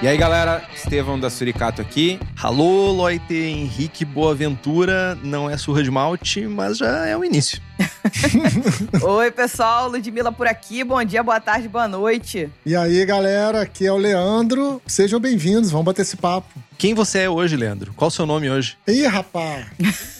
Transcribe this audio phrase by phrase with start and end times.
[0.00, 2.20] E aí, galera, Estevão da Suricato aqui.
[2.40, 5.18] Alô, Loite Henrique Boaventura.
[5.24, 7.60] Não é surra de malte, mas já é o início.
[9.02, 10.84] Oi, pessoal, Ludmilla por aqui.
[10.84, 12.48] Bom dia, boa tarde, boa noite.
[12.64, 14.80] E aí, galera, aqui é o Leandro.
[14.86, 16.62] Sejam bem-vindos, vamos bater esse papo.
[16.78, 17.92] Quem você é hoje, Leandro?
[17.94, 18.78] Qual o seu nome hoje?
[18.86, 19.66] Ih, rapaz!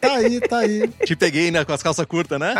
[0.00, 0.88] Tá aí, tá aí.
[1.04, 2.54] Te peguei né, com as calças curtas, né?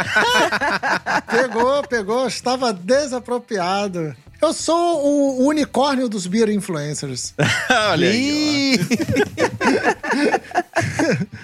[1.26, 4.14] Pegou, pegou, estava desapropriado.
[4.40, 7.34] Eu sou o unicórnio dos beer influencers.
[7.90, 8.78] Olha aí.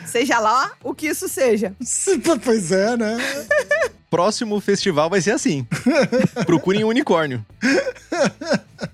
[0.07, 1.75] Seja lá o que isso seja.
[2.43, 3.19] pois é, né?
[4.09, 5.67] Próximo festival vai ser assim.
[6.47, 7.45] Procurem um unicórnio.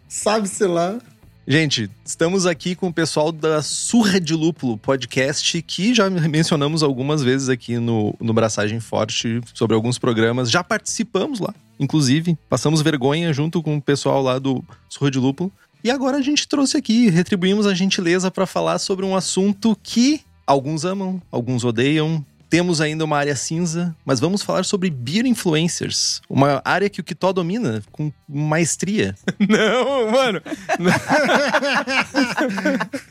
[0.09, 0.99] Sabe-se lá.
[1.47, 7.23] Gente, estamos aqui com o pessoal da Surra de Lúpulo podcast, que já mencionamos algumas
[7.23, 10.51] vezes aqui no, no Braçagem Forte sobre alguns programas.
[10.51, 12.39] Já participamos lá, inclusive.
[12.49, 15.53] Passamos vergonha junto com o pessoal lá do Surra de Lúpulo.
[15.85, 20.21] E agora a gente trouxe aqui, retribuímos a gentileza para falar sobre um assunto que
[20.47, 26.21] alguns amam, alguns odeiam, temos ainda uma área cinza, mas vamos falar sobre beer influencers,
[26.29, 29.15] uma área que o Kitó domina com maestria.
[29.41, 30.43] Não, mano.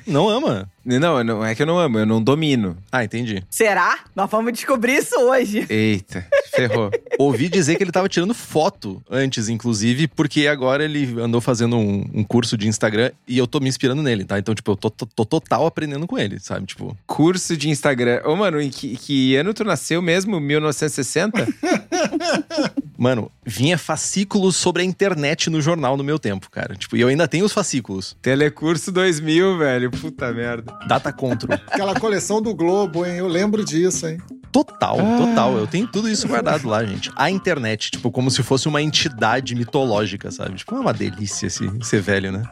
[0.06, 0.70] Não ama.
[0.84, 2.78] Não, não é que eu não amo, eu não domino.
[2.92, 3.44] Ah, entendi.
[3.50, 4.00] Será?
[4.16, 5.66] Nós vamos descobrir isso hoje.
[5.70, 6.90] Eita, ferrou.
[7.20, 12.06] Ouvi dizer que ele tava tirando foto antes, inclusive, porque agora ele andou fazendo um,
[12.14, 14.40] um curso de Instagram e eu tô me inspirando nele, tá?
[14.40, 16.66] Então, tipo, eu tô, tô, tô total aprendendo com ele, sabe?
[16.66, 16.98] Tipo.
[17.06, 18.22] Curso de Instagram.
[18.26, 20.40] Ô, mano, em que, que ano tu nasceu mesmo?
[20.40, 21.48] 1960?
[23.02, 26.76] Mano, vinha fascículos sobre a internet no jornal no meu tempo, cara.
[26.76, 28.16] Tipo, e eu ainda tenho os fascículos.
[28.22, 29.90] Telecurso 2000, velho.
[29.90, 30.71] Puta merda.
[30.88, 31.58] Data Control.
[31.68, 33.16] Aquela coleção do Globo, hein?
[33.16, 34.18] Eu lembro disso, hein?
[34.52, 35.58] Total, total.
[35.58, 37.10] Eu tenho tudo isso guardado lá, gente.
[37.16, 40.56] A internet, tipo, como se fosse uma entidade mitológica, sabe?
[40.56, 42.44] Tipo, é uma delícia esse, ser velho, né?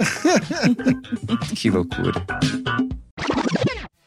[1.55, 2.23] que loucura.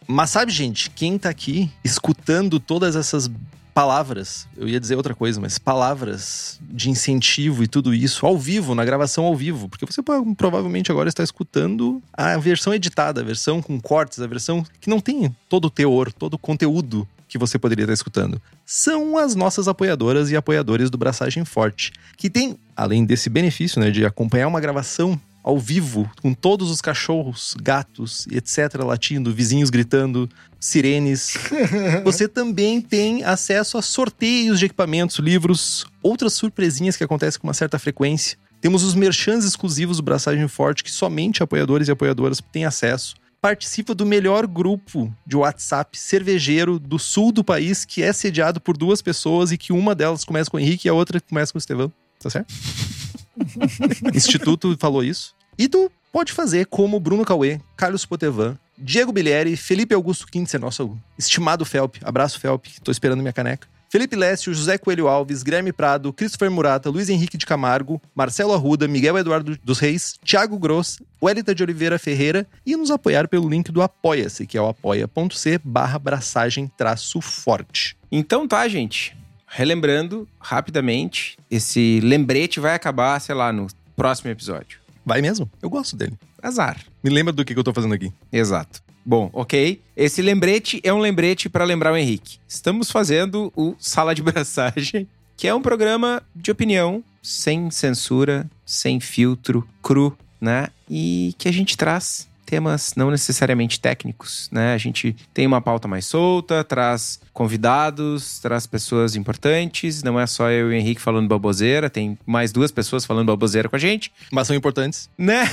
[0.07, 3.31] Mas sabe, gente, quem tá aqui escutando todas essas
[3.75, 8.75] palavras, eu ia dizer outra coisa, mas palavras de incentivo e tudo isso ao vivo,
[8.75, 10.03] na gravação ao vivo, porque você
[10.37, 15.01] provavelmente agora está escutando a versão editada, a versão com cortes, a versão que não
[15.01, 18.41] tem todo o teor, todo o conteúdo que você poderia estar escutando.
[18.67, 23.91] São as nossas apoiadoras e apoiadores do Braçagem Forte, que tem, além desse benefício, né,
[23.91, 28.75] de acompanhar uma gravação ao vivo, com todos os cachorros, gatos e etc.
[28.85, 30.29] latindo, vizinhos gritando,
[30.61, 31.35] sirenes.
[32.05, 37.55] Você também tem acesso a sorteios de equipamentos, livros, outras surpresinhas que acontecem com uma
[37.55, 38.39] certa frequência.
[38.61, 43.17] Temos os merchans exclusivos do Braçagem Forte, que somente apoiadores e apoiadoras têm acesso.
[43.41, 48.77] Participa do melhor grupo de WhatsApp cervejeiro do sul do país, que é sediado por
[48.77, 51.59] duas pessoas e que uma delas começa com o Henrique e a outra começa com
[51.59, 51.93] o Estevão.
[52.21, 52.55] Tá certo?
[54.15, 55.35] Instituto falou isso.
[55.59, 60.97] E tu pode fazer como Bruno Cauê, Carlos Potevan, Diego Bilieri, Felipe Augusto Quintzer, nosso
[61.19, 61.97] estimado Felp.
[62.03, 63.69] Abraço, Felp, tô esperando minha caneca.
[63.93, 68.89] Felipe Lécio, José Coelho Alves, Guilherme Prado, Christopher Murata, Luiz Henrique de Camargo, Marcelo Arruda,
[68.89, 73.71] Miguel Eduardo dos Reis, Thiago Gross, Wellington de Oliveira Ferreira e nos apoiar pelo link
[73.71, 77.95] do Apoia-se, que é o apoia.c barra braçagem traço forte.
[78.11, 79.15] Então tá, gente.
[79.55, 84.79] Relembrando rapidamente, esse lembrete vai acabar, sei lá, no próximo episódio.
[85.05, 85.51] Vai mesmo?
[85.61, 86.15] Eu gosto dele.
[86.43, 86.79] Azar.
[87.05, 88.11] Me lembra do que, que eu tô fazendo aqui.
[88.33, 88.83] Exato.
[89.05, 89.79] Bom, ok.
[89.95, 92.39] Esse lembrete é um lembrete para lembrar o Henrique.
[92.49, 95.07] Estamos fazendo o Sala de Braçagem,
[95.37, 100.69] que é um programa de opinião, sem censura, sem filtro, cru, né?
[100.89, 104.75] E que a gente traz temas não necessariamente técnicos, né?
[104.75, 110.51] A gente tem uma pauta mais solta, traz convidados, traz pessoas importantes, não é só
[110.51, 114.13] eu e o Henrique falando baboseira, tem mais duas pessoas falando baboseira com a gente.
[114.31, 115.09] Mas são importantes.
[115.17, 115.51] Né?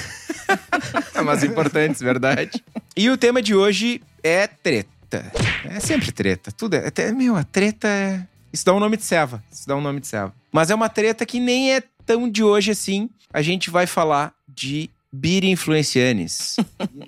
[1.23, 2.61] Mas importantes, verdade.
[2.97, 5.31] E o tema de hoje é treta.
[5.63, 6.51] É sempre treta.
[6.51, 6.85] Tudo é.
[6.85, 8.27] Até, meu, a treta é.
[8.51, 9.41] Isso dá um nome de Seva.
[9.49, 10.33] Isso dá um nome de Seva.
[10.51, 13.09] Mas é uma treta que nem é tão de hoje assim.
[13.31, 16.57] A gente vai falar de beer influencianes.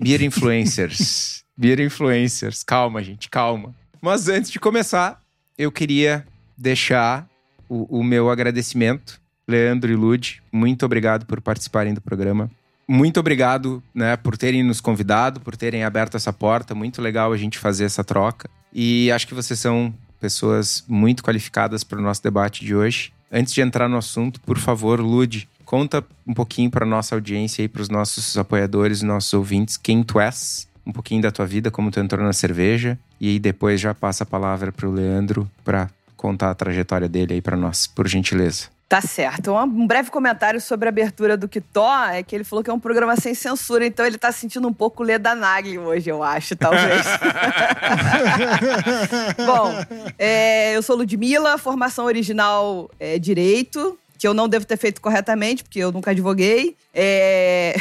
[0.02, 1.44] beer influencers.
[1.58, 2.64] beer influencers.
[2.64, 3.74] Calma, gente, calma.
[4.02, 5.22] Mas antes de começar,
[5.58, 6.26] eu queria
[6.58, 7.28] deixar
[7.70, 9.20] o, o meu agradecimento.
[9.48, 12.50] Leandro e Lude, muito obrigado por participarem do programa
[12.92, 16.76] muito obrigado, né, por terem nos convidado, por terem aberto essa porta.
[16.76, 18.50] Muito legal a gente fazer essa troca.
[18.74, 23.14] E acho que vocês são pessoas muito qualificadas para o nosso debate de hoje.
[23.32, 27.68] Antes de entrar no assunto, por favor, Lude, conta um pouquinho para nossa audiência e
[27.70, 31.90] para os nossos apoiadores, nossos ouvintes, quem tu és, um pouquinho da tua vida, como
[31.90, 35.90] tu entrou na cerveja, e aí depois já passa a palavra para o Leandro para
[36.18, 38.68] contar a trajetória dele aí para nós, por gentileza.
[38.92, 39.54] Tá certo.
[39.54, 42.80] Um breve comentário sobre a abertura do Kitó é que ele falou que é um
[42.80, 47.06] programa sem censura, então ele tá sentindo um pouco Leda Nagli hoje, eu acho, talvez.
[49.48, 49.72] Bom,
[50.20, 55.64] é, eu sou Ludmilla, formação original é Direito, que eu não devo ter feito corretamente,
[55.64, 56.78] porque eu nunca advoguei.
[56.94, 57.76] É...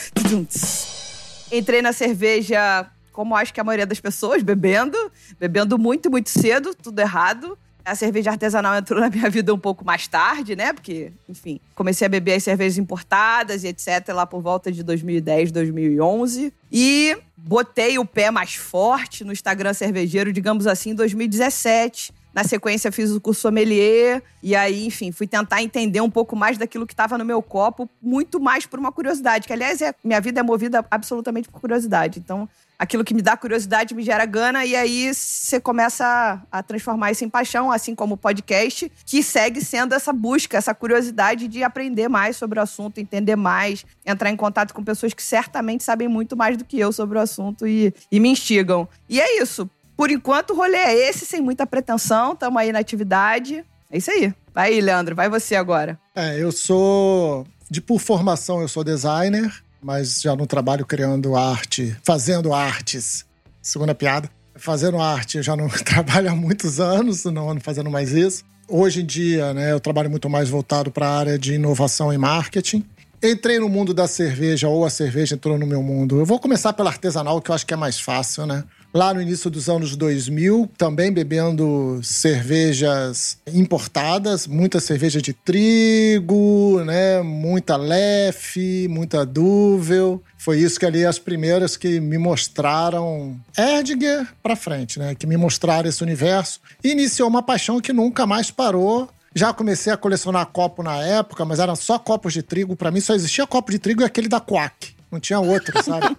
[1.50, 4.98] Entrei na cerveja, como acho que a maioria das pessoas, bebendo.
[5.38, 7.56] Bebendo muito, muito cedo, tudo errado.
[7.82, 10.74] A cerveja artesanal entrou na minha vida um pouco mais tarde, né?
[10.74, 14.08] Porque, enfim, comecei a beber as cervejas importadas e etc.
[14.08, 16.52] lá por volta de 2010, 2011.
[16.70, 22.12] E botei o pé mais forte no Instagram cervejeiro, digamos assim, em 2017.
[22.32, 24.22] Na sequência, fiz o curso sommelier.
[24.42, 27.88] E aí, enfim, fui tentar entender um pouco mais daquilo que estava no meu copo,
[28.00, 29.46] muito mais por uma curiosidade.
[29.46, 32.20] Que, aliás, é, minha vida é movida absolutamente por curiosidade.
[32.20, 32.48] Então,
[32.78, 34.64] aquilo que me dá curiosidade me gera gana.
[34.64, 36.04] E aí, você começa
[36.50, 40.56] a, a transformar isso em paixão, assim como o podcast, que segue sendo essa busca,
[40.56, 45.12] essa curiosidade de aprender mais sobre o assunto, entender mais, entrar em contato com pessoas
[45.12, 48.88] que certamente sabem muito mais do que eu sobre o assunto e, e me instigam.
[49.08, 49.68] E é isso
[50.00, 52.34] por enquanto, o rolê é esse, sem muita pretensão.
[52.34, 53.62] Tamo aí na atividade.
[53.90, 54.32] É isso aí.
[54.54, 55.14] Vai aí, Leandro.
[55.14, 56.00] Vai você agora.
[56.16, 57.46] É, eu sou.
[57.70, 59.52] De por formação, eu sou designer,
[59.82, 63.26] mas já não trabalho criando arte, fazendo artes.
[63.60, 64.30] Segunda piada.
[64.56, 68.42] Fazendo arte, eu já não trabalho há muitos anos, não ando fazendo mais isso.
[68.66, 72.16] Hoje em dia, né, eu trabalho muito mais voltado para a área de inovação e
[72.16, 72.82] marketing.
[73.22, 76.18] Entrei no mundo da cerveja, ou a cerveja entrou no meu mundo.
[76.18, 78.64] Eu vou começar pela artesanal, que eu acho que é mais fácil, né?
[78.92, 87.22] Lá no início dos anos 2000, também bebendo cervejas importadas, muita cerveja de trigo, né,
[87.22, 88.56] muita Lef,
[88.88, 90.22] muita Duvel.
[90.36, 95.36] Foi isso que ali as primeiras que me mostraram Erdinger para frente, né, que me
[95.36, 96.60] mostraram esse universo.
[96.82, 99.08] E iniciou uma paixão que nunca mais parou.
[99.32, 102.74] Já comecei a colecionar copo na época, mas eram só copos de trigo.
[102.74, 104.94] Para mim só existia copo de trigo e aquele da Quack.
[105.10, 106.16] Não tinha outro, sabe?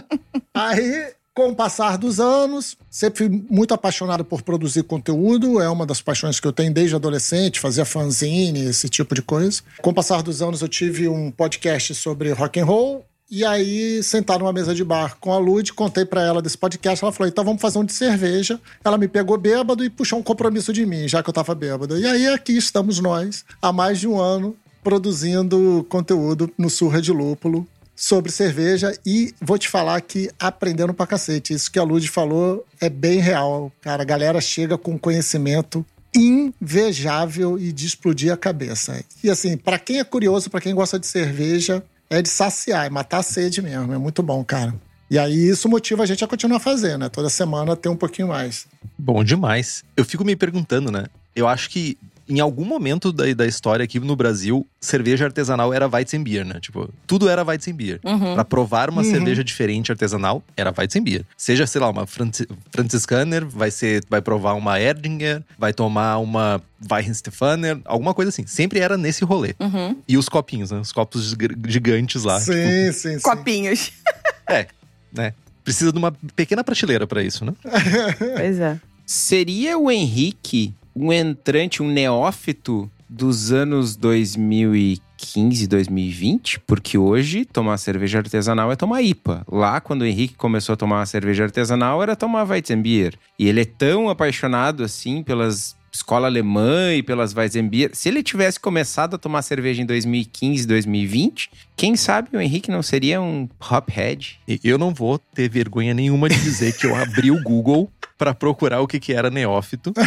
[0.54, 5.84] Aí com o passar dos anos, sempre fui muito apaixonado por produzir conteúdo, é uma
[5.84, 9.60] das paixões que eu tenho desde adolescente, fazia fanzine, esse tipo de coisa.
[9.82, 14.00] Com o passar dos anos, eu tive um podcast sobre rock and roll, e aí,
[14.02, 17.02] sentar numa mesa de bar com a Lud, contei para ela desse podcast.
[17.02, 18.60] Ela falou: então vamos fazer um de cerveja.
[18.84, 21.98] Ela me pegou bêbado e puxou um compromisso de mim, já que eu tava bêbado.
[21.98, 24.54] E aí, aqui estamos nós, há mais de um ano,
[24.84, 31.06] produzindo conteúdo no Surra de Lúpulo sobre cerveja e vou te falar que aprendendo pra
[31.06, 31.52] cacete.
[31.52, 33.72] Isso que a Lud falou é bem real.
[33.80, 35.84] Cara, a galera chega com conhecimento
[36.14, 39.04] invejável e de explodir a cabeça.
[39.22, 42.90] E assim, para quem é curioso, para quem gosta de cerveja, é de saciar, é
[42.90, 43.92] matar a sede mesmo.
[43.92, 44.74] É muito bom, cara.
[45.10, 47.08] E aí isso motiva a gente a continuar fazendo, né?
[47.08, 48.66] Toda semana ter um pouquinho mais.
[48.98, 49.84] Bom demais.
[49.96, 51.06] Eu fico me perguntando, né?
[51.34, 51.98] Eu acho que
[52.28, 56.58] em algum momento da, da história aqui no Brasil, cerveja artesanal era Weizenbier, né?
[56.60, 58.00] Tipo, tudo era Weizenbier.
[58.04, 58.34] Uhum.
[58.34, 59.10] Pra provar uma uhum.
[59.10, 61.24] cerveja diferente artesanal, era Weizenbier.
[61.36, 66.60] Seja, sei lá, uma Francis, Franziskaner, vai, ser, vai provar uma Erdinger, vai tomar uma
[66.90, 68.46] Weihenstephaner, alguma coisa assim.
[68.46, 69.54] Sempre era nesse rolê.
[69.60, 69.96] Uhum.
[70.08, 70.80] E os copinhos, né?
[70.80, 71.34] Os copos
[71.66, 72.40] gigantes lá.
[72.40, 72.92] Sim, tipo...
[72.92, 73.20] sim, sim.
[73.20, 73.92] Copinhos.
[74.46, 74.66] É,
[75.10, 75.32] né?
[75.64, 77.54] Precisa de uma pequena prateleira para isso, né?
[78.36, 78.78] pois é.
[79.06, 88.18] Seria o Henrique um entrante, um neófito dos anos 2015, 2020, porque hoje tomar cerveja
[88.18, 89.44] artesanal é tomar IPA.
[89.50, 93.14] Lá, quando o Henrique começou a tomar cerveja artesanal, era tomar Weizenbier.
[93.38, 97.90] E ele é tão apaixonado assim pelas escola alemã e pelas Weizenbier.
[97.92, 102.82] Se ele tivesse começado a tomar cerveja em 2015, 2020, quem sabe o Henrique não
[102.82, 104.40] seria um hophead?
[104.62, 108.80] Eu não vou ter vergonha nenhuma de dizer que eu abri o Google para procurar
[108.80, 109.92] o que, que era neófito.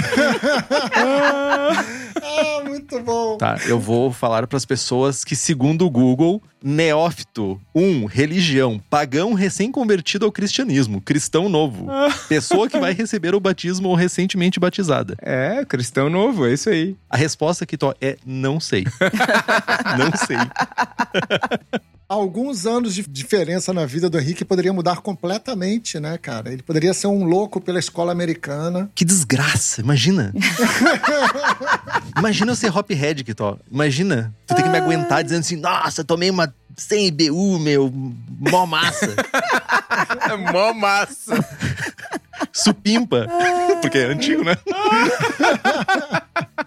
[2.89, 3.37] muito bom.
[3.37, 9.33] Tá, eu vou falar para as pessoas que, segundo o Google, neófito, um, religião, pagão
[9.33, 11.87] recém-convertido ao cristianismo, cristão novo,
[12.29, 15.17] pessoa que vai receber o batismo ou recentemente batizada.
[15.21, 16.95] É, cristão novo, é isso aí.
[17.09, 18.85] A resposta aqui Tó, é não sei.
[19.99, 20.37] não sei.
[22.09, 26.53] Alguns anos de diferença na vida do Henrique poderia mudar completamente, né, cara?
[26.53, 28.89] Ele poderia ser um louco pela escola americana.
[28.95, 30.33] Que desgraça, imagina.
[32.17, 33.57] imagina eu ser hophead, Kitó.
[33.71, 38.65] Imagina, tu tem que me aguentar dizendo assim, nossa, tomei uma 100 IBU, meu, mó
[38.65, 39.15] massa.
[40.29, 41.33] É mó massa.
[42.53, 43.27] Supimpa.
[43.81, 44.55] Porque é antigo, né?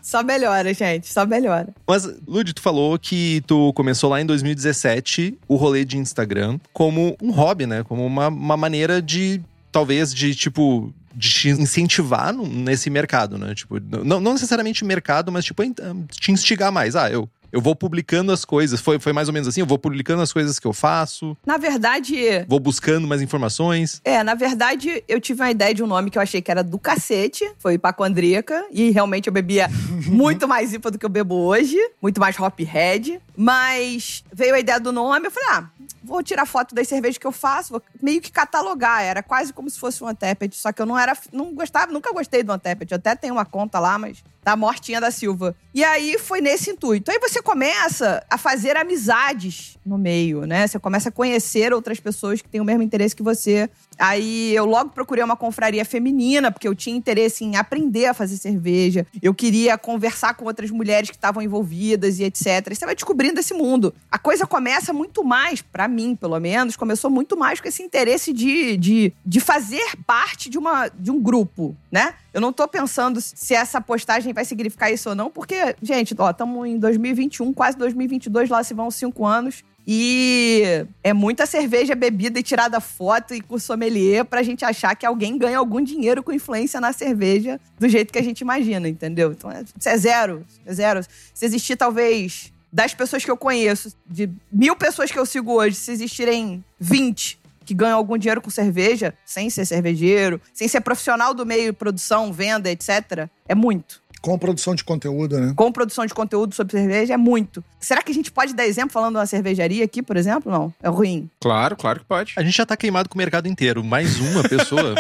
[0.03, 1.13] Só melhora, gente.
[1.13, 1.69] Só melhora.
[1.87, 7.17] Mas, Lud, tu falou que tu começou lá em 2017 o rolê de Instagram como
[7.23, 7.85] um hobby, né?
[7.85, 9.41] Como uma, uma maneira de,
[9.71, 10.93] talvez, de tipo.
[11.15, 13.55] De te incentivar nesse mercado, né?
[13.55, 15.63] Tipo, não, não necessariamente mercado, mas tipo,
[16.11, 16.95] te instigar mais.
[16.95, 18.81] Ah, eu, eu vou publicando as coisas.
[18.81, 19.61] Foi, foi mais ou menos assim?
[19.61, 24.01] Eu vou publicando as coisas que eu faço, Na verdade, vou buscando mais informações.
[24.05, 26.63] É, na verdade, eu tive uma ideia de um nome que eu achei que era
[26.63, 27.51] do cacete.
[27.59, 28.67] Foi hipacondríaca.
[28.71, 29.69] E realmente eu bebia
[30.07, 31.77] muito mais IPA do que eu bebo hoje.
[32.01, 33.21] Muito mais hophead.
[33.37, 35.27] Mas veio a ideia do nome.
[35.27, 35.69] Eu falei, ah,
[36.03, 37.73] vou tirar foto das cervejas que eu faço.
[37.73, 39.03] Vou meio que catalogar.
[39.03, 40.57] Era quase como se fosse um Antepet.
[40.57, 41.17] Só que eu não era...
[41.33, 41.93] Não gostava...
[41.93, 42.93] Nunca gostei do Antepet.
[42.93, 44.23] Eu até tenho uma conta lá, mas...
[44.43, 45.55] Tá mortinha da Silva.
[45.75, 47.11] E aí foi nesse intuito.
[47.11, 50.67] Aí você começa a fazer amizades no meio, né?
[50.67, 53.69] Você começa a conhecer outras pessoas que têm o mesmo interesse que você.
[53.99, 58.39] Aí eu logo procurei uma confraria feminina, porque eu tinha interesse em aprender a fazer
[58.39, 59.07] cerveja.
[59.21, 62.75] Eu queria conversar com outras mulheres que estavam envolvidas e etc.
[62.75, 63.95] Você vai descobrindo esse mundo.
[64.11, 68.33] A coisa começa muito mais, pra mim, pelo menos, começou muito mais com esse interesse
[68.33, 72.15] de, de, de fazer parte de, uma, de um grupo, né?
[72.33, 76.31] Eu não tô pensando se essa postagem vai significar isso ou não, porque, gente, ó,
[76.31, 79.65] estamos em 2021, quase 2022, lá se vão cinco anos.
[79.87, 85.05] E é muita cerveja bebida e tirada foto e com sommelier pra gente achar que
[85.05, 89.33] alguém ganha algum dinheiro com influência na cerveja do jeito que a gente imagina, entendeu?
[89.33, 90.47] Então, é- isso é zero.
[90.67, 91.01] É zero.
[91.35, 95.75] Se existir, talvez, das pessoas que eu conheço, de mil pessoas que eu sigo hoje,
[95.75, 97.40] se existirem 20
[97.71, 102.33] que ganham algum dinheiro com cerveja, sem ser cervejeiro, sem ser profissional do meio produção,
[102.33, 104.03] venda, etc., é muito.
[104.21, 105.53] Com produção de conteúdo, né?
[105.55, 107.63] Com produção de conteúdo sobre cerveja, é muito.
[107.79, 110.51] Será que a gente pode dar exemplo falando de uma cervejaria aqui, por exemplo?
[110.51, 110.75] Não.
[110.83, 111.31] É ruim.
[111.41, 112.33] Claro, claro que pode.
[112.37, 113.85] A gente já tá queimado com o mercado inteiro.
[113.85, 114.97] Mais uma pessoa.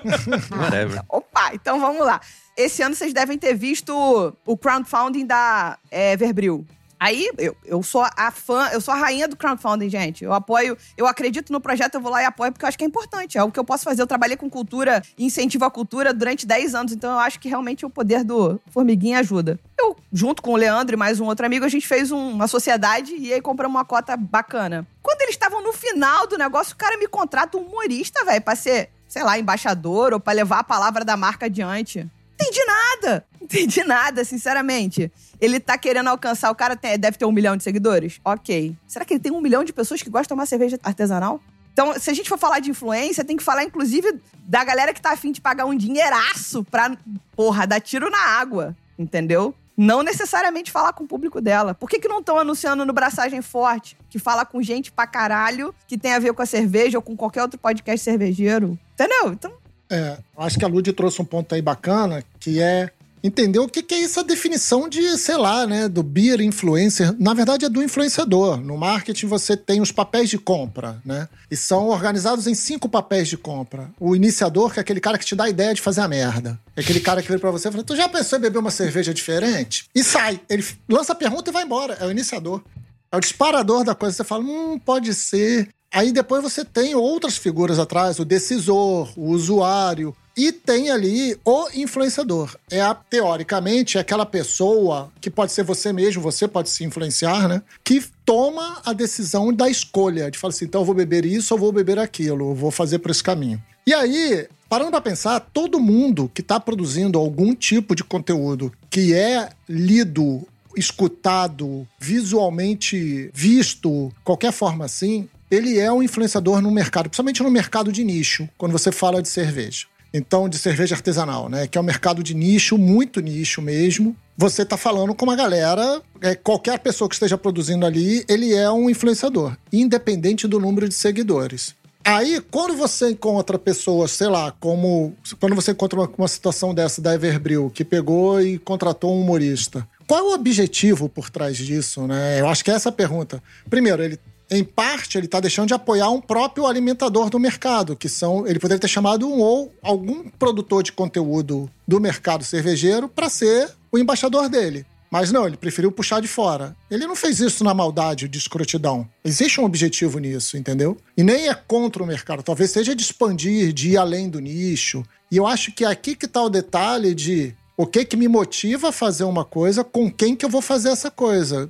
[0.50, 1.02] Whatever.
[1.10, 2.22] Opa, então vamos lá.
[2.56, 6.66] Esse ano vocês devem ter visto o crowdfunding da é, Everbril.
[6.98, 10.24] Aí, eu, eu sou a fã, eu sou a rainha do crowdfunding, gente.
[10.24, 12.84] Eu apoio, eu acredito no projeto, eu vou lá e apoio porque eu acho que
[12.84, 13.36] é importante.
[13.36, 14.00] É o que eu posso fazer.
[14.02, 17.48] Eu trabalhei com cultura e incentivo à cultura durante 10 anos, então eu acho que
[17.48, 19.58] realmente o poder do Formiguinha ajuda.
[19.78, 22.46] Eu, junto com o Leandro e mais um outro amigo, a gente fez um- uma
[22.48, 24.86] sociedade e aí compramos uma cota bacana.
[25.02, 28.56] Quando eles estavam no final do negócio, o cara me contrata um humorista, velho, pra
[28.56, 32.08] ser, sei lá, embaixador ou pra levar a palavra da marca adiante.
[32.34, 33.24] Entendi nada.
[33.40, 35.12] Entendi nada, sinceramente.
[35.44, 36.50] Ele tá querendo alcançar.
[36.50, 38.20] O cara tem- deve ter um milhão de seguidores?
[38.24, 38.74] Ok.
[38.86, 41.40] Será que ele tem um milhão de pessoas que gostam de tomar cerveja artesanal?
[41.72, 45.02] Então, se a gente for falar de influência, tem que falar, inclusive, da galera que
[45.02, 46.96] tá afim de pagar um dinheiraço pra,
[47.34, 48.76] porra, dar tiro na água.
[48.98, 49.52] Entendeu?
[49.76, 51.74] Não necessariamente falar com o público dela.
[51.74, 55.74] Por que, que não estão anunciando no Braçagem Forte, que fala com gente pra caralho,
[55.88, 58.78] que tem a ver com a cerveja ou com qualquer outro podcast cervejeiro?
[58.94, 59.32] Entendeu?
[59.32, 59.52] Então,
[59.90, 62.90] É, acho que a Lud trouxe um ponto aí bacana, que é
[63.24, 67.16] entender o que, que é essa definição de, sei lá, né, do beer influencer.
[67.18, 68.58] Na verdade, é do influenciador.
[68.58, 71.26] No marketing, você tem os papéis de compra, né?
[71.50, 73.90] E são organizados em cinco papéis de compra.
[73.98, 76.60] O iniciador, que é aquele cara que te dá a ideia de fazer a merda.
[76.76, 78.70] É aquele cara que vira pra você e fala: Tu já pensou em beber uma
[78.70, 79.86] cerveja diferente?
[79.94, 80.38] E sai.
[80.50, 81.94] Ele lança a pergunta e vai embora.
[81.94, 82.62] É o iniciador.
[83.10, 84.16] É o disparador da coisa.
[84.16, 85.68] Você fala, hum, pode ser.
[85.90, 90.14] Aí depois você tem outras figuras atrás, o decisor, o usuário.
[90.36, 92.56] E tem ali o influenciador.
[92.70, 97.48] É a, teoricamente, é aquela pessoa que pode ser você mesmo, você pode se influenciar,
[97.48, 97.62] né?
[97.84, 101.60] Que toma a decisão da escolha, de falar assim, então eu vou beber isso ou
[101.60, 103.62] vou beber aquilo, vou fazer por esse caminho.
[103.86, 109.14] E aí, parando para pensar, todo mundo que está produzindo algum tipo de conteúdo que
[109.14, 117.42] é lido escutado, visualmente visto, qualquer forma assim, ele é um influenciador no mercado, principalmente
[117.42, 119.86] no mercado de nicho, quando você fala de cerveja.
[120.16, 121.66] Então, de cerveja artesanal, né?
[121.66, 124.14] Que é um mercado de nicho, muito nicho mesmo.
[124.36, 128.70] Você está falando com uma galera, é, qualquer pessoa que esteja produzindo ali, ele é
[128.70, 131.74] um influenciador, independente do número de seguidores.
[132.04, 135.14] Aí, quando você encontra pessoas, sei lá, como.
[135.40, 139.88] Quando você encontra uma, uma situação dessa da Everbril, que pegou e contratou um humorista.
[140.06, 142.40] Qual é o objetivo por trás disso, né?
[142.40, 143.42] Eu acho que é essa a pergunta.
[143.70, 144.20] Primeiro, ele
[144.50, 148.46] em parte, ele está deixando de apoiar um próprio alimentador do mercado, que são.
[148.46, 153.70] Ele poderia ter chamado um ou algum produtor de conteúdo do mercado cervejeiro para ser
[153.90, 154.86] o embaixador dele.
[155.10, 156.74] Mas não, ele preferiu puxar de fora.
[156.90, 159.08] Ele não fez isso na maldade de escrotidão.
[159.24, 160.96] Existe um objetivo nisso, entendeu?
[161.16, 162.42] E nem é contra o mercado.
[162.42, 165.04] Talvez seja de expandir, de ir além do nicho.
[165.30, 168.28] E eu acho que é aqui que está o detalhe de o que que me
[168.28, 171.68] motiva a fazer uma coisa, com quem que eu vou fazer essa coisa.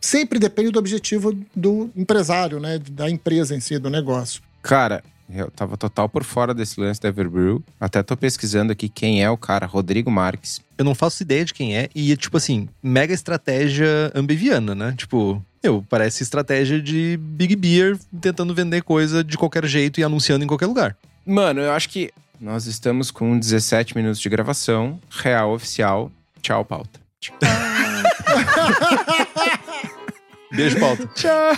[0.00, 2.78] Sempre depende do objetivo do empresário, né?
[2.90, 4.42] Da empresa em si, do negócio.
[4.62, 7.62] Cara, eu tava total por fora desse lance da Everbrew.
[7.78, 10.60] Até tô pesquisando aqui quem é o cara, Rodrigo Marques.
[10.76, 11.88] Eu não faço ideia de quem é.
[11.94, 14.94] E, tipo assim, mega estratégia ambiviana, né?
[14.96, 20.44] Tipo, meu, parece estratégia de Big Beer tentando vender coisa de qualquer jeito e anunciando
[20.44, 20.96] em qualquer lugar.
[21.24, 26.10] Mano, eu acho que nós estamos com 17 minutos de gravação, real oficial.
[26.40, 26.98] Tchau, pauta.
[27.20, 27.36] Tchau.
[30.50, 31.06] Beijo, pauta.
[31.14, 31.54] Tchau.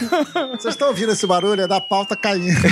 [0.59, 1.63] Vocês estão ouvindo esse barulho?
[1.63, 2.61] É da pauta caindo.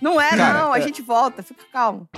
[0.00, 0.72] Não é, Cara, não.
[0.72, 1.42] A é- gente volta.
[1.42, 2.08] Fica calmo.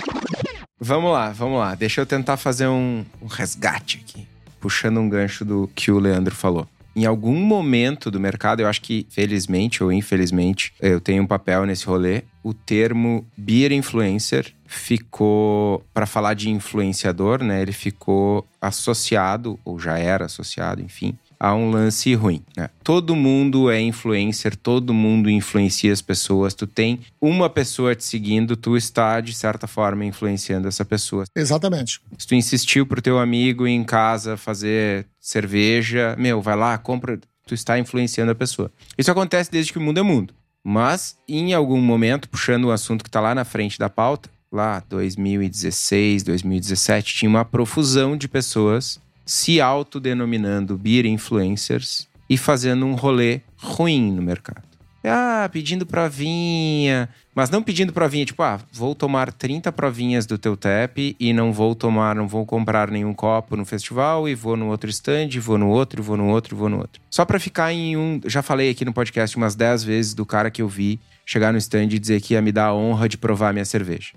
[0.78, 1.75] Vamos lá, vamos lá.
[1.75, 4.25] Deixa eu tentar fazer um, um resgate aqui.
[4.61, 6.68] Puxando um gancho do que o Leandro falou.
[6.94, 11.64] Em algum momento do mercado, eu acho que felizmente ou infelizmente, eu tenho um papel
[11.64, 12.22] nesse rolê.
[12.42, 17.62] O termo beer influencer ficou, para falar de influenciador, né?
[17.62, 22.40] Ele ficou associado, ou já era associado, enfim, a um lance ruim.
[22.56, 22.70] Né?
[22.84, 26.54] Todo mundo é influencer, todo mundo influencia as pessoas.
[26.54, 31.25] Tu tem uma pessoa te seguindo, tu está, de certa forma, influenciando essa pessoa.
[31.34, 32.00] Exatamente.
[32.16, 37.18] Se tu insistiu pro teu amigo ir em casa fazer cerveja, meu, vai lá, compra.
[37.44, 38.70] Tu está influenciando a pessoa.
[38.96, 40.32] Isso acontece desde que o mundo é mundo.
[40.62, 44.80] Mas, em algum momento, puxando um assunto que tá lá na frente da pauta, lá
[44.88, 53.41] 2016, 2017, tinha uma profusão de pessoas se autodenominando beer influencers e fazendo um rolê
[53.57, 54.62] ruim no mercado.
[55.05, 60.57] Ah, pedindo provinha, mas não pedindo provinha, tipo, ah, vou tomar 30 provinhas do teu
[60.57, 64.68] tap e não vou tomar, não vou comprar nenhum copo no festival e vou no
[64.68, 67.03] outro stand, vou no outro, vou no outro, vou no outro.
[67.11, 70.51] Só pra ficar em um, já falei aqui no podcast umas 10 vezes do cara
[70.51, 73.18] que eu vi chegar no stand e dizer que ia me dar a honra de
[73.18, 74.12] provar minha cerveja.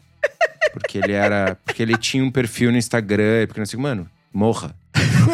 [0.72, 4.76] Porque ele era, porque ele tinha um perfil no Instagram, porque não sei, mano, morra.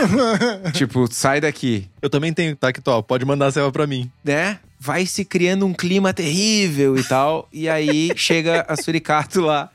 [0.73, 1.87] tipo, sai daqui.
[2.01, 3.07] Eu também tenho, tá, que top.
[3.07, 4.09] Pode mandar a selva pra mim.
[4.23, 4.59] né?
[4.79, 7.47] Vai se criando um clima terrível e tal.
[7.53, 9.69] e aí chega a Suricato lá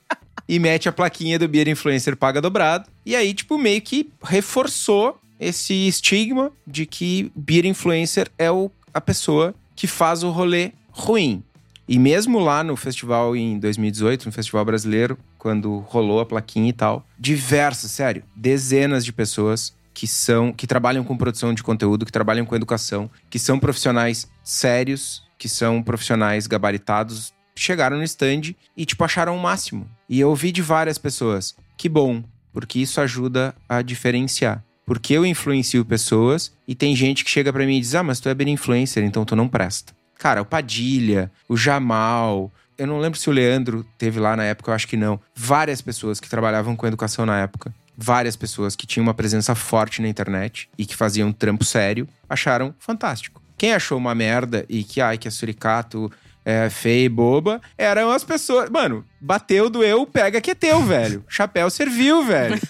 [0.49, 2.87] e mete a plaquinha do Beer Influencer paga dobrado.
[3.05, 9.01] E aí, tipo, meio que reforçou esse estigma de que Beer Influencer é o, a
[9.01, 11.43] pessoa que faz o rolê ruim.
[11.89, 16.73] E mesmo lá no festival em 2018, no Festival Brasileiro, quando rolou a plaquinha e
[16.73, 22.12] tal, diversas, sério, dezenas de pessoas que são que trabalham com produção de conteúdo, que
[22.12, 28.85] trabalham com educação, que são profissionais sérios, que são profissionais gabaritados, chegaram no stand e
[28.85, 29.88] tipo acharam o máximo.
[30.06, 34.62] E eu ouvi de várias pessoas, que bom, porque isso ajuda a diferenciar.
[34.85, 38.20] Porque eu influencio pessoas e tem gente que chega pra mim e diz: "Ah, mas
[38.20, 39.94] tu é bem influencer, então tu não presta".
[40.18, 44.70] Cara, o Padilha, o Jamal, eu não lembro se o Leandro teve lá na época,
[44.70, 45.18] eu acho que não.
[45.35, 50.02] Várias pessoas que trabalhavam com educação na época, várias pessoas que tinham uma presença forte
[50.02, 53.42] na internet e que faziam um trampo sério, acharam fantástico.
[53.56, 56.11] Quem achou uma merda e que, ai, que a Suricato
[56.44, 58.70] é feia e boba, eram as pessoas.
[58.70, 61.24] Mano, bateu, doeu, pega que é teu, velho.
[61.28, 62.61] Chapéu serviu, velho.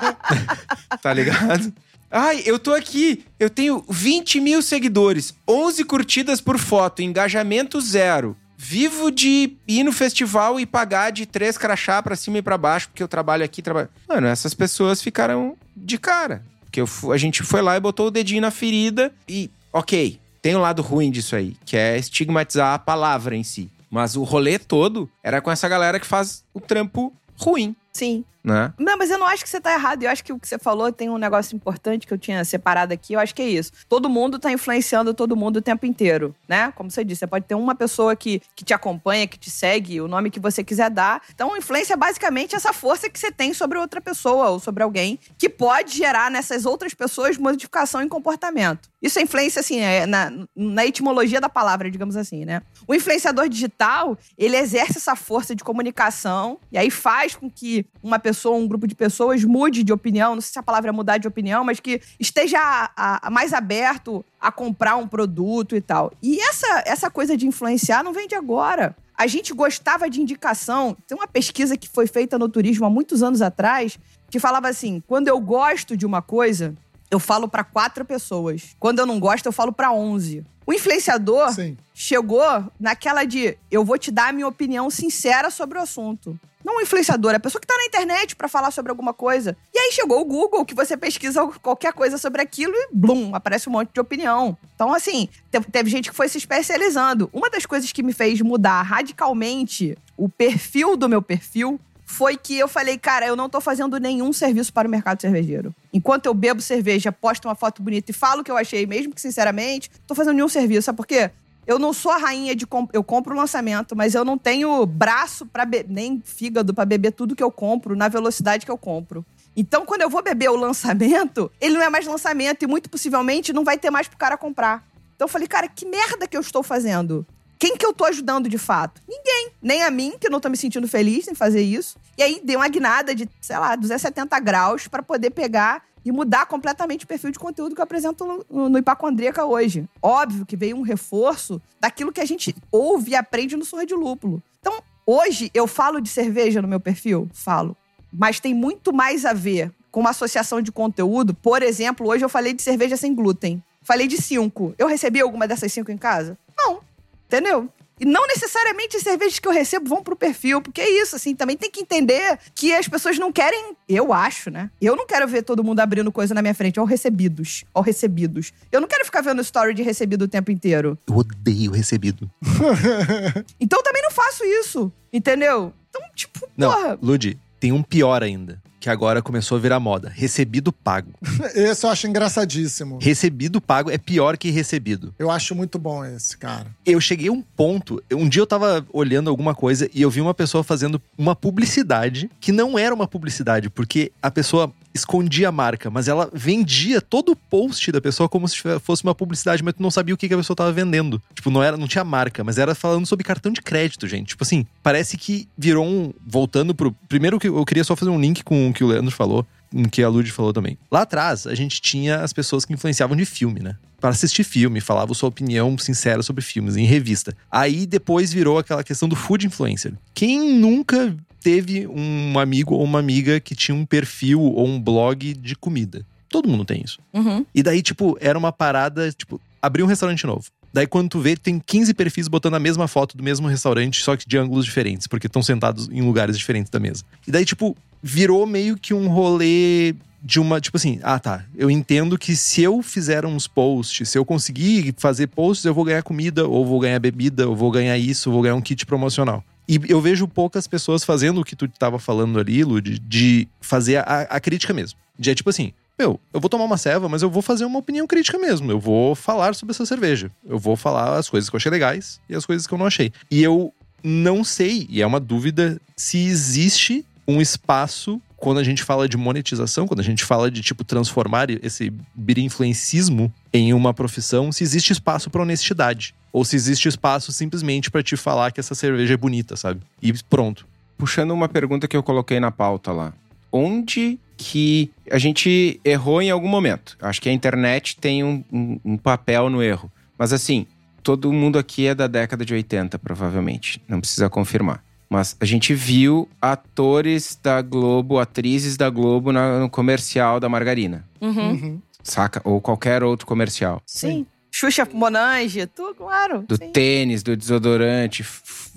[1.00, 1.72] tá ligado?
[2.10, 8.36] Ai, eu tô aqui, eu tenho 20 mil seguidores, 11 curtidas por foto, engajamento zero.
[8.66, 12.88] Vivo de ir no festival e pagar de três crachá pra cima e pra baixo,
[12.88, 13.90] porque eu trabalho aqui, trabalho.
[14.08, 16.42] Mano, essas pessoas ficaram de cara.
[16.64, 20.56] Porque eu a gente foi lá e botou o dedinho na ferida e, ok, tem
[20.56, 23.70] um lado ruim disso aí, que é estigmatizar a palavra em si.
[23.90, 28.24] Mas o rolê todo era com essa galera que faz o trampo ruim, Sim.
[28.44, 28.74] Né?
[28.78, 30.02] Não, mas eu não acho que você tá errado.
[30.02, 32.92] Eu acho que o que você falou tem um negócio importante que eu tinha separado
[32.92, 33.14] aqui.
[33.14, 33.72] Eu acho que é isso.
[33.88, 36.70] Todo mundo tá influenciando todo mundo o tempo inteiro, né?
[36.76, 40.00] Como você disse, você pode ter uma pessoa que, que te acompanha, que te segue,
[40.00, 41.22] o nome que você quiser dar.
[41.34, 45.18] Então, influência é basicamente essa força que você tem sobre outra pessoa ou sobre alguém
[45.38, 48.90] que pode gerar nessas outras pessoas modificação em comportamento.
[49.00, 52.62] Isso é influência, assim, é na, na etimologia da palavra, digamos assim, né?
[52.88, 58.18] O influenciador digital, ele exerce essa força de comunicação e aí faz com que uma
[58.18, 61.18] pessoa, um grupo de pessoas mude de opinião, não sei se a palavra é mudar
[61.18, 66.12] de opinião, mas que esteja a- a- mais aberto a comprar um produto e tal.
[66.22, 68.94] E essa, essa coisa de influenciar não vem de agora.
[69.16, 70.96] A gente gostava de indicação.
[71.06, 73.96] Tem uma pesquisa que foi feita no turismo há muitos anos atrás
[74.28, 76.74] que falava assim: quando eu gosto de uma coisa,
[77.10, 78.74] eu falo pra quatro pessoas.
[78.80, 80.44] Quando eu não gosto, eu falo pra onze.
[80.66, 81.76] O influenciador Sim.
[81.94, 82.42] chegou
[82.80, 86.38] naquela de eu vou te dar a minha opinião sincera sobre o assunto.
[86.64, 89.54] Não o influenciador, é a pessoa que tá na internet pra falar sobre alguma coisa.
[89.74, 93.68] E aí chegou o Google, que você pesquisa qualquer coisa sobre aquilo e blum, aparece
[93.68, 94.56] um monte de opinião.
[94.74, 97.28] Então, assim, te- teve gente que foi se especializando.
[97.34, 102.58] Uma das coisas que me fez mudar radicalmente o perfil do meu perfil foi que
[102.58, 105.74] eu falei, cara, eu não tô fazendo nenhum serviço para o mercado cervejeiro.
[105.92, 109.14] Enquanto eu bebo cerveja, posto uma foto bonita e falo o que eu achei, mesmo
[109.14, 110.82] que sinceramente, tô fazendo nenhum serviço.
[110.86, 111.30] Sabe por quê?
[111.66, 112.66] Eu não sou a rainha de.
[112.66, 117.12] comp- Eu compro o lançamento, mas eu não tenho braço para nem fígado pra beber
[117.12, 119.24] tudo que eu compro na velocidade que eu compro.
[119.56, 123.52] Então, quando eu vou beber o lançamento, ele não é mais lançamento e muito possivelmente
[123.52, 124.84] não vai ter mais pro cara comprar.
[125.16, 127.24] Então eu falei, cara, que merda que eu estou fazendo?
[127.58, 129.00] Quem que eu tô ajudando de fato?
[129.08, 129.50] Ninguém.
[129.62, 131.96] Nem a mim, que eu não tô me sentindo feliz em fazer isso.
[132.16, 136.46] E aí dei uma guinada de, sei lá, 270 graus pra poder pegar e mudar
[136.46, 139.88] completamente o perfil de conteúdo que eu apresento no, no, no Hipacondríaca hoje.
[140.02, 143.94] Óbvio que veio um reforço daquilo que a gente ouve e aprende no Surra de
[143.94, 144.42] Lúpulo.
[144.60, 147.28] Então, hoje eu falo de cerveja no meu perfil?
[147.32, 147.76] Falo.
[148.12, 151.34] Mas tem muito mais a ver com uma associação de conteúdo.
[151.34, 153.62] Por exemplo, hoje eu falei de cerveja sem glúten.
[153.82, 154.74] Falei de cinco.
[154.76, 156.38] Eu recebi alguma dessas cinco em casa?
[156.56, 156.80] Não.
[157.26, 157.68] Entendeu?
[157.98, 161.34] E não necessariamente as cervejas que eu recebo vão pro perfil, porque é isso, assim,
[161.34, 164.68] também tem que entender que as pessoas não querem, eu acho, né?
[164.80, 168.52] Eu não quero ver todo mundo abrindo coisa na minha frente, ó, recebidos, ó, recebidos.
[168.72, 170.98] Eu não quero ficar vendo story de recebido o tempo inteiro.
[171.08, 172.30] Eu odeio recebido.
[173.60, 175.72] Então eu também não faço isso, entendeu?
[175.88, 176.98] Então, tipo, Não, porra.
[177.00, 180.12] Ludi, tem um pior ainda, que agora começou a virar moda.
[180.14, 181.10] Recebido pago.
[181.56, 182.98] Esse eu acho engraçadíssimo.
[183.00, 185.14] Recebido pago é pior que recebido.
[185.18, 186.66] Eu acho muito bom esse, cara.
[186.84, 188.02] Eu cheguei a um ponto.
[188.12, 192.30] Um dia eu tava olhando alguma coisa e eu vi uma pessoa fazendo uma publicidade
[192.38, 197.32] que não era uma publicidade, porque a pessoa escondia a marca, mas ela vendia todo
[197.32, 200.28] o post da pessoa como se fosse uma publicidade, mas tu não sabia o que
[200.28, 201.20] que a pessoa tava vendendo.
[201.34, 204.28] Tipo, não era, não tinha marca, mas era falando sobre cartão de crédito, gente.
[204.28, 206.12] Tipo assim, parece que virou um.
[206.24, 206.92] Voltando pro.
[207.08, 209.82] Primeiro que eu queria só fazer um link com o que o Leandro falou, com
[209.82, 210.78] o que a Lud falou também.
[210.90, 213.76] Lá atrás, a gente tinha as pessoas que influenciavam de filme, né?
[214.00, 217.34] Para assistir filme, falavam sua opinião sincera sobre filmes em revista.
[217.50, 219.94] Aí depois virou aquela questão do food influencer.
[220.12, 225.34] Quem nunca teve um amigo ou uma amiga que tinha um perfil ou um blog
[225.34, 226.04] de comida?
[226.30, 226.98] Todo mundo tem isso.
[227.12, 227.44] Uhum.
[227.54, 230.46] E daí, tipo, era uma parada, tipo, abrir um restaurante novo.
[230.72, 234.16] Daí, quando tu vê, tem 15 perfis botando a mesma foto do mesmo restaurante, só
[234.16, 237.04] que de ângulos diferentes, porque estão sentados em lugares diferentes da mesa.
[237.28, 241.70] E daí, tipo, virou meio que um rolê de uma, tipo assim, ah tá, eu
[241.70, 246.02] entendo que se eu fizer uns posts, se eu conseguir fazer posts, eu vou ganhar
[246.02, 249.44] comida, ou vou ganhar bebida, ou vou ganhar isso, ou vou ganhar um kit promocional.
[249.68, 253.96] E eu vejo poucas pessoas fazendo o que tu tava falando ali, Lud, de fazer
[253.98, 254.98] a, a crítica mesmo.
[255.18, 257.78] De é tipo assim, meu, eu vou tomar uma ceva, mas eu vou fazer uma
[257.78, 258.70] opinião crítica mesmo.
[258.70, 260.30] Eu vou falar sobre essa cerveja.
[260.46, 262.86] Eu vou falar as coisas que eu achei legais e as coisas que eu não
[262.86, 263.12] achei.
[263.30, 263.72] E eu
[264.02, 269.16] não sei, e é uma dúvida, se existe um espaço quando a gente fala de
[269.16, 274.92] monetização, quando a gente fala de tipo transformar esse birinfluencismo em uma profissão, se existe
[274.92, 279.16] espaço para honestidade ou se existe espaço simplesmente para te falar que essa cerveja é
[279.16, 279.80] bonita, sabe?
[280.02, 280.66] E pronto.
[280.98, 283.12] Puxando uma pergunta que eu coloquei na pauta lá.
[283.52, 286.96] Onde que a gente errou em algum momento?
[287.00, 289.90] Acho que a internet tem um, um- um papel no erro.
[290.18, 290.66] Mas assim,
[291.04, 293.80] todo mundo aqui é da década de 80, provavelmente.
[293.86, 294.82] Não precisa confirmar.
[295.08, 301.04] Mas a gente viu atores da Globo, atrizes da Globo na- no comercial da margarina.
[301.20, 301.50] Uhum.
[301.50, 301.80] Uhum.
[302.02, 302.40] Saca?
[302.44, 303.80] Ou qualquer outro comercial.
[303.86, 304.26] Sim.
[304.56, 306.44] Xuxa Monange, tudo, claro.
[306.46, 306.70] Do sim.
[306.70, 308.24] tênis, do desodorante,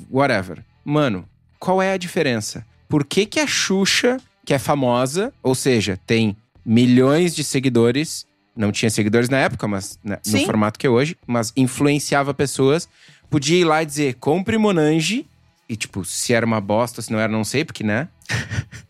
[0.09, 0.65] whatever.
[0.83, 2.65] Mano, qual é a diferença?
[2.89, 6.35] Por que, que a Xuxa, que é famosa, ou seja, tem
[6.65, 11.15] milhões de seguidores, não tinha seguidores na época, mas né, no formato que é hoje,
[11.27, 12.89] mas influenciava pessoas,
[13.29, 15.27] podia ir lá e dizer, compre Monange,
[15.69, 18.07] e tipo, se era uma bosta, se não era, não sei, porque, né?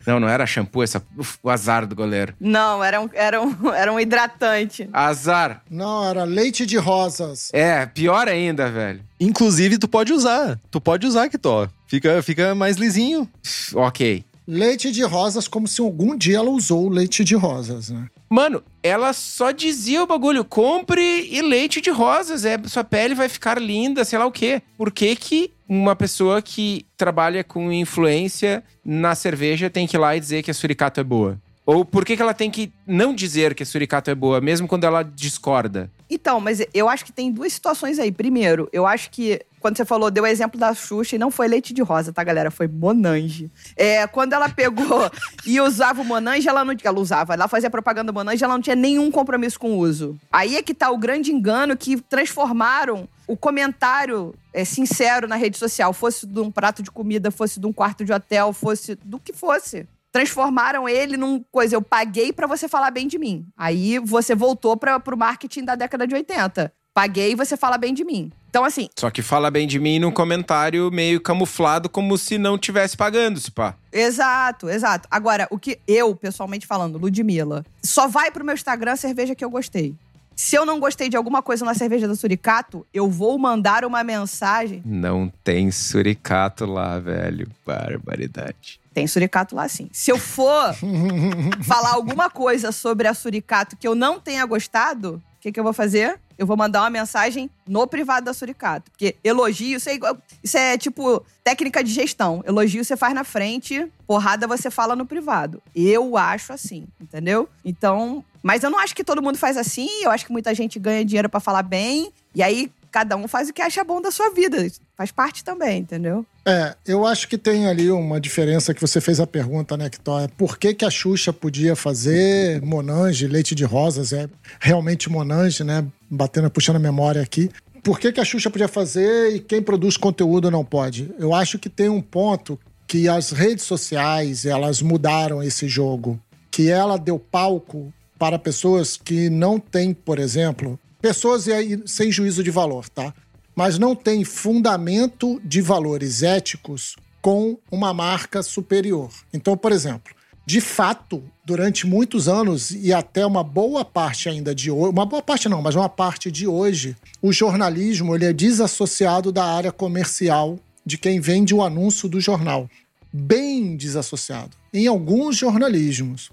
[0.05, 2.33] Não, não era shampoo, essa, uf, o azar do goleiro.
[2.39, 4.89] Não, era um, era, um, era um hidratante.
[4.93, 5.61] Azar.
[5.69, 7.49] Não, era leite de rosas.
[7.53, 9.01] É, pior ainda, velho.
[9.19, 10.59] Inclusive, tu pode usar.
[10.71, 11.67] Tu pode usar, Kitó.
[11.87, 13.29] Fica, fica mais lisinho.
[13.73, 14.23] Ok.
[14.47, 18.07] Leite de rosas, como se algum dia ela usou leite de rosas, né?
[18.29, 23.27] Mano, ela só dizia o bagulho: compre e leite de rosas, é, sua pele vai
[23.27, 24.61] ficar linda, sei lá o quê.
[24.77, 30.15] Por que, que uma pessoa que trabalha com influência na cerveja tem que ir lá
[30.15, 31.39] e dizer que a suricato é boa?
[31.65, 34.69] Ou por que, que ela tem que não dizer que a suricato é boa, mesmo
[34.69, 35.91] quando ela discorda?
[36.09, 38.09] Então, mas eu acho que tem duas situações aí.
[38.09, 41.45] Primeiro, eu acho que quando você falou, deu o exemplo da Xuxa e não foi
[41.45, 42.49] leite de rosa, tá, galera?
[42.49, 43.51] Foi Monange.
[43.75, 45.11] É, quando ela pegou
[45.45, 46.73] e usava o Monange, ela não.
[46.81, 50.17] Ela usava, ela fazia propaganda do Monange, ela não tinha nenhum compromisso com o uso.
[50.31, 55.57] Aí é que tá o grande engano que transformaram o comentário é, sincero na rede
[55.57, 59.19] social, fosse de um prato de comida, fosse de um quarto de hotel, fosse do
[59.19, 63.45] que fosse transformaram ele num coisa, eu paguei para você falar bem de mim.
[63.55, 66.73] Aí você voltou para pro marketing da década de 80.
[66.97, 68.31] Paguei e você fala bem de mim.
[68.57, 68.89] Então, assim.
[68.97, 73.39] Só que fala bem de mim num comentário meio camuflado, como se não tivesse pagando,
[73.39, 73.75] se pá.
[73.93, 75.07] Exato, exato.
[75.11, 79.45] Agora, o que eu, pessoalmente falando, Ludmilla, só vai pro meu Instagram a cerveja que
[79.45, 79.93] eu gostei.
[80.35, 84.03] Se eu não gostei de alguma coisa na cerveja do Suricato, eu vou mandar uma
[84.03, 84.81] mensagem.
[84.83, 87.47] Não tem Suricato lá, velho.
[87.63, 88.79] Barbaridade.
[88.91, 89.87] Tem suricato lá sim.
[89.93, 90.73] Se eu for
[91.63, 95.63] falar alguma coisa sobre a suricato que eu não tenha gostado, o que, que eu
[95.63, 96.19] vou fazer?
[96.37, 98.91] Eu vou mandar uma mensagem no privado da Suricato.
[98.91, 102.43] Porque elogio, isso é, igual, isso é tipo técnica de gestão.
[102.45, 105.61] Elogio você faz na frente, porrada você fala no privado.
[105.75, 107.49] Eu acho assim, entendeu?
[107.63, 108.23] Então.
[108.43, 109.89] Mas eu não acho que todo mundo faz assim.
[110.03, 112.13] Eu acho que muita gente ganha dinheiro para falar bem.
[112.33, 114.57] E aí cada um faz o que acha bom da sua vida.
[114.95, 116.25] Faz parte também, entendeu?
[116.45, 120.23] É, eu acho que tem ali uma diferença que você fez a pergunta, né, Kitor?
[120.23, 124.27] É por que, que a Xuxa podia fazer Monange, leite de rosas, é
[124.59, 125.85] realmente Monange, né?
[126.09, 127.49] Batendo, puxando a memória aqui.
[127.83, 131.11] Por que, que a Xuxa podia fazer e quem produz conteúdo não pode?
[131.19, 136.19] Eu acho que tem um ponto que as redes sociais, elas mudaram esse jogo.
[136.49, 141.45] Que ela deu palco para pessoas que não têm, por exemplo, pessoas
[141.85, 143.13] sem juízo de valor, tá?
[143.55, 149.09] Mas não tem fundamento de valores éticos com uma marca superior.
[149.33, 150.15] Então, por exemplo,
[150.47, 155.21] de fato, durante muitos anos e até uma boa parte ainda de hoje, uma boa
[155.21, 160.57] parte não, mas uma parte de hoje, o jornalismo ele é desassociado da área comercial
[160.85, 162.69] de quem vende o anúncio do jornal.
[163.11, 164.51] Bem desassociado.
[164.73, 166.31] Em alguns jornalismos,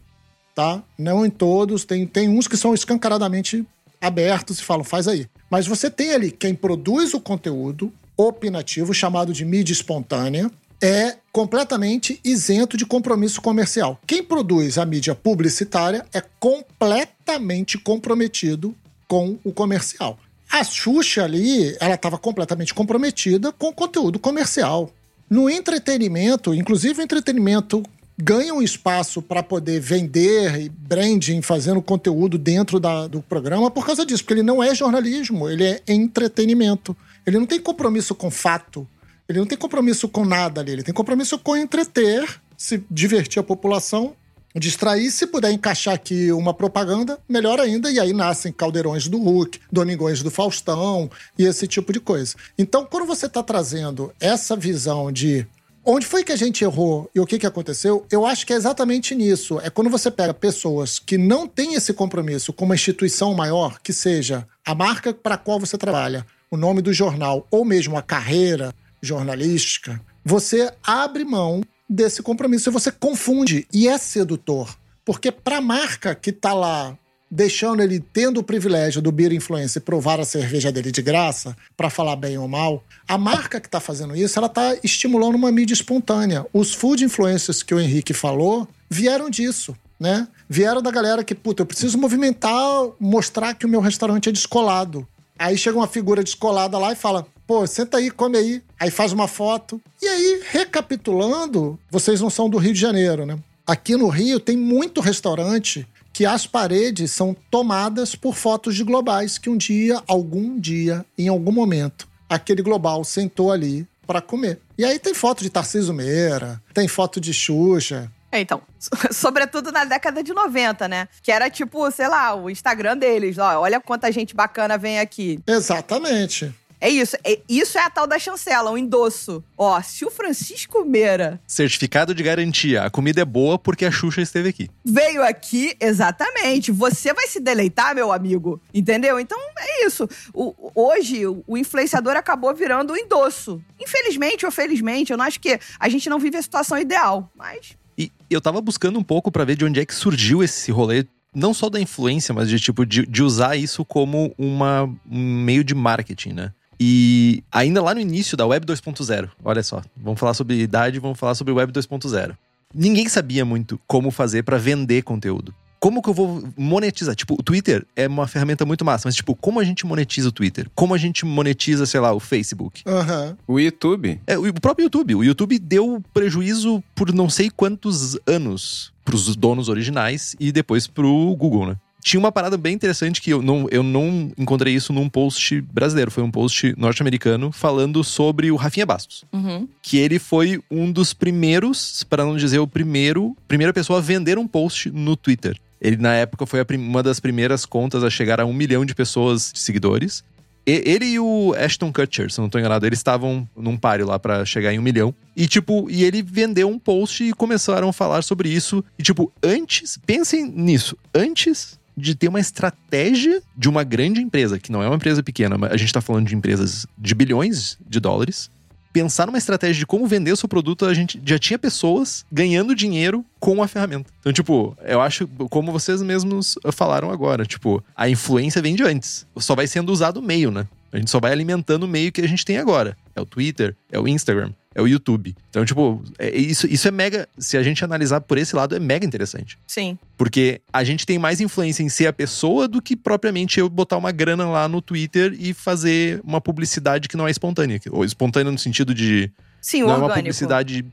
[0.55, 0.81] tá?
[0.97, 3.67] Não em todos, tem, tem uns que são escancaradamente
[4.01, 5.27] abertos e falam, faz aí.
[5.51, 10.49] Mas você tem ali quem produz o conteúdo opinativo, chamado de mídia espontânea,
[10.85, 13.99] é completamente isento de compromisso comercial.
[14.07, 18.75] Quem produz a mídia publicitária é completamente comprometido
[19.09, 20.19] com o comercial.
[20.53, 24.93] A Xuxa ali, ela estava completamente comprometida com o conteúdo comercial.
[25.29, 27.83] No entretenimento, inclusive o entretenimento
[28.19, 33.87] ganha um espaço para poder vender e branding, fazendo conteúdo dentro da, do programa por
[33.87, 36.95] causa disso, porque ele não é jornalismo, ele é entretenimento.
[37.27, 38.87] Ele não tem compromisso com fato,
[39.29, 43.43] ele não tem compromisso com nada ali, ele tem compromisso com entreter, se divertir a
[43.43, 44.15] população,
[44.55, 49.61] distrair, se puder encaixar aqui uma propaganda, melhor ainda, e aí nascem caldeirões do Hulk,
[49.71, 52.37] Domingões do Faustão e esse tipo de coisa.
[52.57, 55.47] Então, quando você está trazendo essa visão de
[55.87, 58.07] Onde foi que a gente errou e o que, que aconteceu?
[58.11, 59.61] Eu acho que é exatamente nisso.
[59.61, 63.93] É quando você pega pessoas que não têm esse compromisso com uma instituição maior, que
[63.93, 68.03] seja a marca para a qual você trabalha, o nome do jornal ou mesmo a
[68.03, 74.77] carreira jornalística, você abre mão desse compromisso e você confunde e é sedutor.
[75.05, 76.97] Porque para a marca que está lá
[77.31, 81.91] deixando ele tendo o privilégio do Beer Influencer provar a cerveja dele de graça, para
[81.91, 85.75] falar bem ou mal, a marca que está fazendo isso, ela está estimulando uma mídia
[85.75, 86.47] espontânea.
[86.53, 89.77] Os food influencers que o Henrique falou vieram disso.
[89.99, 90.29] Né?
[90.49, 95.07] Vieram da galera que, puta, eu preciso movimentar, mostrar que o meu restaurante é descolado.
[95.39, 98.63] Aí chega uma figura descolada lá e fala: pô, senta aí, come aí.
[98.79, 99.81] Aí faz uma foto.
[100.01, 103.39] E aí, recapitulando, vocês não são do Rio de Janeiro, né?
[103.67, 109.37] Aqui no Rio tem muito restaurante que as paredes são tomadas por fotos de globais
[109.37, 114.61] que um dia, algum dia, em algum momento, aquele global sentou ali para comer.
[114.79, 118.61] E aí tem foto de Tarcísio Meira, tem foto de Xuxa, é, então,
[119.13, 121.09] sobretudo na década de 90, né?
[121.23, 123.39] Que era tipo, sei lá, o Instagram deles.
[123.39, 125.39] Ó, olha quanta gente bacana vem aqui.
[125.47, 126.53] Exatamente.
[126.85, 127.17] É isso.
[127.25, 129.43] É, isso é a tal da chancela, o um endosso.
[129.57, 131.41] Ó, se o Francisco Meira.
[131.47, 132.83] Certificado de garantia.
[132.83, 134.69] A comida é boa porque a Xuxa esteve aqui.
[134.85, 136.71] Veio aqui, exatamente.
[136.71, 138.61] Você vai se deleitar, meu amigo.
[138.75, 139.19] Entendeu?
[139.19, 140.07] Então é isso.
[140.35, 143.63] O, hoje, o influenciador acabou virando o endosso.
[143.81, 147.77] Infelizmente ou felizmente, eu não acho que a gente não vive a situação ideal, mas.
[147.97, 151.07] E eu tava buscando um pouco para ver de onde é que surgiu esse rolê
[151.35, 155.65] não só da influência, mas de tipo de, de usar isso como uma, um meio
[155.65, 156.53] de marketing, né?
[156.79, 161.19] E ainda lá no início da Web 2.0, olha só, vamos falar sobre idade, vamos
[161.19, 162.37] falar sobre Web 2.0.
[162.73, 165.55] Ninguém sabia muito como fazer para vender conteúdo.
[165.85, 167.15] Como que eu vou monetizar?
[167.15, 170.33] Tipo, o Twitter é uma ferramenta muito massa, mas tipo, como a gente monetiza o
[170.33, 170.67] Twitter?
[170.75, 172.81] Como a gente monetiza, sei lá, o Facebook?
[172.87, 173.37] Aham.
[173.47, 174.19] O YouTube.
[174.27, 175.15] É, o próprio YouTube.
[175.15, 181.37] O YouTube deu prejuízo por não sei quantos anos pros donos originais e depois pro
[181.37, 181.77] Google, né?
[182.03, 186.11] Tinha uma parada bem interessante que eu não, eu não encontrei isso num post brasileiro,
[186.11, 189.25] foi um post norte-americano falando sobre o Rafinha Bastos.
[189.33, 189.67] Uhum.
[189.83, 194.39] Que ele foi um dos primeiros, para não dizer o primeiro, primeira pessoa a vender
[194.39, 195.59] um post no Twitter.
[195.85, 199.53] Ele, na época, foi uma das primeiras contas a chegar a um milhão de pessoas
[199.53, 200.25] de seguidores.
[200.67, 204.19] E- ele e o Ashton Kutcher, se não tô enganado, eles estavam num páreo lá
[204.19, 205.15] pra chegar em um milhão.
[205.37, 208.83] E, tipo, e ele vendeu um post e começaram a falar sobre isso.
[208.99, 214.73] E, tipo, antes, pensem nisso, antes de ter uma estratégia de uma grande empresa, que
[214.73, 218.01] não é uma empresa pequena, mas a gente tá falando de empresas de bilhões de
[218.01, 218.51] dólares.
[218.95, 222.77] Pensar numa estratégia de como vender o seu produto, a gente já tinha pessoas ganhando
[222.77, 224.09] dinheiro com a ferramenta.
[224.21, 229.27] Então, tipo, eu acho, como vocês mesmos falaram agora, tipo, a influência vem de antes.
[229.37, 230.65] Só vai sendo usado o meio, né?
[230.93, 232.97] A gente só vai alimentando o meio que a gente tem agora.
[233.17, 235.35] É o Twitter, é o Instagram, é o YouTube.
[235.51, 237.29] Então, tipo, é- isso, isso é mega.
[237.39, 239.57] Se a gente analisar por esse lado, é mega interessante.
[239.67, 239.99] Sim.
[240.17, 243.97] Porque a gente tem mais influência em ser a pessoa do que propriamente eu botar
[243.97, 247.81] uma grana lá no Twitter e fazer uma publicidade que não é espontânea.
[247.91, 249.31] Ou espontânea no sentido de.
[249.61, 250.17] Sim, não é uma orgânico.
[250.21, 250.85] publicidade.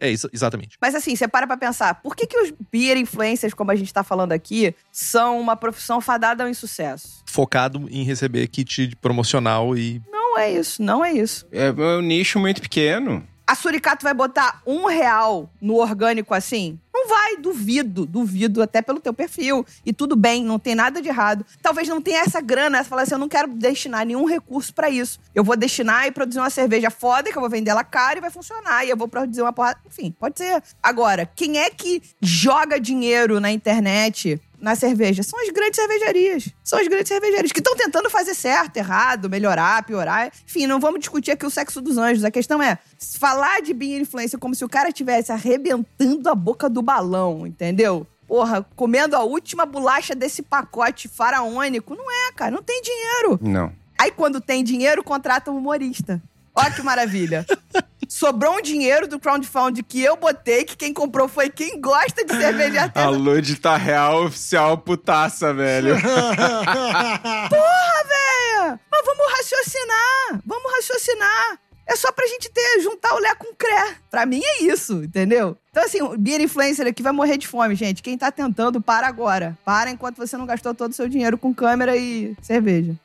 [0.00, 0.78] É, isso- exatamente.
[0.80, 3.92] Mas assim, você para pra pensar, por que, que os beer influencers, como a gente
[3.92, 7.22] tá falando aqui, são uma profissão fadada ao insucesso?
[7.26, 10.00] Focado em receber kit promocional e.
[10.10, 11.46] Não é isso, não é isso.
[11.52, 13.26] É um nicho muito pequeno.
[13.46, 16.80] A Suricato vai botar um real no orgânico assim?
[16.92, 19.64] Não vai, duvido, duvido, até pelo teu perfil.
[19.84, 21.46] E tudo bem, não tem nada de errado.
[21.62, 24.90] Talvez não tenha essa grana, você fala assim, eu não quero destinar nenhum recurso pra
[24.90, 25.20] isso.
[25.32, 28.20] Eu vou destinar e produzir uma cerveja foda, que eu vou vender ela cara e
[28.20, 28.84] vai funcionar.
[28.84, 29.78] E eu vou produzir uma porrada.
[29.86, 30.60] Enfim, pode ser.
[30.82, 35.22] Agora, quem é que joga dinheiro na internet na cerveja?
[35.22, 36.48] São as grandes cervejarias.
[36.62, 40.30] São as grandes cervejarias que estão tentando fazer certo, errado, melhorar, piorar.
[40.44, 42.24] Enfim, não vamos discutir aqui o sexo dos anjos.
[42.24, 42.78] A questão é
[43.18, 48.06] falar de beer influencer como se o cara estivesse arrebentando a boca do balão, entendeu?
[48.26, 51.94] Porra, comendo a última bolacha desse pacote faraônico.
[51.94, 53.38] Não é, cara, não tem dinheiro.
[53.40, 53.72] Não.
[53.98, 56.20] Aí quando tem dinheiro, contrata um humorista.
[56.54, 57.46] Olha que maravilha.
[58.08, 62.32] Sobrou um dinheiro do crowdfunding que eu botei, que quem comprou foi quem gosta de
[62.32, 63.14] cerveja A artesanal.
[63.14, 65.96] Lud tá real oficial putaça, velho.
[66.00, 68.80] Porra, véia!
[68.90, 70.40] Mas vamos raciocinar!
[70.44, 71.58] Vamos raciocinar!
[71.88, 73.94] É só pra gente ter, juntar o Lé com o Cré.
[74.10, 75.56] Pra mim é isso, entendeu?
[75.70, 78.02] Então, assim, o beer influencer aqui vai morrer de fome, gente.
[78.02, 79.56] Quem tá tentando, para agora.
[79.64, 82.96] Para enquanto você não gastou todo o seu dinheiro com câmera e cerveja.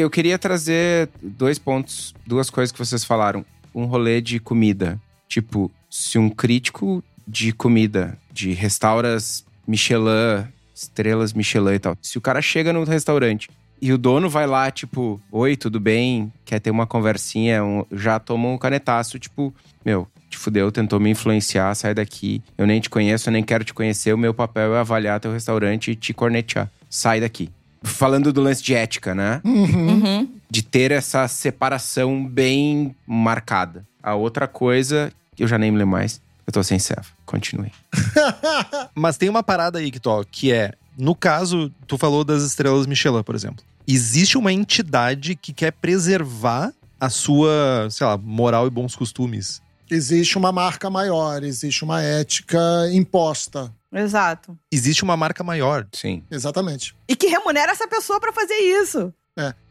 [0.00, 3.44] Eu queria trazer dois pontos, duas coisas que vocês falaram.
[3.74, 5.00] Um rolê de comida.
[5.28, 12.20] Tipo, se um crítico de comida, de restauras Michelin, estrelas Michelin e tal, se o
[12.20, 13.48] cara chega no restaurante
[13.80, 16.32] e o dono vai lá, tipo, oi, tudo bem?
[16.44, 17.62] Quer ter uma conversinha?
[17.64, 22.42] Um- já toma um canetaço, tipo, meu, te fudeu, tentou me influenciar, sai daqui.
[22.58, 24.12] Eu nem te conheço, eu nem quero te conhecer.
[24.12, 26.70] O meu papel é avaliar teu restaurante e te cornetear.
[26.88, 27.50] Sai daqui.
[27.82, 29.40] Falando do lance de ética, né?
[29.44, 30.28] Uhum.
[30.50, 33.86] de ter essa separação bem marcada.
[34.02, 37.06] A outra coisa, que eu já nem me lembro mais, eu tô sem serva.
[37.24, 37.72] Continue.
[38.94, 40.72] Mas tem uma parada aí, Kitó, que é.
[40.98, 43.64] No caso, tu falou das estrelas Michelin, por exemplo.
[43.86, 49.62] Existe uma entidade que quer preservar a sua, sei lá, moral e bons costumes.
[49.90, 52.58] existe uma marca maior, existe uma ética
[52.92, 53.72] imposta.
[53.92, 54.56] Exato.
[54.70, 55.86] Existe uma marca maior.
[55.92, 56.22] Sim.
[56.30, 56.96] Exatamente.
[57.08, 59.12] E que remunera essa pessoa pra fazer isso.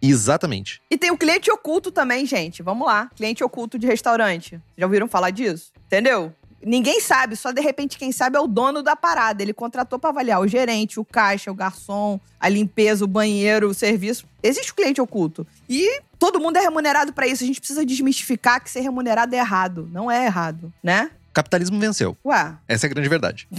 [0.01, 0.81] Exatamente.
[0.89, 2.63] E tem o cliente oculto também, gente.
[2.63, 3.09] Vamos lá.
[3.15, 4.59] Cliente oculto de restaurante.
[4.77, 5.71] Já ouviram falar disso?
[5.85, 6.33] Entendeu?
[6.61, 9.41] Ninguém sabe, só de repente quem sabe é o dono da parada.
[9.41, 13.73] Ele contratou pra avaliar o gerente, o caixa, o garçom, a limpeza, o banheiro, o
[13.73, 14.27] serviço.
[14.43, 15.47] Existe o cliente oculto.
[15.69, 17.43] E todo mundo é remunerado pra isso.
[17.43, 19.87] A gente precisa desmistificar que ser remunerado é errado.
[19.91, 21.11] Não é errado, né?
[21.39, 22.17] Capitalismo venceu.
[22.25, 23.47] Ué, Essa é a grande verdade.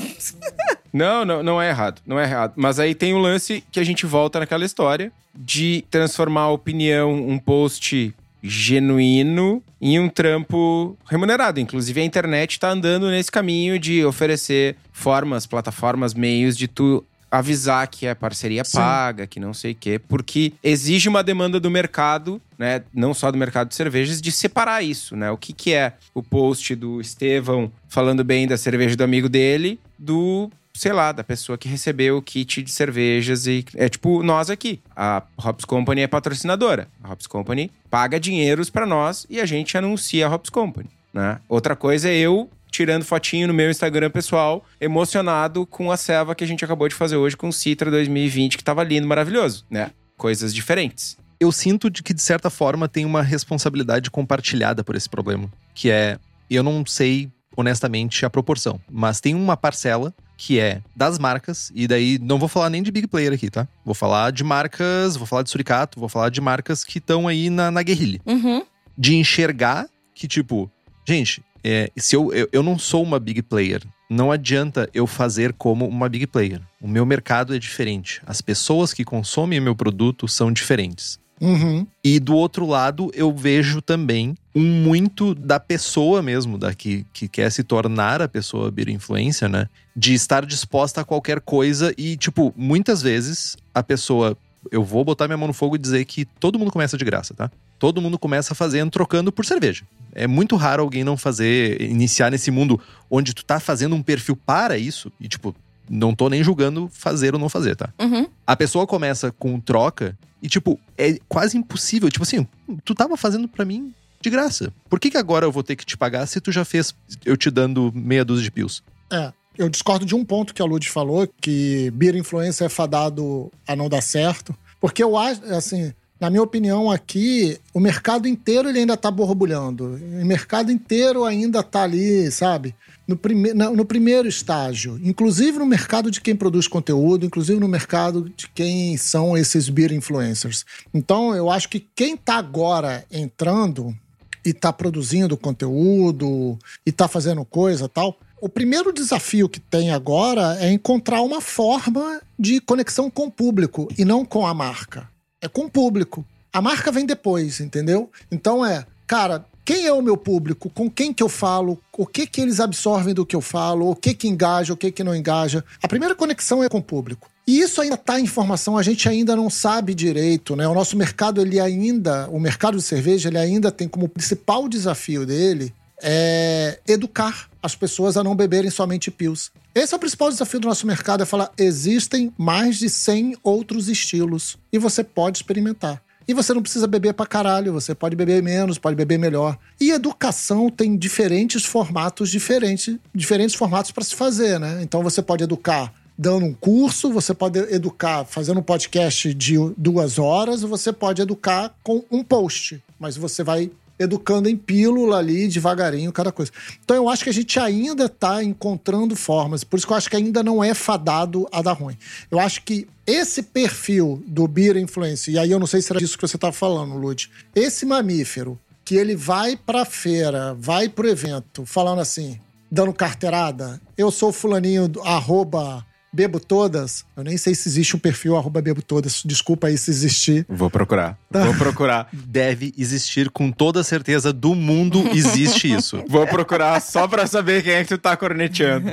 [0.92, 2.02] Não, não, não é errado.
[2.04, 2.54] Não é errado.
[2.56, 7.12] Mas aí tem o lance que a gente volta naquela história de transformar a opinião,
[7.14, 8.12] um post
[8.42, 11.60] genuíno em um trampo remunerado.
[11.60, 17.86] Inclusive, a internet tá andando nesse caminho de oferecer formas, plataformas, meios de tu avisar
[17.86, 18.78] que é parceria Sim.
[18.78, 23.30] paga, que não sei o quê, porque exige uma demanda do mercado, né, não só
[23.30, 25.30] do mercado de cervejas, de separar isso, né?
[25.30, 29.78] O que que é o post do Estevão falando bem da cerveja do amigo dele,
[29.98, 34.48] do sei lá, da pessoa que recebeu o kit de cervejas e é tipo nós
[34.48, 34.80] aqui.
[34.96, 36.88] A Hops Company é patrocinadora.
[37.02, 41.38] A Hops Company paga dinheiros pra nós e a gente anuncia a Hops Company, né?
[41.48, 46.44] Outra coisa é eu tirando fotinho no meu Instagram pessoal, emocionado com a ceva que
[46.44, 49.90] a gente acabou de fazer hoje com o Citra 2020, que tava lindo, maravilhoso, né?
[50.16, 51.16] Coisas diferentes.
[51.38, 55.50] Eu sinto de que, de certa forma, tem uma responsabilidade compartilhada por esse problema.
[55.74, 56.18] Que é,
[56.50, 61.86] eu não sei honestamente a proporção, mas tem uma parcela que é das marcas, e
[61.86, 63.68] daí não vou falar nem de big player aqui, tá?
[63.84, 67.50] Vou falar de marcas, vou falar de suricato, vou falar de marcas que estão aí
[67.50, 68.22] na, na guerrilha.
[68.24, 68.64] Uhum.
[68.96, 70.70] De enxergar que, tipo,
[71.06, 75.52] gente, é, se eu, eu, eu não sou uma big player, não adianta eu fazer
[75.52, 76.60] como uma big player.
[76.80, 78.20] O meu mercado é diferente.
[78.26, 81.18] As pessoas que consomem meu produto são diferentes.
[81.40, 81.86] Uhum.
[82.04, 87.26] E do outro lado, eu vejo também um muito da pessoa mesmo, da que, que
[87.28, 89.66] quer se tornar a pessoa beer influencer, né?
[89.96, 94.36] De estar disposta a qualquer coisa e, tipo, muitas vezes a pessoa.
[94.70, 97.32] Eu vou botar minha mão no fogo e dizer que todo mundo começa de graça,
[97.32, 97.50] tá?
[97.80, 99.84] Todo mundo começa fazendo, trocando por cerveja.
[100.12, 102.78] É muito raro alguém não fazer, iniciar nesse mundo
[103.10, 105.10] onde tu tá fazendo um perfil para isso.
[105.18, 105.56] E, tipo,
[105.88, 107.88] não tô nem julgando fazer ou não fazer, tá?
[107.98, 108.26] Uhum.
[108.46, 112.10] A pessoa começa com troca e, tipo, é quase impossível.
[112.10, 112.46] Tipo assim,
[112.84, 114.70] tu tava fazendo pra mim de graça.
[114.90, 117.34] Por que, que agora eu vou ter que te pagar se tu já fez eu
[117.34, 118.82] te dando meia dúzia de pios?
[119.10, 119.32] É.
[119.56, 123.74] Eu discordo de um ponto que a Lud falou, que Beer Influencer é fadado a
[123.74, 124.54] não dar certo.
[124.80, 129.98] Porque eu acho, assim, na minha opinião aqui, o mercado inteiro ele ainda tá borbulhando.
[130.20, 132.74] O mercado inteiro ainda tá ali, sabe?
[133.08, 135.00] No, prime no primeiro estágio.
[135.02, 139.92] Inclusive no mercado de quem produz conteúdo, inclusive no mercado de quem são esses beer
[139.92, 140.66] influencers.
[140.92, 143.96] Então, eu acho que quem tá agora entrando
[144.44, 148.18] e tá produzindo conteúdo e tá fazendo coisa tal.
[148.42, 153.88] O primeiro desafio que tem agora é encontrar uma forma de conexão com o público
[153.98, 155.08] e não com a marca.
[155.40, 156.24] É com o público.
[156.52, 158.10] A marca vem depois, entendeu?
[158.30, 160.68] Então é, cara, quem é o meu público?
[160.70, 161.78] Com quem que eu falo?
[161.96, 163.90] O que que eles absorvem do que eu falo?
[163.90, 164.72] O que que engaja?
[164.72, 165.64] O que que não engaja?
[165.82, 167.30] A primeira conexão é com o público.
[167.46, 170.68] E isso ainda está em formação, a gente ainda não sabe direito, né?
[170.68, 175.26] O nosso mercado, ele ainda, o mercado de cerveja, ele ainda tem como principal desafio
[175.26, 175.72] dele
[176.02, 179.50] é educar as pessoas a não beberem somente pils.
[179.72, 183.88] Esse é o principal desafio do nosso mercado, é falar, existem mais de 100 outros
[183.88, 186.02] estilos e você pode experimentar.
[186.26, 189.56] E você não precisa beber pra caralho, você pode beber menos, pode beber melhor.
[189.80, 194.80] E educação tem diferentes formatos diferentes, diferentes formatos para se fazer, né?
[194.82, 200.18] Então você pode educar dando um curso, você pode educar fazendo um podcast de duas
[200.18, 202.82] horas, ou você pode educar com um post.
[202.98, 206.50] Mas você vai educando em pílula ali, devagarinho, cada coisa.
[206.82, 210.08] Então eu acho que a gente ainda está encontrando formas, por isso que eu acho
[210.08, 211.96] que ainda não é fadado a dar ruim.
[212.30, 216.00] Eu acho que esse perfil do Beer Influence, e aí eu não sei se era
[216.00, 221.08] disso que você estava falando, Lud, esse mamífero que ele vai pra feira, vai pro
[221.08, 222.40] evento, falando assim,
[222.70, 227.04] dando carteirada, eu sou fulaninho arroba Bebo Todas.
[227.16, 229.22] Eu nem sei se existe um perfil arroba Bebo Todas.
[229.24, 230.44] Desculpa aí se existir.
[230.48, 231.16] Vou procurar.
[231.30, 232.08] Vou procurar.
[232.12, 236.02] Deve existir com toda certeza do mundo existe isso.
[236.08, 238.88] Vou procurar só pra saber quem é que tu tá corneteando.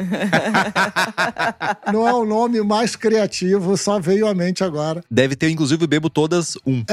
[1.91, 5.03] Não é o nome mais criativo, só veio à mente agora.
[5.09, 6.83] Deve ter, inclusive, o Bebo Todas um.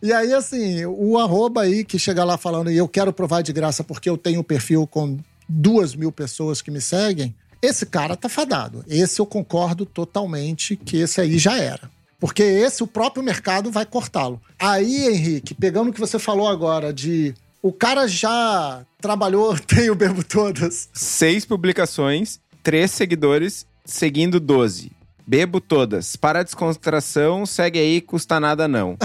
[0.00, 3.52] E aí, assim, o arroba aí que chega lá falando, e eu quero provar de
[3.52, 5.18] graça porque eu tenho um perfil com
[5.48, 8.84] duas mil pessoas que me seguem, esse cara tá fadado.
[8.88, 11.90] Esse eu concordo totalmente que esse aí já era.
[12.20, 14.40] Porque esse o próprio mercado vai cortá-lo.
[14.58, 19.94] Aí, Henrique, pegando o que você falou agora de o cara já trabalhou, tem o
[19.94, 20.88] Bebo Todas.
[20.92, 24.92] Seis publicações, três seguidores, seguindo 12.
[25.26, 26.16] Bebo todas.
[26.16, 28.96] Para a descontração, segue aí, custa nada não.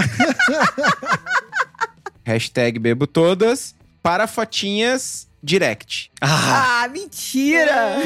[2.24, 3.74] Hashtag bebo todas.
[4.02, 6.10] Para fotinhas, direct.
[6.20, 7.96] Ah, mentira!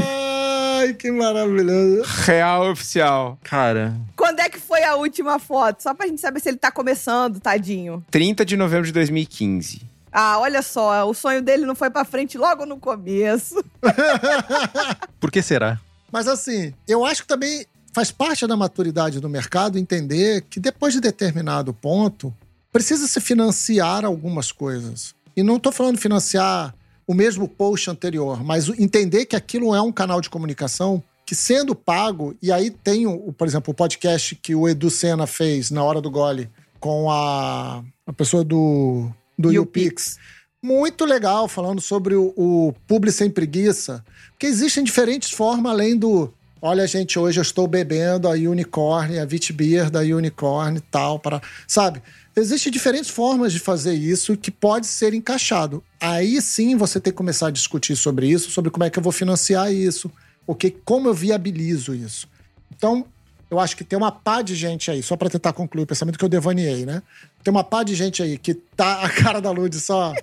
[0.80, 2.02] Ai, que maravilhoso.
[2.24, 3.38] Real oficial.
[3.44, 5.82] Cara, Quando é que foi a última foto?
[5.82, 8.04] Só pra gente saber se ele tá começando, tadinho.
[8.10, 9.82] 30 de novembro de 2015.
[10.12, 13.62] Ah, olha só, o sonho dele não foi pra frente logo no começo.
[15.20, 15.78] por que será?
[16.10, 20.92] Mas assim, eu acho que também faz parte da maturidade do mercado entender que depois
[20.94, 22.34] de determinado ponto,
[22.72, 25.14] precisa se financiar algumas coisas.
[25.36, 26.74] E não estou falando financiar
[27.08, 31.74] o mesmo post anterior, mas entender que aquilo é um canal de comunicação que sendo
[31.74, 35.82] pago, e aí tem, o, por exemplo, o podcast que o Edu Sena fez na
[35.82, 40.18] hora do gole com a, a pessoa do, do YouPix.
[40.62, 44.04] Muito legal, falando sobre o, o publi sem preguiça.
[44.30, 49.24] Porque existem diferentes formas além do Olha, gente, hoje eu estou bebendo a Unicorn, a
[49.24, 52.02] Vitbeer da Unicorn e tal, para, sabe?
[52.38, 55.82] Existem diferentes formas de fazer isso que pode ser encaixado.
[56.00, 59.02] Aí sim você tem que começar a discutir sobre isso, sobre como é que eu
[59.02, 60.08] vou financiar isso,
[60.46, 62.28] o que, como eu viabilizo isso.
[62.70, 63.04] Então,
[63.50, 66.16] eu acho que tem uma pá de gente aí, só para tentar concluir o pensamento
[66.16, 67.02] que eu devaneei, né?
[67.42, 70.14] Tem uma pá de gente aí que tá a cara da Lud só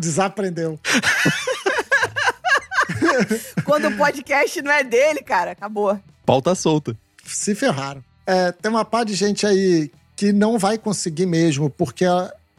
[0.00, 0.80] desaprendeu.
[3.62, 6.00] Quando o podcast não é dele, cara, acabou.
[6.24, 6.96] Pauta solta.
[7.26, 8.02] Se ferraram.
[8.26, 12.04] É, tem uma pá de gente aí que não vai conseguir mesmo, porque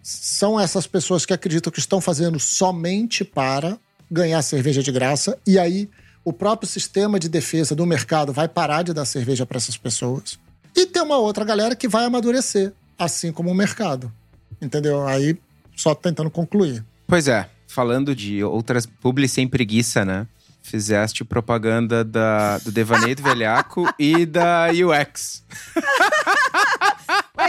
[0.01, 3.77] são essas pessoas que acreditam que estão fazendo somente para
[4.09, 5.89] ganhar cerveja de graça, e aí
[6.23, 10.39] o próprio sistema de defesa do mercado vai parar de dar cerveja para essas pessoas.
[10.73, 14.09] E tem uma outra galera que vai amadurecer, assim como o mercado.
[14.61, 15.05] Entendeu?
[15.05, 15.37] Aí,
[15.75, 16.81] só tentando concluir.
[17.05, 20.25] Pois é, falando de outras publi sem preguiça, né?
[20.63, 25.43] Fizeste propaganda da, do Devaneio do Velhaco e da UX.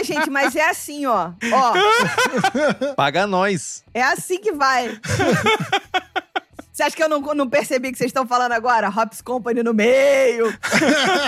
[0.03, 1.31] Gente, mas é assim, ó.
[1.53, 3.83] Ó, Paga nós.
[3.93, 4.99] é assim que vai.
[6.81, 8.89] Você acha que eu não, não percebi que vocês estão falando agora?
[8.89, 10.51] Hops Company no meio.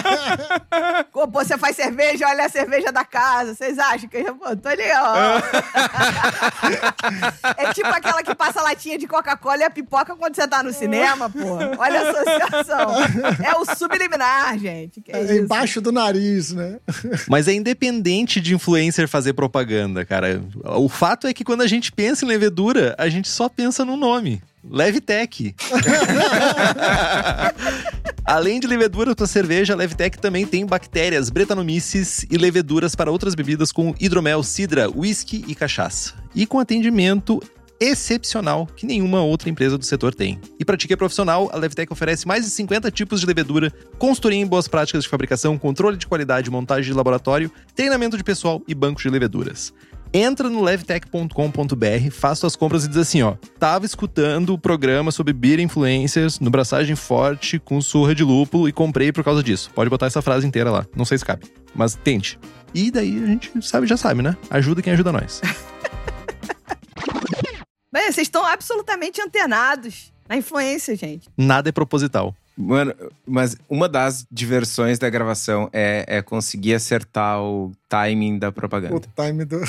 [1.14, 3.54] Pô, você faz cerveja, olha a cerveja da casa.
[3.54, 5.14] Vocês acham que eu pô, tô ali, ó.
[7.56, 10.74] é tipo aquela que passa latinha de Coca-Cola e a pipoca quando você tá no
[10.74, 11.58] cinema, pô.
[11.78, 12.96] Olha a associação.
[13.46, 15.02] É o subliminar, gente.
[15.02, 15.34] Que é É isso?
[15.36, 16.80] embaixo do nariz, né?
[17.28, 20.42] Mas é independente de influencer fazer propaganda, cara.
[20.64, 23.96] O fato é que quando a gente pensa em levedura, a gente só pensa no
[23.96, 24.42] nome.
[24.64, 25.54] Levtech.
[28.26, 33.36] Além de leveduras para cerveja, a Levtech também tem bactérias, bretanomices e leveduras para outras
[33.36, 36.14] bebidas como hidromel, cidra, whisky e cachaça.
[36.34, 37.42] E com atendimento
[37.80, 40.40] excepcional que nenhuma outra empresa do setor tem.
[40.58, 43.74] E para ti que é profissional, a Levtech oferece mais de 50 tipos de levedura,
[43.98, 48.62] consultoria em boas práticas de fabricação, controle de qualidade, montagem de laboratório, treinamento de pessoal
[48.68, 49.74] e bancos de leveduras.
[50.16, 53.36] Entra no levtech.com.br, faz suas compras e diz assim, ó.
[53.58, 58.72] Tava escutando o programa sobre beer influencers no Braçagem Forte com surra de lúpulo e
[58.72, 59.72] comprei por causa disso.
[59.74, 62.38] Pode botar essa frase inteira lá, não sei se cabe, mas tente.
[62.76, 64.38] E daí a gente sabe, já sabe, né?
[64.52, 65.42] Ajuda quem ajuda nós.
[67.92, 71.28] Bem, vocês estão absolutamente antenados na influência, gente.
[71.36, 72.36] Nada é proposital.
[72.56, 72.94] Mano,
[73.26, 78.96] mas uma das diversões da gravação é, é conseguir acertar o timing da propaganda.
[78.96, 79.60] O time do.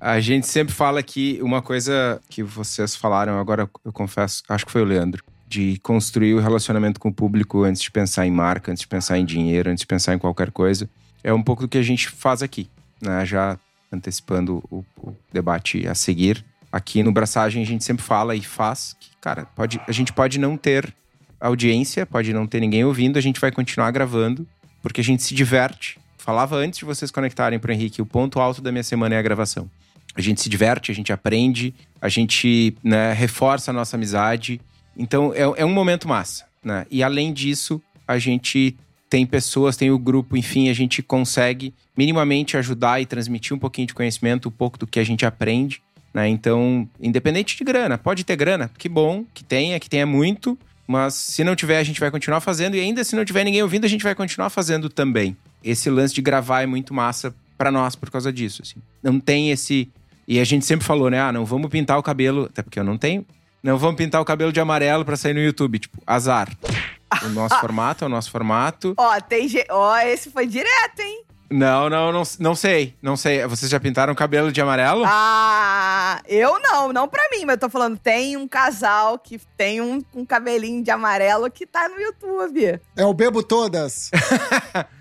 [0.00, 4.70] A gente sempre fala que uma coisa que vocês falaram, agora eu confesso, acho que
[4.70, 8.70] foi o Leandro, de construir o relacionamento com o público antes de pensar em marca,
[8.70, 10.88] antes de pensar em dinheiro, antes de pensar em qualquer coisa.
[11.24, 12.68] É um pouco do que a gente faz aqui,
[13.00, 13.24] né?
[13.24, 13.58] Já
[13.90, 16.44] antecipando o, o debate a seguir.
[16.70, 20.38] Aqui no Braçagem a gente sempre fala e faz que, cara, pode, a gente pode
[20.38, 20.94] não ter
[21.40, 24.46] audiência, pode não ter ninguém ouvindo, a gente vai continuar gravando,
[24.80, 25.98] porque a gente se diverte.
[26.16, 29.22] Falava antes de vocês conectarem para Henrique, o ponto alto da minha semana é a
[29.22, 29.68] gravação.
[30.14, 34.60] A gente se diverte, a gente aprende, a gente né, reforça a nossa amizade.
[34.96, 36.44] Então é, é um momento massa.
[36.62, 36.86] Né?
[36.88, 38.76] E além disso, a gente
[39.10, 43.88] tem pessoas, tem o grupo, enfim, a gente consegue minimamente ajudar e transmitir um pouquinho
[43.88, 45.82] de conhecimento, um pouco do que a gente aprende.
[46.16, 46.28] Né?
[46.28, 51.12] Então, independente de grana, pode ter grana, que bom, que tenha, que tenha muito, mas
[51.12, 53.84] se não tiver, a gente vai continuar fazendo, e ainda se não tiver ninguém ouvindo,
[53.84, 55.36] a gente vai continuar fazendo também.
[55.62, 58.62] Esse lance de gravar é muito massa para nós por causa disso.
[58.62, 58.76] Assim.
[59.02, 59.90] Não tem esse.
[60.26, 61.20] E a gente sempre falou, né?
[61.20, 63.22] Ah, não vamos pintar o cabelo, até porque eu não tenho.
[63.62, 65.78] Não vamos pintar o cabelo de amarelo para sair no YouTube.
[65.80, 66.48] Tipo, azar.
[67.24, 68.94] O nosso formato é o nosso formato.
[68.96, 69.48] Ó, tem.
[69.48, 71.24] ge- Ó, esse foi direto, hein?
[71.50, 72.94] Não, não, não, não sei.
[73.00, 73.46] Não sei.
[73.46, 75.04] Vocês já pintaram o cabelo de amarelo?
[75.06, 79.80] Ah, eu não, não pra mim, mas eu tô falando, tem um casal que tem
[79.80, 82.80] um, um cabelinho de amarelo que tá no YouTube.
[82.96, 84.10] É o Bebo Todas.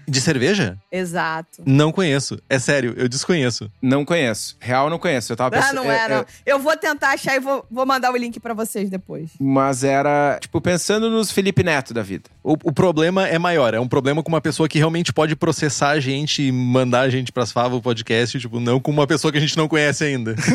[0.07, 0.77] De cerveja?
[0.91, 1.63] Exato.
[1.65, 2.37] Não conheço.
[2.47, 3.71] É sério, eu desconheço.
[3.81, 4.55] Não conheço.
[4.59, 5.33] Real, não conheço.
[5.33, 5.75] Eu tava Ah, pensando.
[5.77, 6.25] não é, não.
[6.45, 9.31] Eu vou tentar achar e vou, vou mandar o link pra vocês depois.
[9.39, 12.29] Mas era, tipo, pensando nos Felipe Neto da vida.
[12.45, 13.73] O, o problema é maior.
[13.73, 17.09] É um problema com uma pessoa que realmente pode processar a gente e mandar a
[17.09, 20.03] gente pras favas o podcast, tipo, não com uma pessoa que a gente não conhece
[20.03, 20.35] ainda.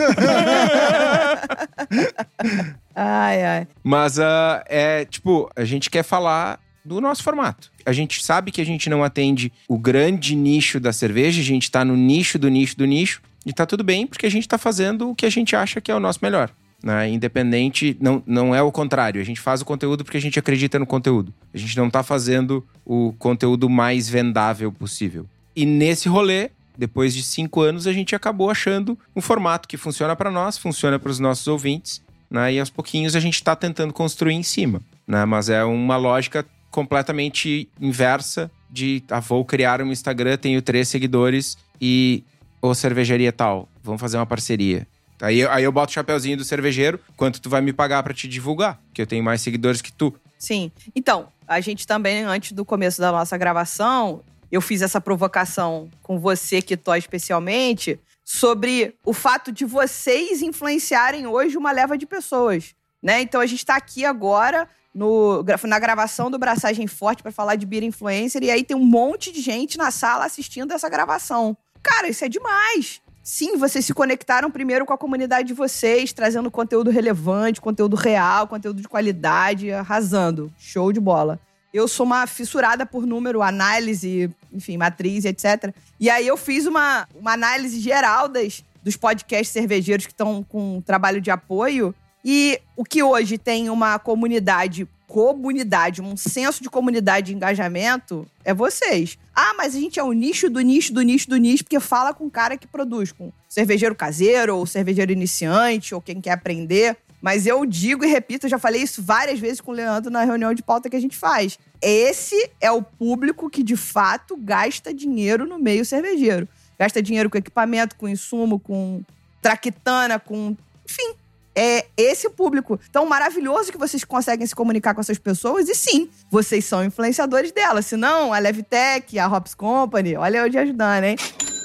[2.95, 3.67] Ai, ai.
[3.83, 7.71] Mas ah, é, tipo, a gente quer falar do nosso formato.
[7.85, 11.71] A gente sabe que a gente não atende o grande nicho da cerveja, a gente
[11.71, 14.59] tá no nicho do nicho do nicho, e tá tudo bem, porque a gente tá
[14.59, 16.51] fazendo o que a gente acha que é o nosso melhor.
[16.83, 17.11] Né?
[17.11, 19.21] Independente, não, não é o contrário.
[19.21, 21.33] A gente faz o conteúdo porque a gente acredita no conteúdo.
[21.53, 25.27] A gente não tá fazendo o conteúdo mais vendável possível.
[25.55, 30.17] E nesse rolê, depois de cinco anos, a gente acabou achando um formato que funciona
[30.17, 32.55] para nós, funciona para os nossos ouvintes, né?
[32.55, 34.81] E aos pouquinhos a gente está tentando construir em cima.
[35.07, 35.25] né?
[35.25, 41.59] Mas é uma lógica completamente inversa de ah, vou criar um Instagram, tenho três seguidores
[41.81, 42.23] e
[42.63, 44.87] ou cervejaria tal, vamos fazer uma parceria.
[45.21, 48.27] Aí, aí eu boto o chapeuzinho do cervejeiro, quanto tu vai me pagar para te
[48.27, 50.15] divulgar, que eu tenho mais seguidores que tu.
[50.39, 50.73] Sim.
[50.95, 56.19] Então, a gente também, antes do começo da nossa gravação, eu fiz essa provocação com
[56.19, 62.75] você, que tô especialmente, sobre o fato de vocês influenciarem hoje uma leva de pessoas.
[63.03, 63.21] Né?
[63.21, 67.67] Então a gente está aqui agora no, na gravação do Braçagem Forte para falar de
[67.67, 71.57] Beer Influencer, e aí tem um monte de gente na sala assistindo essa gravação.
[71.83, 73.01] Cara, isso é demais.
[73.23, 78.49] Sim, vocês se conectaram primeiro com a comunidade de vocês, trazendo conteúdo relevante, conteúdo real,
[78.49, 80.53] conteúdo de qualidade, arrasando.
[80.59, 81.39] Show de bola.
[81.73, 85.73] Eu sou uma fissurada por número, análise, enfim, matriz, etc.
[86.01, 90.81] E aí eu fiz uma, uma análise geral das, dos podcasts cervejeiros que estão com
[90.81, 91.95] trabalho de apoio.
[92.25, 98.55] E o que hoje tem uma comunidade comunidade, um senso de comunidade e engajamento, é
[98.55, 99.19] vocês.
[99.35, 102.15] Ah, mas a gente é o nicho do nicho do nicho do nicho, porque fala
[102.15, 106.97] com o cara que produz, com cervejeiro caseiro, ou cervejeiro iniciante, ou quem quer aprender.
[107.21, 110.55] Mas eu digo e repito, já falei isso várias vezes com o Leandro na reunião
[110.55, 111.59] de pauta que a gente faz.
[111.83, 116.49] Esse é o público que de fato gasta dinheiro no meio cervejeiro.
[116.79, 119.03] Gasta dinheiro com equipamento, com insumo, com
[119.43, 120.57] traquitana, com.
[120.89, 121.15] Enfim,
[121.63, 122.81] é esse público.
[122.89, 125.69] Então, maravilhoso que vocês conseguem se comunicar com essas pessoas.
[125.69, 127.85] E sim, vocês são influenciadores delas.
[127.85, 131.17] Se não, a Levtech, a Hops Company, olha eu te ajudando, hein?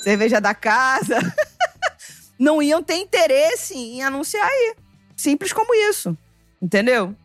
[0.03, 1.17] Cerveja da casa.
[2.37, 4.75] não iam ter interesse em anunciar aí.
[5.15, 6.17] Simples como isso.
[6.61, 7.15] Entendeu?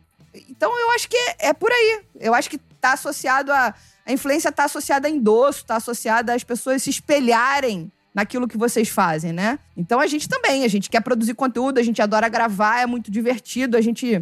[0.49, 1.99] Então, eu acho que é, é por aí.
[2.21, 3.75] Eu acho que tá associado a.
[4.03, 8.89] A influência tá associada a endosso, tá associada às pessoas se espelharem naquilo que vocês
[8.89, 9.59] fazem, né?
[9.75, 13.09] Então a gente também, a gente quer produzir conteúdo, a gente adora gravar, é muito
[13.09, 14.21] divertido, a gente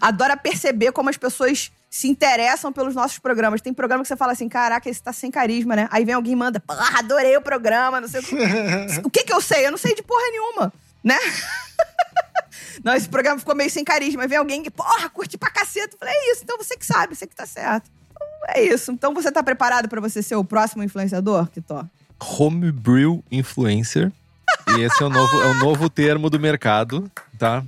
[0.00, 3.60] adora perceber como as pessoas se interessam pelos nossos programas.
[3.60, 5.88] Tem programa que você fala assim, caraca, esse tá sem carisma, né?
[5.90, 8.34] Aí vem alguém e manda, porra, adorei o programa, não sei o que.
[9.04, 9.66] o que que eu sei?
[9.66, 10.72] Eu não sei de porra nenhuma,
[11.04, 11.18] né?
[12.82, 14.22] não, esse programa ficou meio sem carisma.
[14.22, 15.94] Aí vem alguém que, porra, curte pra caceta.
[15.94, 17.90] Eu falei, é isso, então você que sabe, você que tá certo.
[18.10, 18.90] Então, é isso.
[18.90, 21.84] Então você tá preparado para você ser o próximo influenciador, Kitó?
[22.38, 24.12] Homebrew influencer.
[24.76, 27.64] E esse é o novo, é o novo termo do mercado, tá?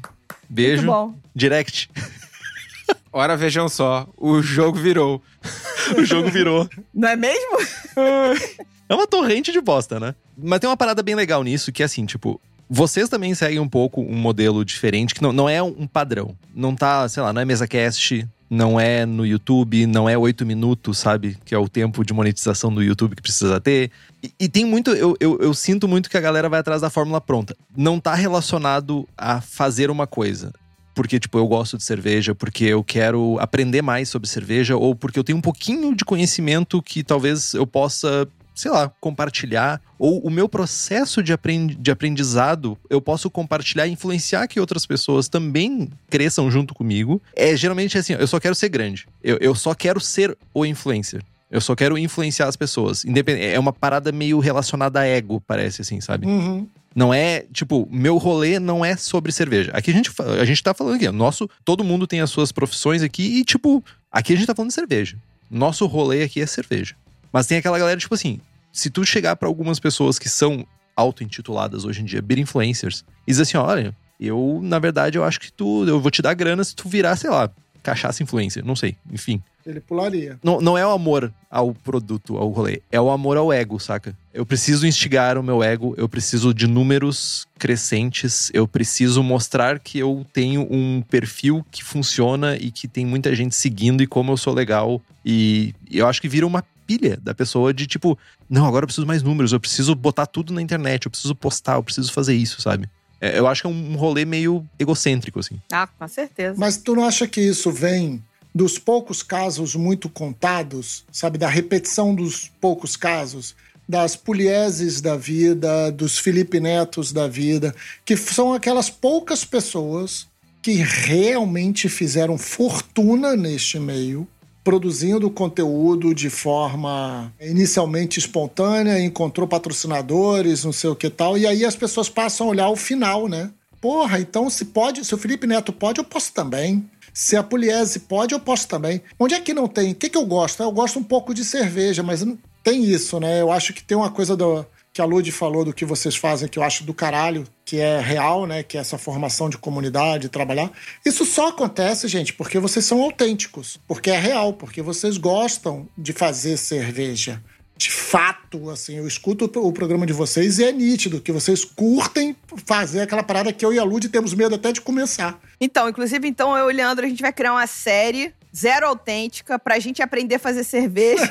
[0.49, 0.83] Beijo.
[0.83, 1.15] Muito bom.
[1.35, 1.91] Direct.
[3.13, 5.23] Ora, vejam só, o jogo virou.
[5.97, 6.69] o jogo virou.
[6.93, 7.59] Não é mesmo?
[8.89, 10.15] é uma torrente de bosta, né?
[10.37, 13.69] Mas tem uma parada bem legal nisso, que é assim, tipo, vocês também seguem um
[13.69, 16.35] pouco um modelo diferente, que não, não é um padrão.
[16.55, 20.47] Não tá, sei lá, não é mesa cast, não é no YouTube, não é oito
[20.47, 21.37] minutos, sabe?
[21.45, 23.91] Que é o tempo de monetização do YouTube que precisa ter.
[24.23, 26.91] E, e tem muito, eu, eu, eu, sinto muito que a galera vai atrás da
[26.91, 27.57] fórmula pronta.
[27.77, 30.53] Não tá relacionado a fazer uma coisa.
[30.95, 35.19] Porque, tipo, eu gosto de cerveja, porque eu quero aprender mais sobre cerveja, ou porque
[35.19, 40.31] eu tenho um pouquinho de conhecimento que talvez eu possa sei lá, compartilhar, ou o
[40.31, 45.91] meu processo de, aprend de aprendizado eu posso compartilhar e influenciar que outras pessoas também
[46.09, 47.21] cresçam junto comigo.
[47.35, 49.07] É geralmente assim, eu só quero ser grande.
[49.23, 51.23] Eu, eu só quero ser o influencer.
[51.51, 53.05] Eu só quero influenciar as pessoas.
[53.05, 56.27] Independ é uma parada meio relacionada a ego, parece assim, sabe?
[56.27, 56.67] Uhum.
[56.95, 59.71] Não é, tipo, meu rolê não é sobre cerveja.
[59.75, 63.03] Aqui a gente, a gente tá falando aqui, nosso, todo mundo tem as suas profissões
[63.03, 65.17] aqui e, tipo, aqui a gente tá falando de cerveja.
[65.51, 66.95] Nosso rolê aqui é cerveja.
[67.35, 68.39] Mas tem aquela galera, tipo assim,
[68.73, 70.65] se tu chegar para algumas pessoas que são
[70.95, 75.41] auto-intituladas hoje em dia, beer influencers, e dizer assim: olha, eu, na verdade, eu acho
[75.41, 77.51] que tu, eu vou te dar grana se tu virar, sei lá,
[77.83, 79.43] cachaça influencer, não sei, enfim.
[79.67, 80.39] Ele pularia.
[80.45, 82.83] Não, não é o amor ao produto, ao rolê.
[82.93, 84.17] É o amor ao ego, saca?
[84.33, 89.99] Eu preciso instigar o meu ego, eu preciso de números crescentes, eu preciso mostrar que
[89.99, 94.37] eu tenho um perfil que funciona e que tem muita gente seguindo e como eu
[94.37, 95.03] sou legal.
[95.25, 98.19] E eu acho que vira uma pilha da pessoa de tipo,
[98.49, 101.75] não, agora eu preciso mais números, eu preciso botar tudo na internet, eu preciso postar,
[101.77, 102.89] eu preciso fazer isso, sabe?
[103.21, 105.61] É, eu acho que é um rolê meio egocêntrico, assim.
[105.73, 106.55] Ah, com certeza.
[106.59, 108.23] Mas tu não acha que isso vem
[108.55, 113.55] dos poucos casos muito contados, sabe, da repetição dos poucos casos,
[113.89, 117.75] das Pulieses da vida, dos Felipe Netos da vida,
[118.05, 120.27] que são aquelas poucas pessoas
[120.63, 124.27] que realmente fizeram fortuna neste meio,
[124.65, 131.65] produzindo conteúdo de forma inicialmente espontânea, encontrou patrocinadores, não sei o que tal, e aí
[131.67, 133.51] as pessoas passam a olhar o final, né?
[133.79, 136.89] Porra, então se pode, se o Felipe Neto pode, eu posso também.
[137.13, 139.03] Se a Pugliese pode, eu posso também.
[139.21, 139.93] Onde é que não tem?
[139.93, 140.63] O que, que eu gosto?
[140.63, 142.27] Eu gosto um pouco de cerveja, mas
[142.63, 143.41] tem isso, né?
[143.41, 146.49] Eu acho que tem uma coisa do, que a Lud falou do que vocês fazem,
[146.49, 148.63] que eu acho do caralho que é real, né?
[148.63, 150.71] Que é essa formação de comunidade, trabalhar.
[151.05, 156.13] Isso só acontece, gente, porque vocês são autênticos, porque é real, porque vocês gostam de
[156.13, 157.43] fazer cerveja.
[157.77, 162.37] De fato, assim, eu escuto o programa de vocês e é nítido que vocês curtem
[162.65, 165.41] fazer aquela parada que eu e a Lud temos medo até de começar.
[165.61, 169.59] Então, inclusive, então, eu e o Leandro, a gente vai criar uma série zero autêntica
[169.59, 171.25] pra gente aprender a fazer cerveja.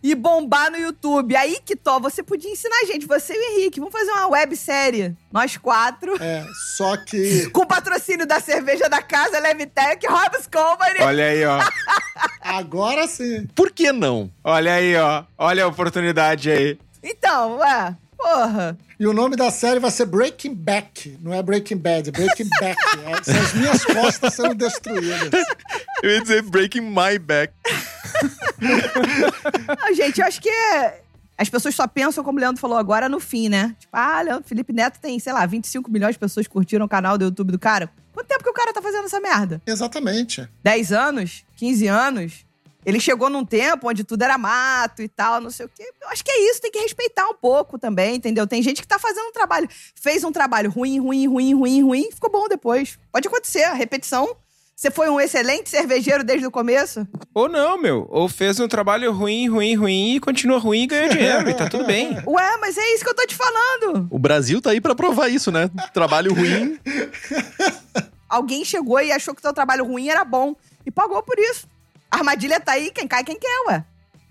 [0.03, 1.35] e bombar no YouTube.
[1.35, 3.79] Aí que tó, você podia ensinar a gente, você e o Henrique.
[3.79, 6.21] Vamos fazer uma websérie, nós quatro.
[6.21, 6.45] É,
[6.75, 7.49] só que.
[7.51, 11.01] Com patrocínio da cerveja da casa, Levitec, Hobbs Company.
[11.01, 11.59] Olha aí, ó.
[12.41, 13.47] Agora sim.
[13.55, 14.31] Por que não?
[14.43, 15.23] Olha aí, ó.
[15.37, 16.79] Olha a oportunidade aí.
[17.03, 18.77] Então, ué, porra.
[18.99, 21.17] E o nome da série vai ser Breaking Back.
[21.21, 22.79] Não é Breaking Bad, é Breaking Back.
[23.03, 25.43] É, são as minhas costas sendo destruídas.
[26.03, 27.51] Eu ia dizer Breaking My Back.
[29.67, 30.49] Não, gente, eu acho que
[31.37, 33.75] as pessoas só pensam, como o Leandro falou agora, no fim, né?
[33.79, 36.89] Tipo, ah, Leandro, Felipe Neto tem, sei lá, 25 milhões de pessoas que curtiram o
[36.89, 37.91] canal do YouTube do cara.
[38.13, 39.61] Quanto tempo que o cara tá fazendo essa merda?
[39.65, 40.47] Exatamente.
[40.63, 41.43] 10 anos?
[41.55, 42.45] 15 anos?
[42.85, 45.91] Ele chegou num tempo onde tudo era mato e tal, não sei o quê.
[46.01, 48.47] Eu acho que é isso, tem que respeitar um pouco também, entendeu?
[48.47, 52.11] Tem gente que tá fazendo um trabalho, fez um trabalho ruim, ruim, ruim, ruim, ruim,
[52.11, 52.97] ficou bom depois.
[53.11, 54.35] Pode acontecer, a repetição.
[54.81, 57.07] Você foi um excelente cervejeiro desde o começo?
[57.35, 58.07] Ou não, meu.
[58.09, 61.47] Ou fez um trabalho ruim, ruim, ruim e continua ruim e ganha dinheiro.
[61.47, 62.17] e tá tudo bem.
[62.25, 64.07] Ué, mas é isso que eu tô te falando.
[64.09, 65.69] O Brasil tá aí pra provar isso, né?
[65.93, 66.79] Trabalho ruim.
[68.27, 71.67] Alguém chegou e achou que o teu trabalho ruim era bom e pagou por isso.
[72.09, 73.85] A armadilha tá aí, quem cai, quem quer, ué.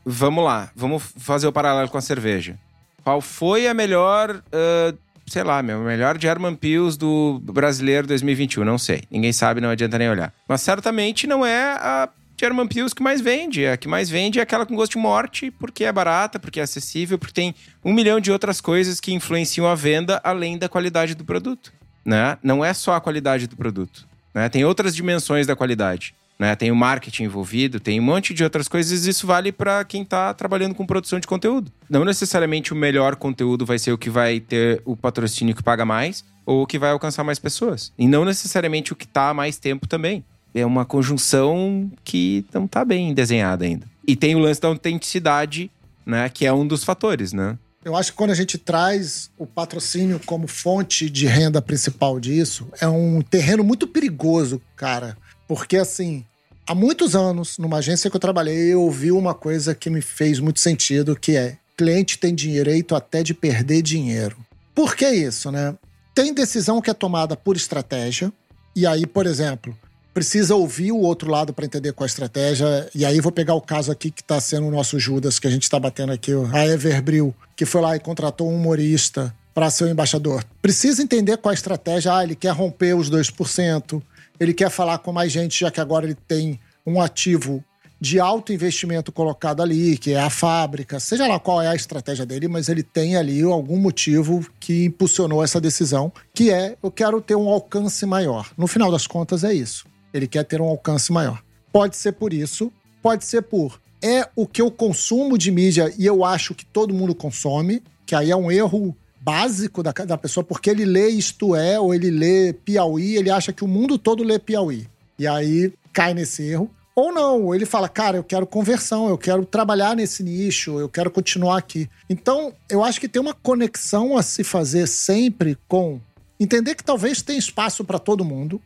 [0.04, 2.58] Vamos lá, vamos fazer o paralelo com a cerveja.
[3.04, 4.98] Qual foi a melhor, uh,
[5.30, 8.64] sei lá, meu, melhor German Pills do brasileiro 2021?
[8.64, 9.04] Não sei.
[9.08, 10.34] Ninguém sabe, não adianta nem olhar.
[10.48, 13.64] Mas certamente não é a German Pills que mais vende.
[13.64, 16.64] A que mais vende é aquela com gosto de morte, porque é barata, porque é
[16.64, 17.54] acessível, porque tem
[17.84, 21.72] um milhão de outras coisas que influenciam a venda além da qualidade do produto.
[22.04, 22.36] Né?
[22.42, 24.08] Não é só a qualidade do produto.
[24.34, 24.48] Né?
[24.48, 26.56] Tem outras dimensões da qualidade né?
[26.56, 29.04] Tem o marketing envolvido, tem um monte de outras coisas.
[29.04, 31.70] Isso vale para quem está trabalhando com produção de conteúdo.
[31.86, 35.84] Não necessariamente o melhor conteúdo vai ser o que vai ter o patrocínio que paga
[35.84, 37.92] mais ou o que vai alcançar mais pessoas.
[37.98, 40.24] E não necessariamente o que está há mais tempo também.
[40.54, 43.86] É uma conjunção que não está bem desenhada ainda.
[44.08, 45.70] E tem o lance da autenticidade,
[46.06, 46.26] né?
[46.30, 47.58] Que é um dos fatores, né?
[47.84, 52.66] Eu acho que quando a gente traz o patrocínio como fonte de renda principal disso,
[52.80, 55.16] é um terreno muito perigoso, cara.
[55.50, 56.24] Porque, assim,
[56.64, 60.38] há muitos anos, numa agência que eu trabalhei, eu ouvi uma coisa que me fez
[60.38, 64.36] muito sentido, que é cliente tem direito até de perder dinheiro.
[64.72, 65.74] Por que isso, né?
[66.14, 68.32] Tem decisão que é tomada por estratégia,
[68.76, 69.76] e aí, por exemplo,
[70.14, 72.88] precisa ouvir o outro lado para entender qual a estratégia.
[72.94, 75.50] E aí vou pegar o caso aqui que está sendo o nosso Judas, que a
[75.50, 79.84] gente está batendo aqui, a Everbril, que foi lá e contratou um humorista para ser
[79.84, 80.44] o embaixador.
[80.62, 82.14] Precisa entender qual a estratégia.
[82.14, 84.00] Ah, ele quer romper os 2%,
[84.40, 87.62] ele quer falar com mais gente, já que agora ele tem um ativo
[88.00, 92.24] de alto investimento colocado ali, que é a fábrica, seja lá qual é a estratégia
[92.24, 97.20] dele, mas ele tem ali algum motivo que impulsionou essa decisão, que é eu quero
[97.20, 98.50] ter um alcance maior.
[98.56, 99.86] No final das contas é isso.
[100.14, 101.42] Ele quer ter um alcance maior.
[101.70, 102.72] Pode ser por isso,
[103.02, 106.94] pode ser por é o que eu consumo de mídia e eu acho que todo
[106.94, 111.54] mundo consome, que aí é um erro básico da, da pessoa, porque ele lê Isto
[111.54, 114.86] É ou ele lê Piauí, ele acha que o mundo todo lê Piauí.
[115.18, 116.70] E aí cai nesse erro.
[116.94, 121.10] Ou não, ele fala, cara, eu quero conversão, eu quero trabalhar nesse nicho, eu quero
[121.10, 121.88] continuar aqui.
[122.08, 126.00] Então, eu acho que tem uma conexão a se fazer sempre com
[126.38, 128.60] entender que talvez tem espaço para todo mundo,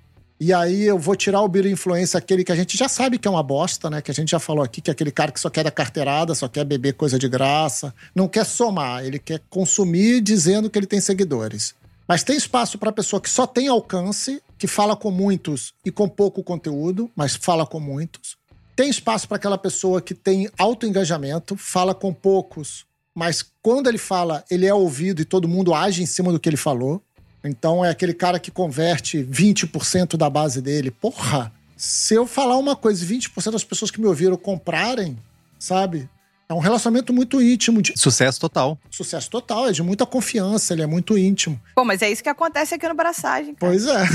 [0.45, 3.27] e aí eu vou tirar o Biro Influência, aquele que a gente já sabe que
[3.27, 4.03] é uma bosta, né?
[4.03, 6.35] Que a gente já falou aqui, que é aquele cara que só quer dar carteirada,
[6.35, 10.87] só quer beber coisa de graça, não quer somar, ele quer consumir dizendo que ele
[10.87, 11.75] tem seguidores.
[12.07, 16.07] Mas tem espaço para pessoa que só tem alcance, que fala com muitos e com
[16.07, 18.37] pouco conteúdo, mas fala com muitos.
[18.77, 22.85] Tem espaço para aquela pessoa que tem alto engajamento, fala com poucos,
[23.15, 26.51] mas quando ele fala, ele é ouvido e todo mundo age em cima do que
[26.51, 27.01] ele falou.
[27.45, 30.91] Então é aquele cara que converte 20% da base dele.
[30.91, 31.53] Porra!
[31.77, 35.19] Se eu falar uma coisa e 20% das pessoas que me ouviram comprarem,
[35.59, 36.09] sabe?
[36.49, 37.83] É um relacionamento muito íntimo.
[37.83, 37.93] De...
[37.97, 38.79] Sucesso total.
[38.91, 41.61] Sucesso total, é de muita confiança, ele é muito íntimo.
[41.75, 43.55] Pô, mas é isso que acontece aqui no Braçagem.
[43.55, 43.73] Cara.
[43.73, 44.05] Pois é.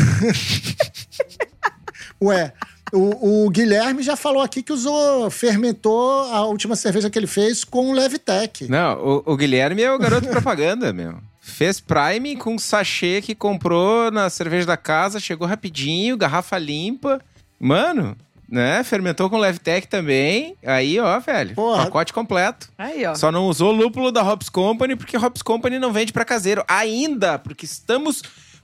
[2.22, 2.54] Ué,
[2.94, 7.64] o, o, Guilherme já falou aqui que usou, fermentou a última cerveja que ele fez
[7.64, 8.68] com o Levtech.
[8.68, 11.20] Não, o, o Guilherme é o garoto propaganda, meu.
[11.60, 17.20] Fez Prime com sachê que comprou na cerveja da casa, chegou rapidinho, garrafa limpa.
[17.60, 18.16] Mano,
[18.50, 18.82] né?
[18.82, 20.56] Fermentou com Levtech também.
[20.66, 21.56] Aí, ó, velho.
[21.56, 21.84] Porra.
[21.84, 22.70] Pacote completo.
[22.78, 23.14] Aí, ó.
[23.14, 27.38] Só não usou lúpulo da Hops Company porque Hops Company não vende pra caseiro ainda,
[27.38, 28.22] porque estamos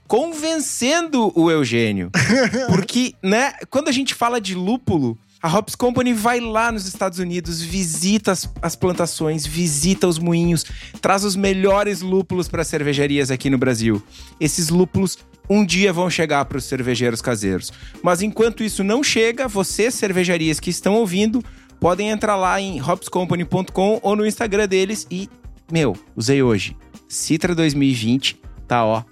[0.07, 2.11] convencendo o Eugênio.
[2.71, 7.19] Porque, né, quando a gente fala de lúpulo, a Hops Company vai lá nos Estados
[7.19, 10.65] Unidos, visita as, as plantações, visita os moinhos,
[10.99, 14.01] traz os melhores lúpulos para cervejarias aqui no Brasil.
[14.39, 17.71] Esses lúpulos um dia vão chegar para os cervejeiros caseiros.
[18.01, 21.45] Mas enquanto isso não chega, vocês, cervejarias que estão ouvindo,
[21.79, 25.29] podem entrar lá em hopscompany.com ou no Instagram deles e,
[25.71, 26.75] meu, usei hoje.
[27.07, 29.03] Citra 2020 tá, ó,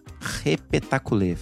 [0.44, 1.36] repetaculê.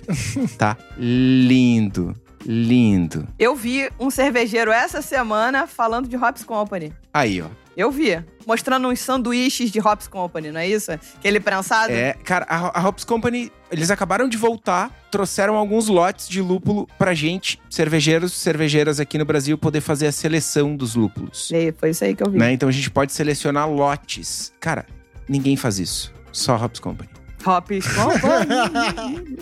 [0.57, 2.13] tá lindo,
[2.45, 3.27] lindo.
[3.37, 6.93] Eu vi um cervejeiro essa semana falando de Hops Company.
[7.13, 7.47] Aí, ó.
[7.75, 8.21] Eu vi.
[8.45, 10.91] Mostrando uns sanduíches de Hops Company, não é isso?
[10.91, 11.93] Aquele prensado.
[11.93, 16.87] É, cara, a, a Hops Company, eles acabaram de voltar, trouxeram alguns lotes de lúpulo
[16.97, 21.49] pra gente, cervejeiros, cervejeiras aqui no Brasil, poder fazer a seleção dos lúpulos.
[21.51, 22.37] E foi isso aí que eu vi.
[22.37, 22.51] Né?
[22.51, 24.51] Então a gente pode selecionar lotes.
[24.59, 24.85] Cara,
[25.29, 26.13] ninguém faz isso.
[26.31, 27.09] Só a Hops Company.
[27.45, 29.37] Hops Company.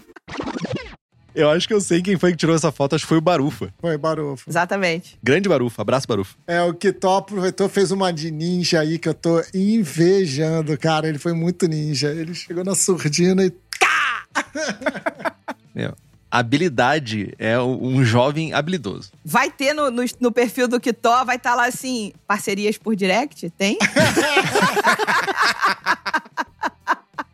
[1.34, 3.20] Eu acho que eu sei quem foi que tirou essa foto, acho que foi o
[3.20, 3.72] Barufa.
[3.80, 4.50] Foi, Barufo.
[4.50, 5.16] Exatamente.
[5.22, 6.36] Grande Barufa, abraço Barufa.
[6.46, 11.08] É, o Kitó aproveitou, fez uma de ninja aí que eu tô invejando, cara.
[11.08, 12.08] Ele foi muito ninja.
[12.10, 13.52] Ele chegou na surdina e.
[15.74, 15.94] Meu,
[16.30, 19.12] habilidade é um jovem habilidoso.
[19.24, 23.48] Vai ter no, no, no perfil do Kitó, vai estar lá assim, parcerias por direct?
[23.50, 23.78] Tem?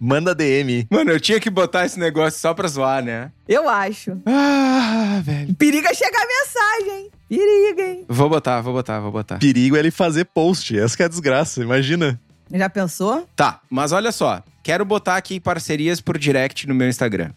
[0.07, 0.87] Manda DM.
[0.89, 3.33] Mano, eu tinha que botar esse negócio só pra zoar, né?
[3.49, 4.17] Eu acho.
[4.25, 5.53] Ah, velho.
[5.57, 7.11] Periga chegar a mensagem, hein?
[7.29, 8.05] Periga, hein?
[8.09, 9.39] Vou botar, vou botar, vou botar.
[9.39, 10.79] Perigo é ele fazer post.
[10.79, 12.21] Essa que é a desgraça, imagina.
[12.49, 13.29] Já pensou?
[13.35, 14.45] Tá, mas olha só.
[14.63, 17.33] Quero botar aqui parcerias por direct no meu Instagram.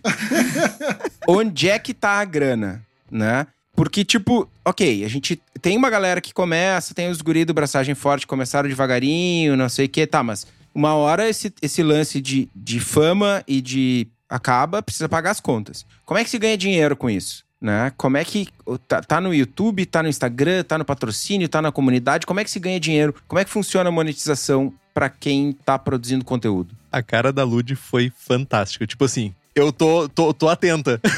[1.28, 3.48] Onde é que tá a grana, né?
[3.76, 7.96] Porque, tipo, ok, a gente tem uma galera que começa, tem os guri do Braçagem
[7.96, 10.46] Forte começaram devagarinho, não sei o que, tá, mas
[10.80, 15.86] uma hora esse, esse lance de, de fama e de acaba, precisa pagar as contas.
[16.06, 17.44] Como é que se ganha dinheiro com isso?
[17.60, 17.92] Né?
[17.98, 18.48] Como é que
[18.88, 22.26] tá, tá no YouTube, tá no Instagram, tá no patrocínio, tá na comunidade?
[22.26, 23.14] Como é que se ganha dinheiro?
[23.28, 26.74] Como é que funciona a monetização pra quem tá produzindo conteúdo?
[26.90, 28.88] A cara da Lud foi fantástica.
[28.88, 31.02] Tipo assim, eu tô, tô, tô atenta.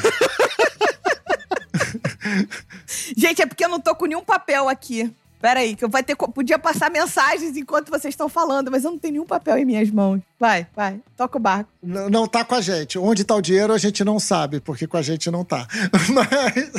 [3.16, 5.14] Gente, é porque eu não tô com nenhum papel aqui.
[5.42, 8.92] Pera aí, que eu vai ter, podia passar mensagens enquanto vocês estão falando, mas eu
[8.92, 10.20] não tenho nenhum papel em minhas mãos.
[10.38, 11.68] Vai, vai, toca o barco.
[11.82, 12.96] N- Não tá com a gente.
[12.96, 15.66] Onde tá o dinheiro a gente não sabe, porque com a gente não tá.
[16.14, 16.72] Mas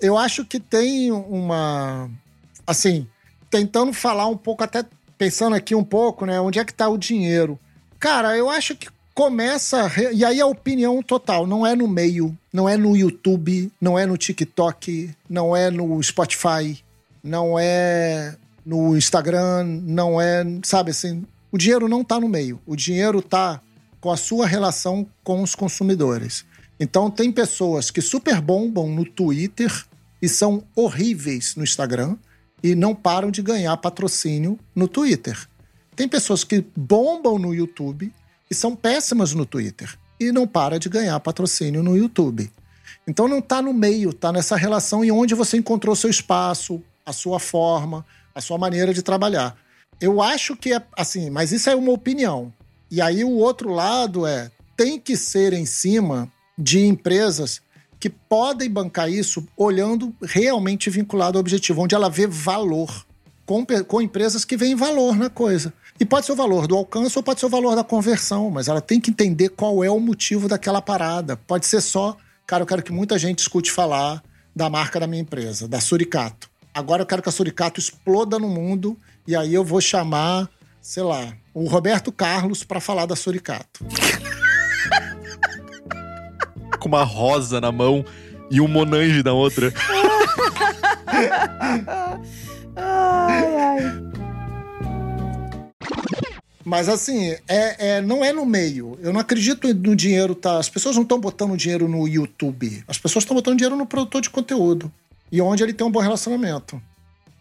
[0.00, 2.10] eu acho que tem uma.
[2.66, 3.06] Assim,
[3.50, 4.84] tentando falar um pouco, até
[5.18, 6.40] pensando aqui um pouco, né?
[6.40, 7.58] Onde é que tá o dinheiro?
[8.00, 9.90] Cara, eu acho que começa.
[10.14, 14.06] E aí a opinião total, não é no meio, não é no YouTube, não é
[14.06, 16.82] no TikTok, não é no Spotify,
[17.28, 20.44] não é no Instagram, não é.
[20.64, 22.60] Sabe assim, o dinheiro não tá no meio.
[22.66, 23.60] O dinheiro tá
[24.00, 26.44] com a sua relação com os consumidores.
[26.80, 29.72] Então, tem pessoas que super bombam no Twitter
[30.22, 32.16] e são horríveis no Instagram
[32.62, 35.38] e não param de ganhar patrocínio no Twitter.
[35.94, 38.12] Tem pessoas que bombam no YouTube
[38.50, 42.50] e são péssimas no Twitter e não param de ganhar patrocínio no YouTube.
[43.06, 47.12] Então não está no meio, está nessa relação em onde você encontrou seu espaço, a
[47.12, 48.04] sua forma,
[48.34, 49.56] a sua maneira de trabalhar.
[50.00, 52.52] Eu acho que é assim, mas isso é uma opinião.
[52.90, 57.60] E aí o outro lado é tem que ser em cima de empresas
[57.98, 63.06] que podem bancar isso olhando realmente vinculado ao objetivo, onde ela vê valor
[63.44, 65.72] com, com empresas que veem valor na coisa.
[65.98, 68.68] E pode ser o valor do alcance ou pode ser o valor da conversão, mas
[68.68, 71.36] ela tem que entender qual é o motivo daquela parada.
[71.36, 74.22] Pode ser só, cara, eu quero que muita gente escute falar
[74.54, 76.47] da marca da minha empresa, da Suricato.
[76.74, 78.96] Agora eu quero que a Suricato exploda no mundo
[79.26, 80.48] e aí eu vou chamar,
[80.80, 83.84] sei lá, o Roberto Carlos para falar da Suricato.
[86.78, 88.04] Com uma rosa na mão
[88.50, 89.72] e um Monange na outra.
[92.76, 94.02] Ai, ai.
[96.64, 98.98] Mas assim, é, é- não é no meio.
[99.02, 100.58] Eu não acredito no dinheiro, tá?
[100.58, 102.84] As pessoas não estão botando dinheiro no YouTube.
[102.86, 104.92] As pessoas estão botando dinheiro no produtor de conteúdo.
[105.30, 106.80] E onde ele tem um bom relacionamento.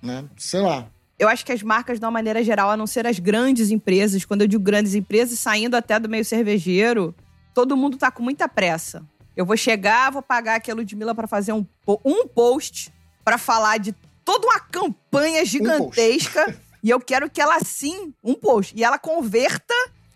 [0.02, 0.26] Né?
[0.38, 0.88] Sei lá.
[1.20, 4.24] Eu acho que as marcas, de uma maneira geral, a não ser as grandes empresas,
[4.24, 7.16] quando eu digo grandes empresas, saindo até do meio cervejeiro,
[7.56, 9.04] todo mundo tá com muita pressa.
[9.36, 11.66] Eu vou chegar, vou pagar aqui a Ludmilla para fazer um,
[12.06, 16.56] um post para falar de toda uma campanha gigantesca.
[16.84, 19.74] e eu quero que ela, sim, um post, e ela converta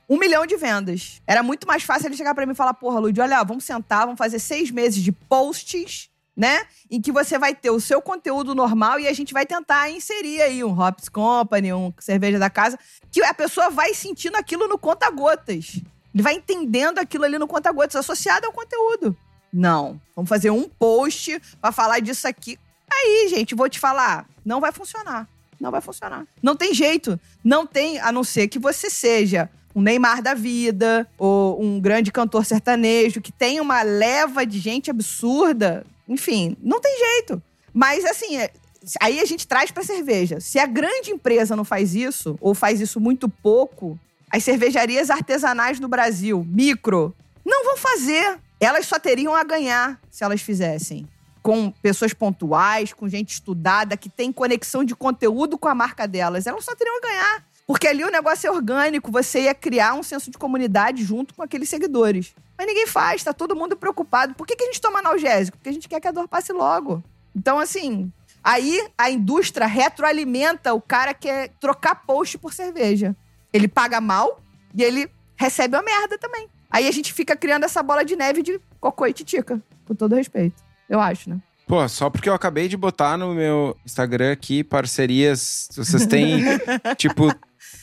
[0.08, 1.20] um milhão de vendas.
[1.26, 4.02] Era muito mais fácil ele chegar para mim e falar: Porra, Lud, olha, vamos sentar,
[4.02, 6.11] vamos fazer seis meses de posts
[6.42, 6.66] né?
[6.90, 10.42] Em que você vai ter o seu conteúdo normal e a gente vai tentar inserir
[10.42, 12.80] aí um Hops Company, um cerveja da casa,
[13.12, 15.80] que a pessoa vai sentindo aquilo no conta-gotas.
[16.12, 19.16] Ele vai entendendo aquilo ali no conta-gotas, associado ao conteúdo.
[19.54, 20.02] Não.
[20.16, 22.58] Vamos fazer um post para falar disso aqui.
[22.92, 25.30] Aí, gente, vou te falar, não vai funcionar.
[25.60, 26.26] Não vai funcionar.
[26.42, 27.20] Não tem jeito.
[27.44, 32.12] Não tem, a não ser que você seja um Neymar da vida, ou um grande
[32.12, 35.86] cantor sertanejo, que tem uma leva de gente absurda.
[36.12, 37.42] Enfim, não tem jeito.
[37.74, 38.52] Mas, assim, é,
[39.00, 40.42] aí a gente traz pra cerveja.
[40.42, 43.98] Se a grande empresa não faz isso, ou faz isso muito pouco,
[44.30, 48.40] as cervejarias artesanais no Brasil, micro, não vão fazer.
[48.60, 51.08] Elas só teriam a ganhar se elas fizessem.
[51.42, 56.46] Com pessoas pontuais, com gente estudada, que tem conexão de conteúdo com a marca delas.
[56.46, 57.46] Elas só teriam a ganhar.
[57.66, 61.42] Porque ali o negócio é orgânico, você ia criar um senso de comunidade junto com
[61.42, 62.36] aqueles seguidores.
[62.62, 64.36] Mas ninguém faz, tá todo mundo preocupado.
[64.36, 65.58] Por que, que a gente toma analgésico?
[65.58, 67.04] Porque a gente quer que a dor passe logo.
[67.36, 73.16] Então, assim, aí a indústria retroalimenta o cara que quer trocar post por cerveja.
[73.52, 74.40] Ele paga mal
[74.76, 76.48] e ele recebe uma merda também.
[76.70, 80.14] Aí a gente fica criando essa bola de neve de cocô e titica, com todo
[80.14, 80.64] respeito.
[80.88, 81.40] Eu acho, né?
[81.66, 85.68] Pô, só porque eu acabei de botar no meu Instagram aqui parcerias.
[85.72, 86.44] Vocês têm,
[86.96, 87.34] tipo,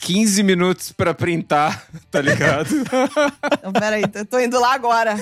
[0.01, 2.69] 15 minutos pra printar, tá ligado?
[3.59, 5.15] Então, peraí, eu tô indo lá agora.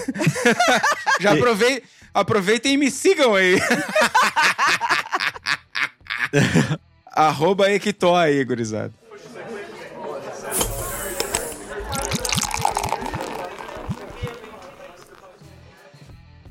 [1.21, 3.59] Já aprovei, aproveitem e me sigam aí.
[7.13, 8.93] Arroba Equitó aí, gurizada.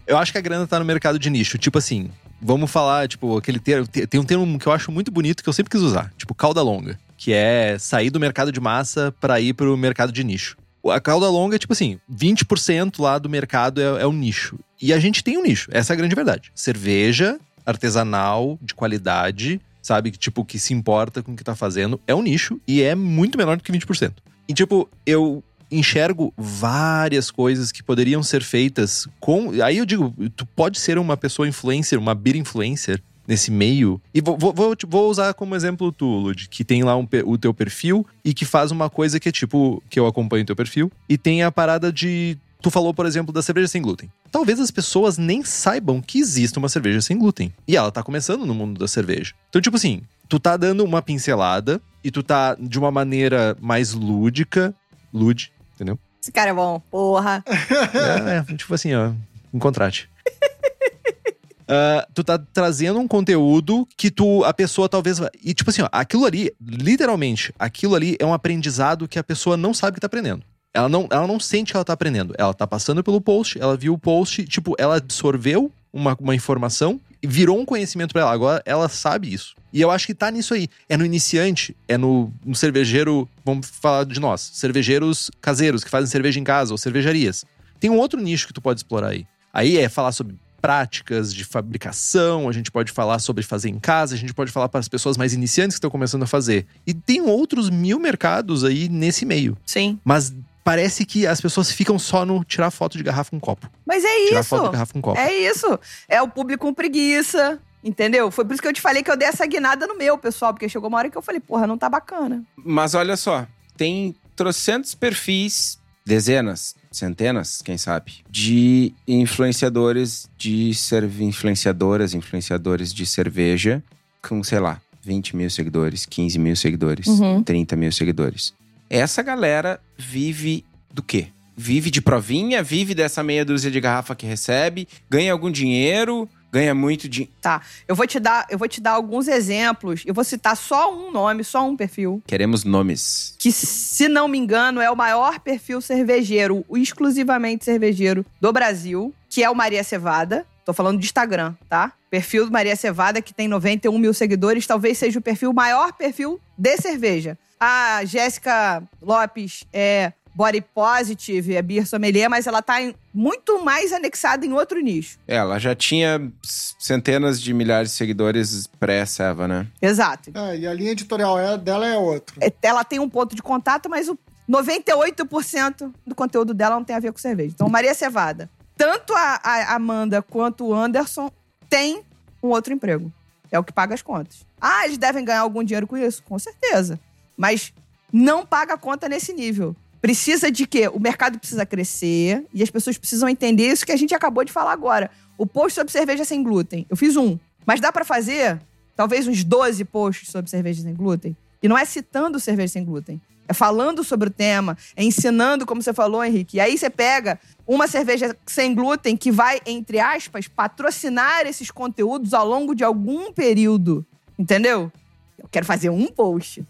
[0.07, 1.57] Eu acho que a grana tá no mercado de nicho.
[1.57, 2.11] Tipo assim,
[2.41, 3.88] vamos falar, tipo, aquele termo.
[3.88, 6.61] Tem um termo que eu acho muito bonito que eu sempre quis usar, tipo, cauda
[6.61, 6.99] longa.
[7.18, 10.57] Que é sair do mercado de massa para ir pro mercado de nicho.
[10.88, 14.59] A cauda longa é tipo assim: 20% lá do mercado é, é o nicho.
[14.82, 16.51] E a gente tem um nicho, essa é a grande verdade.
[16.53, 20.11] Cerveja artesanal, de qualidade, sabe?
[20.11, 23.38] Tipo, que se importa com o que tá fazendo, é um nicho e é muito
[23.38, 24.13] menor do que 20%.
[24.47, 29.51] E, tipo, eu enxergo várias coisas que poderiam ser feitas com.
[29.63, 34.01] Aí eu digo, tu pode ser uma pessoa influencer, uma beer influencer nesse meio.
[34.13, 37.38] E vou, vou, vou, vou usar como exemplo tu, Lud, que tem lá um, o
[37.38, 40.55] teu perfil e que faz uma coisa que é tipo, que eu acompanho o teu
[40.55, 42.38] perfil, e tem a parada de.
[42.61, 44.09] Tu falou, por exemplo, da cerveja sem glúten.
[44.32, 47.53] Talvez as pessoas nem saibam que existe uma cerveja sem glúten.
[47.67, 49.34] E ela tá começando no mundo da cerveja.
[49.49, 53.93] Então, tipo assim, tu tá dando uma pincelada e tu tá de uma maneira mais
[53.93, 54.73] lúdica,
[55.13, 55.99] lude, entendeu?
[56.21, 57.43] Esse cara é bom, porra.
[57.93, 59.11] É, é, tipo assim, ó,
[59.53, 60.09] um contrate.
[61.66, 65.20] Uh, tu tá trazendo um conteúdo que tu, a pessoa talvez.
[65.43, 69.57] E tipo assim, ó, aquilo ali, literalmente, aquilo ali é um aprendizado que a pessoa
[69.57, 70.43] não sabe que tá aprendendo.
[70.74, 72.36] Ela não, ela não sente que ela tá aprendendo.
[72.38, 76.99] Ela tá passando pelo post, ela viu o post, tipo, ela absorveu uma, uma informação
[77.24, 78.32] e virou um conhecimento para ela.
[78.32, 79.55] Agora ela sabe isso.
[79.72, 80.68] E eu acho que tá nisso aí.
[80.88, 86.09] É no iniciante, é no, no cervejeiro, vamos falar de nós, cervejeiros caseiros que fazem
[86.09, 87.45] cerveja em casa ou cervejarias.
[87.80, 89.26] Tem um outro nicho que tu pode explorar aí.
[89.53, 90.36] Aí é falar sobre
[90.66, 94.68] práticas de fabricação, a gente pode falar sobre fazer em casa, a gente pode falar
[94.68, 96.66] para as pessoas mais iniciantes que estão começando a fazer.
[96.88, 99.55] E tem outros mil mercados aí nesse meio.
[99.63, 99.99] Sim.
[100.03, 103.70] Mas parece que as pessoas ficam só no tirar foto de garrafa com copo.
[103.86, 104.49] Mas é Tirar isso.
[104.49, 105.20] foto de garrafa com copo.
[105.20, 105.80] É isso.
[106.09, 107.59] É o público com preguiça.
[107.84, 108.32] Entendeu?
[108.32, 110.51] Foi por isso que eu te falei que eu dei essa guinada no meu, pessoal,
[110.51, 112.43] porque chegou uma hora que eu falei, porra, não tá bacana.
[112.57, 113.45] Mas olha só,
[113.78, 120.72] tem trocentos perfis, dezenas, centenas, quem sabe, de influenciadores de
[121.20, 123.84] influenciadoras, influenciadores de cerveja
[124.22, 127.43] com, sei lá, 20 mil seguidores, 15 mil seguidores, Uhum.
[127.43, 128.53] 30 mil seguidores.
[128.89, 131.28] Essa galera vive do quê?
[131.58, 136.74] Vive de provinha, vive dessa meia dúzia de garrafa que recebe, ganha algum dinheiro, ganha
[136.74, 137.34] muito dinheiro.
[137.41, 137.62] Tá.
[137.86, 140.03] Eu vou te dar, eu vou te dar alguns exemplos.
[140.06, 142.24] Eu vou citar só um nome, só um perfil.
[142.26, 143.36] Queremos nomes.
[143.38, 149.14] Que, se não me engano, é o maior perfil cervejeiro, o exclusivamente cervejeiro do Brasil,
[149.30, 150.45] que é o Maria Cevada.
[150.64, 151.91] Tô falando de Instagram, tá?
[152.10, 155.91] Perfil do Maria Cevada, que tem 91 mil seguidores, talvez seja o perfil, o maior
[155.91, 157.38] perfil de cerveja.
[157.60, 163.94] A Jéssica Lopes é body positive, é beer sommelier, mas ela tá em- muito mais
[163.94, 165.18] anexada em outro nicho.
[165.28, 169.68] Ela já tinha centenas de milhares de seguidores pré-Seva, né?
[169.82, 170.32] Exato.
[170.34, 172.36] É, e a linha editorial é- dela é outro.
[172.42, 174.18] É, Ela tem um ponto de contato, mas o
[174.48, 177.54] 98% do conteúdo dela não tem a ver com cerveja.
[177.56, 178.50] Então, Maria Cevada.
[178.78, 181.32] Tanto a, a Amanda quanto o Anderson
[181.70, 182.02] têm
[182.44, 183.12] um outro emprego.
[183.52, 184.46] É o que paga as contas.
[184.60, 186.22] Ah, eles devem ganhar algum dinheiro com isso?
[186.24, 187.00] Com certeza.
[187.38, 187.74] Mas
[188.12, 189.76] não paga a conta nesse nível.
[190.06, 190.88] Precisa de quê?
[190.88, 194.51] O mercado precisa crescer e as pessoas precisam entender isso que a gente acabou de
[194.51, 195.10] falar agora.
[195.36, 196.86] o post sobre cerveja sem glúten.
[196.88, 197.39] Eu fiz um.
[197.66, 198.62] Mas dá pra fazer
[198.95, 201.36] talvez uns 12 posts sobre cerveja sem glúten.
[201.60, 203.20] E não é citando cerveja sem glúten.
[203.47, 206.58] É falando sobre o tema, é ensinando, como você falou, Henrique.
[206.58, 212.32] E aí você pega uma cerveja sem glúten que vai, entre aspas, patrocinar esses conteúdos
[212.32, 214.06] ao longo de algum período.
[214.38, 214.91] Entendeu?
[215.39, 216.64] Eu quero fazer um post.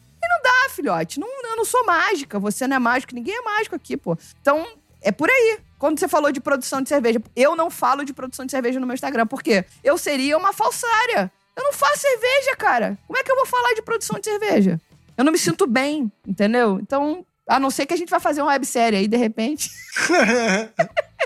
[0.75, 1.19] Filhote.
[1.19, 2.39] Não, eu não sou mágica.
[2.39, 3.15] Você não é mágico.
[3.15, 4.17] Ninguém é mágico aqui, pô.
[4.41, 4.65] Então,
[5.01, 5.59] é por aí.
[5.77, 8.85] Quando você falou de produção de cerveja, eu não falo de produção de cerveja no
[8.85, 9.27] meu Instagram.
[9.27, 9.65] Por quê?
[9.83, 11.31] Eu seria uma falsária.
[11.55, 12.97] Eu não faço cerveja, cara.
[13.07, 14.79] Como é que eu vou falar de produção de cerveja?
[15.17, 16.79] Eu não me sinto bem, entendeu?
[16.81, 19.71] Então, a não ser que a gente vá fazer uma websérie aí, de repente.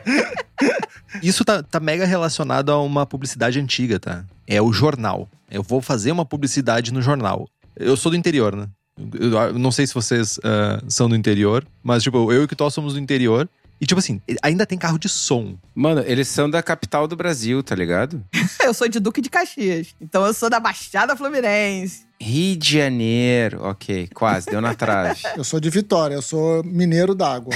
[1.24, 4.24] Isso tá, tá mega relacionado a uma publicidade antiga, tá?
[4.46, 5.28] É o jornal.
[5.50, 7.48] Eu vou fazer uma publicidade no jornal.
[7.76, 8.68] Eu sou do interior, né?
[9.58, 12.94] Não sei se vocês uh, são do interior, mas, tipo, eu e o Kitó somos
[12.94, 13.50] do interior.
[13.82, 15.56] E, tipo assim, ainda tem carro de som.
[15.74, 18.22] Mano, eles são da capital do Brasil, tá ligado?
[18.62, 19.96] eu sou de Duque de Caxias.
[20.02, 22.06] Então eu sou da Baixada Fluminense.
[22.20, 23.62] Rio de Janeiro.
[23.64, 25.22] Ok, quase, deu na trave.
[25.38, 27.56] eu sou de Vitória, eu sou mineiro d'água.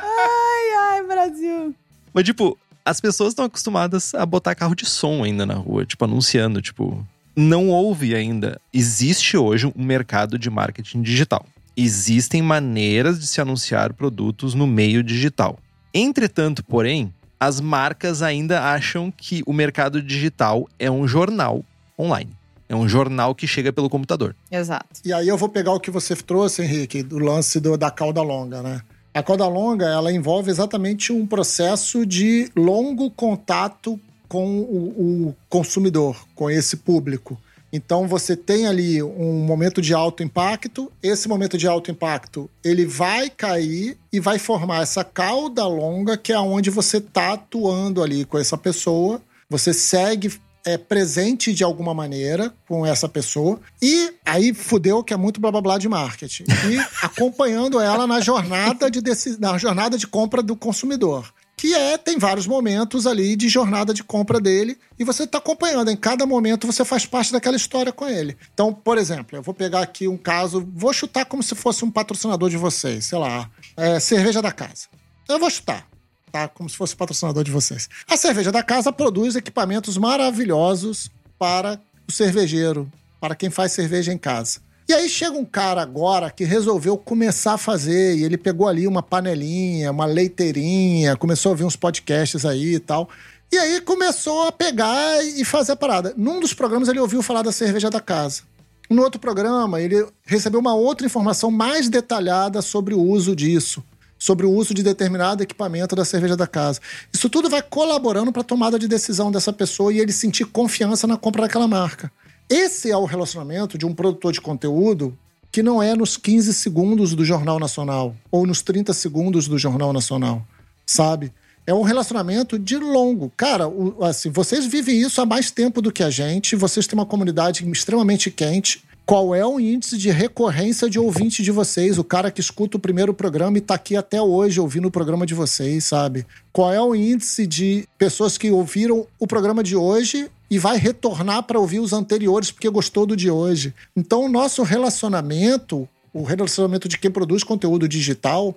[0.00, 1.74] ai, ai, Brasil.
[2.14, 6.04] Mas, tipo, as pessoas estão acostumadas a botar carro de som ainda na rua, tipo,
[6.04, 7.04] anunciando, tipo,
[7.34, 8.60] não houve ainda.
[8.72, 11.46] Existe hoje um mercado de marketing digital.
[11.76, 15.58] Existem maneiras de se anunciar produtos no meio digital.
[15.92, 21.64] Entretanto, porém, as marcas ainda acham que o mercado digital é um jornal
[21.98, 22.30] online.
[22.68, 24.34] É um jornal que chega pelo computador.
[24.50, 25.00] Exato.
[25.04, 28.22] E aí eu vou pegar o que você trouxe, Henrique, do lance do, da cauda
[28.22, 28.80] longa, né?
[29.14, 33.98] A cauda longa, ela envolve exatamente um processo de longo contato
[34.28, 37.38] com o, o consumidor, com esse público.
[37.72, 40.90] Então você tem ali um momento de alto impacto.
[41.00, 46.32] Esse momento de alto impacto ele vai cair e vai formar essa cauda longa que
[46.32, 49.22] é onde você está atuando ali com essa pessoa.
[49.48, 50.32] Você segue
[50.64, 53.60] é, presente de alguma maneira com essa pessoa.
[53.80, 56.44] E aí fudeu que é muito blá blá blá de marketing.
[56.44, 59.00] E acompanhando ela na jornada de,
[59.38, 64.04] na jornada de compra do consumidor que é, tem vários momentos ali de jornada de
[64.04, 65.90] compra dele e você está acompanhando.
[65.90, 68.36] Em cada momento você faz parte daquela história com ele.
[68.52, 71.90] Então, por exemplo, eu vou pegar aqui um caso, vou chutar como se fosse um
[71.90, 74.88] patrocinador de vocês, sei lá, é, cerveja da casa.
[75.26, 75.88] Eu vou chutar.
[76.34, 76.48] Tá?
[76.48, 77.88] Como se fosse patrocinador de vocês.
[78.10, 81.08] A cerveja da casa produz equipamentos maravilhosos
[81.38, 84.58] para o cervejeiro, para quem faz cerveja em casa.
[84.88, 88.88] E aí chega um cara agora que resolveu começar a fazer, e ele pegou ali
[88.88, 93.08] uma panelinha, uma leiteirinha, começou a ouvir uns podcasts aí e tal.
[93.52, 96.14] E aí começou a pegar e fazer a parada.
[96.16, 98.42] Num dos programas ele ouviu falar da cerveja da casa.
[98.90, 103.84] No outro programa, ele recebeu uma outra informação mais detalhada sobre o uso disso,
[104.24, 106.80] sobre o uso de determinado equipamento da cerveja da casa.
[107.12, 111.06] Isso tudo vai colaborando para a tomada de decisão dessa pessoa e ele sentir confiança
[111.06, 112.10] na compra daquela marca.
[112.48, 115.14] Esse é o relacionamento de um produtor de conteúdo
[115.52, 119.92] que não é nos 15 segundos do Jornal Nacional ou nos 30 segundos do Jornal
[119.92, 120.42] Nacional,
[120.86, 121.30] sabe?
[121.66, 123.30] É um relacionamento de longo.
[123.36, 123.64] Cara,
[124.00, 127.70] assim, vocês vivem isso há mais tempo do que a gente, vocês têm uma comunidade
[127.70, 128.82] extremamente quente.
[129.06, 131.98] Qual é o índice de recorrência de ouvinte de vocês?
[131.98, 135.26] O cara que escuta o primeiro programa e tá aqui até hoje ouvindo o programa
[135.26, 136.26] de vocês, sabe?
[136.50, 141.42] Qual é o índice de pessoas que ouviram o programa de hoje e vai retornar
[141.42, 143.74] para ouvir os anteriores porque gostou do de hoje.
[143.96, 148.54] Então, o nosso relacionamento, o relacionamento de quem produz conteúdo digital,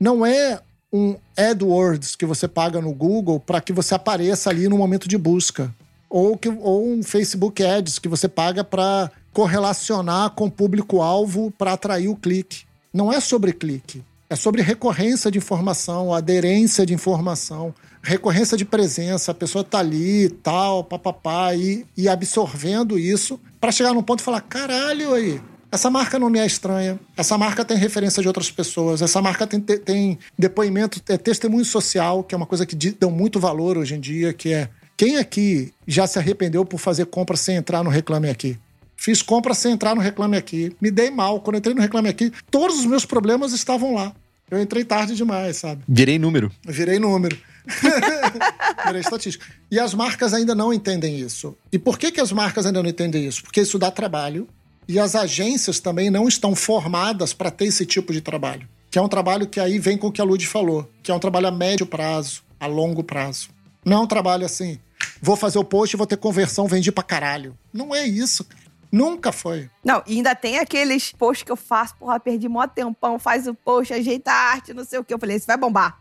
[0.00, 0.60] não é
[0.92, 5.18] um AdWords que você paga no Google para que você apareça ali no momento de
[5.18, 5.74] busca.
[6.08, 11.74] Ou, que, ou um Facebook Ads que você paga para correlacionar com o público-alvo para
[11.74, 12.64] atrair o clique.
[12.92, 14.02] Não é sobre clique.
[14.30, 17.74] É sobre recorrência de informação, aderência de informação
[18.04, 23.94] recorrência de presença, a pessoa tá ali tal, papapá, e, e absorvendo isso para chegar
[23.94, 25.40] num ponto e falar: caralho aí,
[25.72, 29.46] essa marca não me é estranha, essa marca tem referência de outras pessoas, essa marca
[29.46, 33.94] tem, tem depoimento, é testemunho social, que é uma coisa que dão muito valor hoje
[33.94, 37.90] em dia, que é quem aqui já se arrependeu por fazer compra sem entrar no
[37.90, 38.56] Reclame Aqui?
[38.96, 40.74] Fiz compra sem entrar no Reclame Aqui.
[40.80, 41.40] Me dei mal.
[41.40, 44.14] Quando entrei no Reclame Aqui, todos os meus problemas estavam lá.
[44.50, 45.82] Eu entrei tarde demais, sabe?
[45.88, 46.52] Virei número.
[46.66, 47.36] Virei número.
[48.86, 49.44] Virei estatística.
[49.70, 51.56] E as marcas ainda não entendem isso.
[51.72, 53.42] E por que, que as marcas ainda não entendem isso?
[53.42, 54.46] Porque isso dá trabalho
[54.86, 58.68] e as agências também não estão formadas para ter esse tipo de trabalho.
[58.90, 61.14] Que é um trabalho que aí vem com o que a Lud falou, que é
[61.14, 63.48] um trabalho a médio prazo, a longo prazo.
[63.84, 64.78] Não é um trabalho assim,
[65.20, 67.56] vou fazer o post e vou ter conversão, vendi pra caralho.
[67.72, 68.63] Não é isso, cara.
[68.94, 69.68] Nunca foi.
[69.84, 73.52] Não, e ainda tem aqueles posts que eu faço, porra, perdi mó tempão, faz o
[73.52, 75.12] post, ajeita a arte, não sei o que.
[75.12, 75.98] Eu falei, isso vai bombar.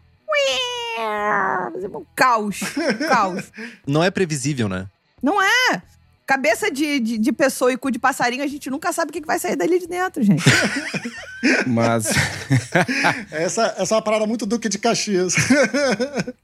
[0.99, 3.51] Um caos, um caos.
[3.87, 4.87] Não é previsível, né?
[5.23, 5.81] Não é.
[6.27, 9.21] Cabeça de, de, de pessoa e cu de passarinho, a gente nunca sabe o que
[9.21, 10.43] que vai sair dali de dentro, gente.
[11.65, 12.05] Mas,
[13.31, 15.35] Essa, essa é uma parada muito Duque de Caxias.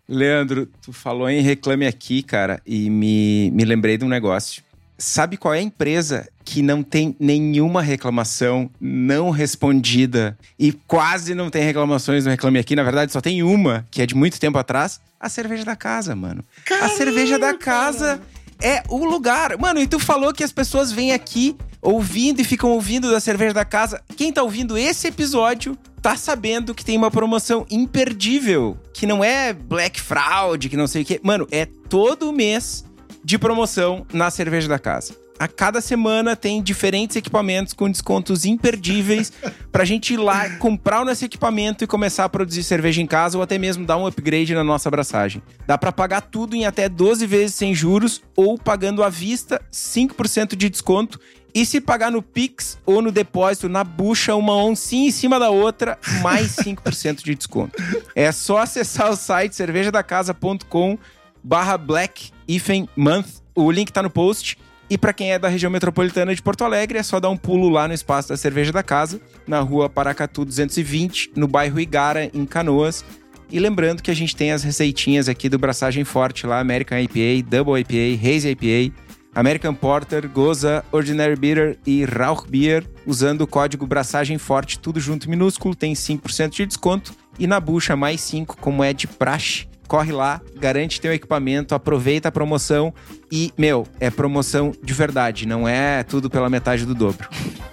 [0.08, 4.64] Leandro, tu falou em Reclame Aqui, cara, e me, me lembrei de um negócio.
[5.02, 11.50] Sabe qual é a empresa que não tem nenhuma reclamação não respondida e quase não
[11.50, 12.76] tem reclamações no Reclame Aqui?
[12.76, 15.00] Na verdade, só tem uma, que é de muito tempo atrás.
[15.18, 16.44] A cerveja da casa, mano.
[16.82, 18.20] a cerveja da casa
[18.62, 19.58] é o lugar.
[19.58, 23.54] Mano, e tu falou que as pessoas vêm aqui ouvindo e ficam ouvindo da cerveja
[23.54, 24.02] da casa.
[24.18, 29.54] Quem tá ouvindo esse episódio tá sabendo que tem uma promoção imperdível, que não é
[29.54, 31.22] Black Fraud, que não sei o quê.
[31.24, 32.84] Mano, é todo mês
[33.24, 35.16] de promoção na cerveja da casa.
[35.40, 39.32] A cada semana tem diferentes equipamentos com descontos imperdíveis
[39.72, 43.38] pra gente ir lá comprar o nosso equipamento e começar a produzir cerveja em casa
[43.38, 45.42] ou até mesmo dar um upgrade na nossa abraçagem.
[45.66, 50.58] Dá pra pagar tudo em até 12 vezes sem juros ou pagando à vista 5%
[50.58, 51.18] de desconto
[51.56, 55.50] e se pagar no Pix ou no depósito na bucha, uma oncinha em cima da
[55.50, 57.82] outra, mais 5% de desconto.
[58.14, 60.98] É só acessar o site cervejadacasa.com
[61.42, 63.28] barra black hyphen month.
[63.54, 64.58] O link tá no post.
[64.90, 67.70] E para quem é da região metropolitana de Porto Alegre, é só dar um pulo
[67.70, 72.44] lá no espaço da Cerveja da Casa, na rua Paracatu 220, no bairro Igara, em
[72.44, 73.06] Canoas.
[73.52, 77.48] E lembrando que a gente tem as receitinhas aqui do Braçagem Forte lá, American IPA,
[77.48, 78.96] Double IPA, Hazy IPA,
[79.34, 85.30] American Porter, Goza, Ordinary Bitter e Rauch Beer, usando o código Braçagem Forte, tudo junto
[85.30, 87.14] minúsculo, tem 5% de desconto.
[87.38, 89.69] E na bucha, mais 5, como é de praxe.
[89.90, 92.94] Corre lá, garante teu equipamento, aproveita a promoção
[93.32, 97.28] e, meu, é promoção de verdade, não é tudo pela metade do dobro.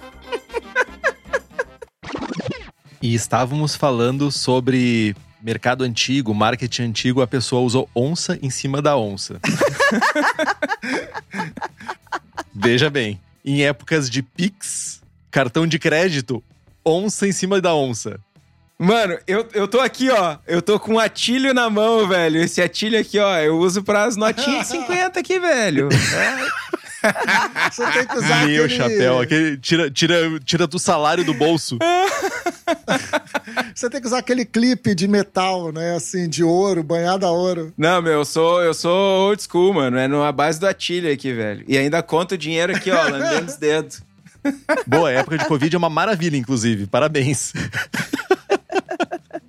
[2.99, 8.97] E estávamos falando sobre mercado antigo, marketing antigo, a pessoa usou onça em cima da
[8.97, 9.39] onça.
[12.53, 16.43] Veja bem, em épocas de Pix, cartão de crédito,
[16.83, 18.19] onça em cima da onça.
[18.79, 20.37] Mano, eu, eu tô aqui, ó.
[20.45, 22.39] Eu tô com um atilho na mão, velho.
[22.39, 25.89] Esse atilho aqui, ó, eu uso pras notinhas de 50 aqui, velho.
[26.99, 27.69] É.
[27.69, 28.69] Você tem que usar Meu aquele...
[28.75, 31.77] chapéu, aquele, tira, tira, tira do salário do bolso.
[33.73, 35.95] Você tem que usar aquele clipe de metal, né?
[35.95, 37.71] Assim, de ouro, banhado a ouro.
[37.77, 39.95] Não, meu, eu sou, eu sou old school, mano.
[39.95, 41.63] É na base do atilho aqui, velho.
[41.67, 44.01] E ainda conto o dinheiro aqui, ó, lambendo os dedos.
[44.85, 46.87] Boa, época de Covid é uma maravilha, inclusive.
[46.87, 47.53] Parabéns.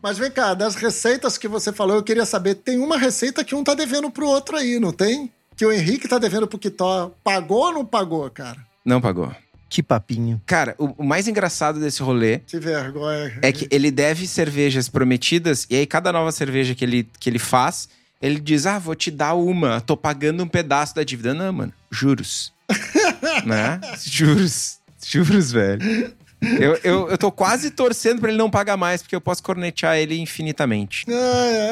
[0.02, 3.54] Mas vem cá, das receitas que você falou, eu queria saber, tem uma receita que
[3.54, 5.30] um tá devendo pro outro aí, não tem?
[5.56, 7.12] Que o Henrique tá devendo pro Kitó.
[7.24, 8.58] Pagou ou não pagou, cara?
[8.84, 9.34] Não pagou.
[9.68, 10.40] Que papinho.
[10.46, 13.38] Cara, o, o mais engraçado desse rolê Que vergonha.
[13.42, 17.38] é que ele deve cervejas prometidas e aí cada nova cerveja que ele, que ele
[17.38, 17.86] faz,
[18.22, 21.34] ele diz: "Ah, vou te dar uma, tô pagando um pedaço da dívida".
[21.34, 22.50] Não, mano, juros.
[23.44, 23.78] né?
[24.06, 24.78] Juros.
[25.04, 26.14] Juros, velho.
[26.40, 29.96] Eu, eu, eu tô quase torcendo pra ele não pagar mais, porque eu posso cornetear
[29.96, 31.04] ele infinitamente.
[31.08, 31.70] Ah, é.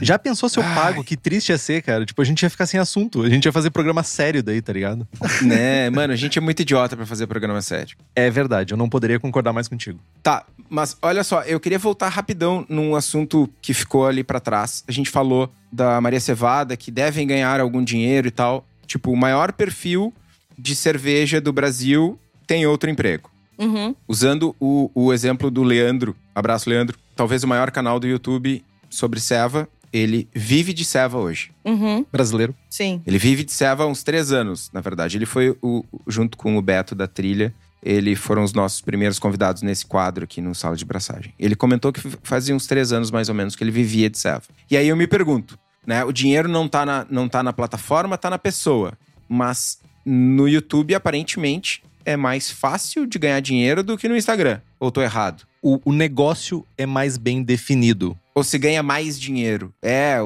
[0.02, 1.04] Já pensou se eu pago?
[1.04, 2.06] Que triste ia ser, cara.
[2.06, 3.22] Tipo, a gente ia ficar sem assunto.
[3.22, 5.06] A gente ia fazer programa sério daí, tá ligado?
[5.42, 5.90] né?
[5.90, 7.96] Mano, a gente é muito idiota pra fazer programa sério.
[8.16, 10.00] É verdade, eu não poderia concordar mais contigo.
[10.22, 14.82] Tá, mas olha só, eu queria voltar rapidão num assunto que ficou ali pra trás.
[14.88, 18.66] A gente falou da Maria Cevada, que devem ganhar algum dinheiro e tal.
[18.86, 20.12] Tipo, o maior perfil
[20.58, 23.30] de cerveja do Brasil tem outro emprego.
[23.60, 23.94] Uhum.
[24.08, 29.20] Usando o, o exemplo do Leandro, abraço Leandro, talvez o maior canal do YouTube sobre
[29.20, 31.52] ceva, ele vive de ceva hoje.
[31.64, 32.04] Uhum.
[32.10, 32.54] Brasileiro.
[32.68, 33.02] Sim.
[33.06, 35.18] Ele vive de ceva há uns três anos, na verdade.
[35.18, 39.62] Ele foi, o, junto com o Beto da Trilha, ele foram os nossos primeiros convidados
[39.62, 41.34] nesse quadro aqui no Sala de Braçagem.
[41.38, 44.42] Ele comentou que fazia uns três anos, mais ou menos, que ele vivia de ceva.
[44.70, 46.04] E aí eu me pergunto, né?
[46.04, 48.92] O dinheiro não tá na, não tá na plataforma, tá na pessoa.
[49.28, 54.60] Mas no YouTube, aparentemente, é mais fácil de ganhar dinheiro do que no Instagram.
[54.78, 55.44] Ou tô errado?
[55.62, 58.18] O, o negócio é mais bem definido.
[58.34, 59.72] Ou se ganha mais dinheiro.
[59.82, 60.16] É,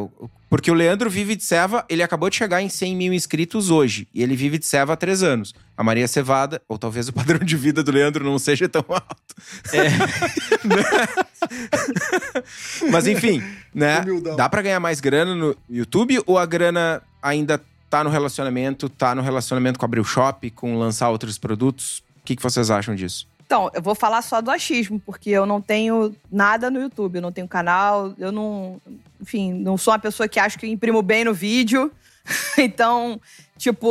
[0.49, 4.07] porque o Leandro vive de Seva, ele acabou de chegar em 100 mil inscritos hoje.
[4.15, 5.53] E ele vive de Seva há três anos.
[5.77, 9.35] A Maria Cevada, ou talvez o padrão de vida do Leandro não seja tão alto.
[12.89, 13.43] Mas enfim,
[13.75, 14.01] né?
[14.03, 14.37] Humildão.
[14.37, 17.61] Dá pra ganhar mais grana no YouTube ou a grana ainda
[17.95, 22.03] tá no relacionamento, tá no relacionamento com abrir o shop, com lançar outros produtos?
[22.19, 23.29] O que, que vocês acham disso?
[23.47, 27.23] Então, eu vou falar só do achismo, porque eu não tenho nada no YouTube, eu
[27.23, 28.81] não tenho canal, eu não.
[29.21, 31.93] Enfim, não sou uma pessoa que acha que imprimo bem no vídeo.
[32.59, 33.21] então,
[33.57, 33.89] tipo,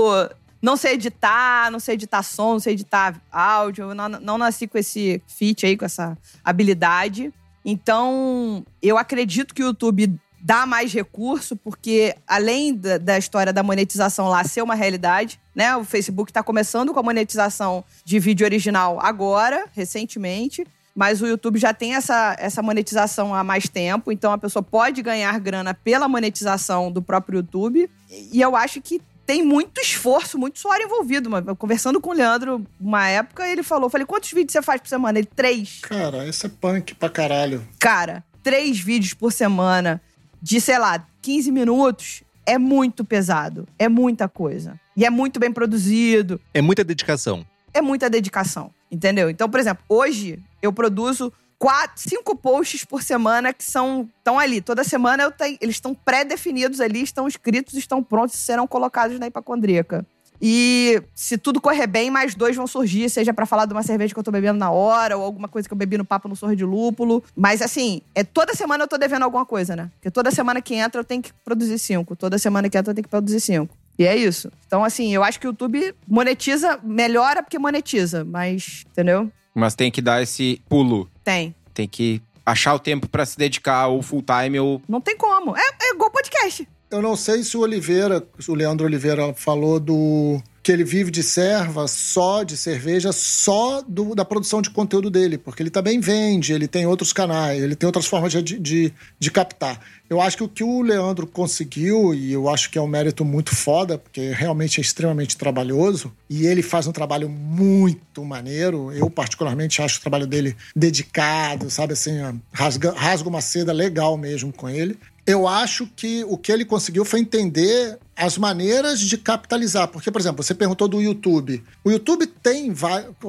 [0.61, 3.91] não sei editar, não sei editar som, não sei editar áudio.
[3.91, 7.33] Eu não, não nasci com esse feat aí, com essa habilidade.
[7.63, 13.63] Então, eu acredito que o YouTube dá mais recurso, porque além da, da, história da
[13.63, 15.73] monetização lá ser uma realidade, né?
[15.77, 20.67] O Facebook está começando com a monetização de vídeo original agora, recentemente.
[20.93, 25.01] Mas o YouTube já tem essa, essa monetização há mais tempo, então a pessoa pode
[25.01, 27.89] ganhar grana pela monetização do próprio YouTube.
[28.31, 31.29] E eu acho que tem muito esforço, muito suor envolvido.
[31.55, 35.17] Conversando com o Leandro uma época, ele falou: falei, quantos vídeos você faz por semana?
[35.17, 35.79] Ele, três.
[35.81, 37.65] Cara, esse é punk pra caralho.
[37.79, 39.99] Cara, três vídeos por semana
[40.43, 43.65] de, sei lá, 15 minutos é muito pesado.
[43.79, 44.77] É muita coisa.
[44.95, 46.39] E é muito bem produzido.
[46.53, 47.45] É muita dedicação.
[47.73, 48.69] É muita dedicação.
[48.91, 49.29] Entendeu?
[49.29, 54.59] Então, por exemplo, hoje eu produzo quatro, cinco posts por semana que são estão ali.
[54.59, 59.17] Toda semana eu tenho, eles estão pré-definidos ali, estão escritos, estão prontos e serão colocados
[59.17, 60.05] na hipacondríaca.
[60.45, 64.13] E se tudo correr bem, mais dois vão surgir, seja para falar de uma cerveja
[64.13, 66.35] que eu tô bebendo na hora, ou alguma coisa que eu bebi no papo no
[66.35, 67.23] sorro de lúpulo.
[67.33, 69.89] Mas assim, é toda semana eu tô devendo alguma coisa, né?
[69.95, 72.13] Porque toda semana que entra eu tenho que produzir cinco.
[72.13, 73.73] Toda semana que entra eu tenho que produzir cinco.
[73.97, 74.51] E é isso.
[74.67, 79.31] Então, assim, eu acho que o YouTube monetiza, melhora porque monetiza, mas, entendeu?
[79.55, 81.09] Mas tem que dar esse pulo.
[81.23, 81.55] Tem.
[81.73, 84.81] Tem que achar o tempo para se dedicar ao full time ou.
[84.89, 85.55] Não tem como.
[85.55, 86.67] É, é igual podcast.
[86.93, 91.23] Eu não sei se o Oliveira, o Leandro Oliveira falou do que ele vive de
[91.23, 96.53] serva só de cerveja, só do, da produção de conteúdo dele, porque ele também vende,
[96.53, 99.81] ele tem outros canais, ele tem outras formas de, de, de captar.
[100.07, 103.25] Eu acho que o que o Leandro conseguiu, e eu acho que é um mérito
[103.25, 108.91] muito foda, porque realmente é extremamente trabalhoso, e ele faz um trabalho muito maneiro.
[108.93, 112.19] Eu, particularmente, acho o trabalho dele dedicado, sabe assim,
[112.53, 117.05] rasga, rasga uma seda legal mesmo com ele eu acho que o que ele conseguiu
[117.05, 119.87] foi entender as maneiras de capitalizar.
[119.87, 121.63] Porque, por exemplo, você perguntou do YouTube.
[121.83, 122.73] O YouTube tem,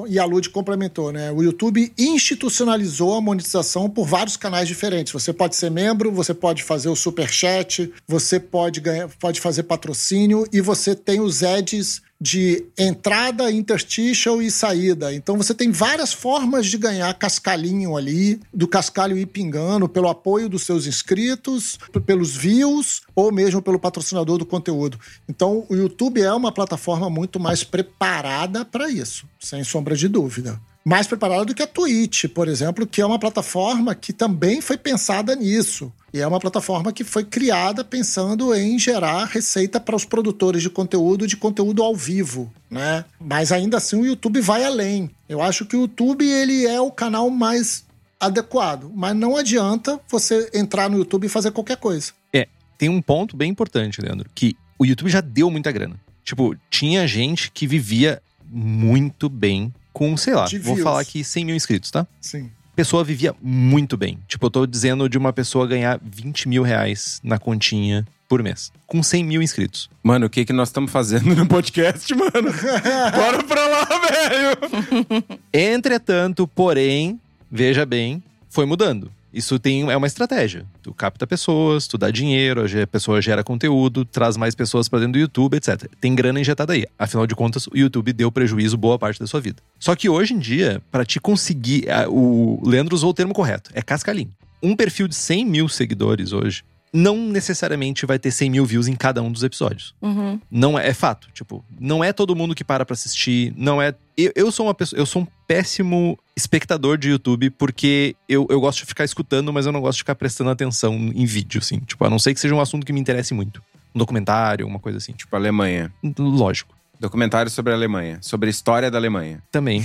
[0.07, 1.31] e a Lud complementou, né?
[1.31, 5.13] O YouTube institucionalizou a monetização por vários canais diferentes.
[5.13, 9.63] Você pode ser membro, você pode fazer o super chat, você pode ganhar, pode fazer
[9.63, 15.13] patrocínio e você tem os ads de entrada, interstitial e saída.
[15.13, 20.47] Então você tem várias formas de ganhar cascalhinho ali, do cascalho ir pingando pelo apoio
[20.47, 24.99] dos seus inscritos, pelos views ou mesmo pelo patrocinador do conteúdo.
[25.27, 30.59] Então o YouTube é uma plataforma muito mais preparada para isso, sem sombra de dúvida
[30.85, 34.77] mais preparada do que a Twitch, por exemplo, que é uma plataforma que também foi
[34.77, 35.91] pensada nisso.
[36.15, 40.69] E é uma plataforma que foi criada pensando em gerar receita para os produtores de
[40.69, 43.03] conteúdo, de conteúdo ao vivo, né?
[43.19, 45.11] Mas ainda assim o YouTube vai além.
[45.27, 47.83] Eu acho que o YouTube ele é o canal mais
[48.17, 52.13] adequado, mas não adianta você entrar no YouTube e fazer qualquer coisa.
[52.31, 52.47] É,
[52.77, 55.99] tem um ponto bem importante, Leandro, que o YouTube já deu muita grana.
[56.23, 61.55] Tipo, tinha gente que vivia muito bem com, sei lá, vou falar aqui 100 mil
[61.57, 62.07] inscritos, tá?
[62.21, 62.49] Sim.
[62.75, 64.19] Pessoa vivia muito bem.
[64.27, 68.71] Tipo, eu tô dizendo de uma pessoa ganhar 20 mil reais na continha por mês.
[68.85, 69.89] Com 100 mil inscritos.
[70.03, 72.31] Mano, o que que nós estamos fazendo no podcast, mano?
[73.15, 75.23] Bora pra lá, velho!
[75.53, 77.19] Entretanto, porém,
[77.49, 79.11] veja bem, foi mudando.
[79.35, 80.65] Isso tem, é uma estratégia.
[80.81, 85.13] Tu capta pessoas, tu dá dinheiro, a pessoa gera conteúdo, traz mais pessoas para dentro
[85.13, 85.89] do YouTube, etc.
[85.99, 86.85] Tem grana injetada aí.
[86.97, 89.61] Afinal de contas, o YouTube deu prejuízo boa parte da sua vida.
[89.77, 91.85] Só que hoje em dia, para te conseguir.
[92.07, 94.29] O Leandro usou o termo correto: é cascalim.
[94.63, 96.63] Um perfil de 100 mil seguidores hoje
[96.95, 99.93] não necessariamente vai ter 100 mil views em cada um dos episódios.
[100.01, 100.39] Uhum.
[100.49, 101.27] Não é, é, fato.
[101.33, 103.53] Tipo, não é todo mundo que para pra assistir.
[103.57, 103.93] Não é.
[104.17, 104.99] Eu, eu sou uma pessoa.
[104.99, 109.65] Eu sou um péssimo espectador de YouTube porque eu, eu gosto de ficar escutando, mas
[109.65, 111.79] eu não gosto de ficar prestando atenção em vídeo, assim.
[111.79, 113.61] Tipo, a não ser que seja um assunto que me interesse muito.
[113.93, 115.11] Um documentário, uma coisa assim.
[115.11, 115.91] Tipo, Alemanha.
[116.17, 116.73] Lógico.
[116.97, 119.43] Documentário sobre a Alemanha, sobre a história da Alemanha.
[119.51, 119.83] Também.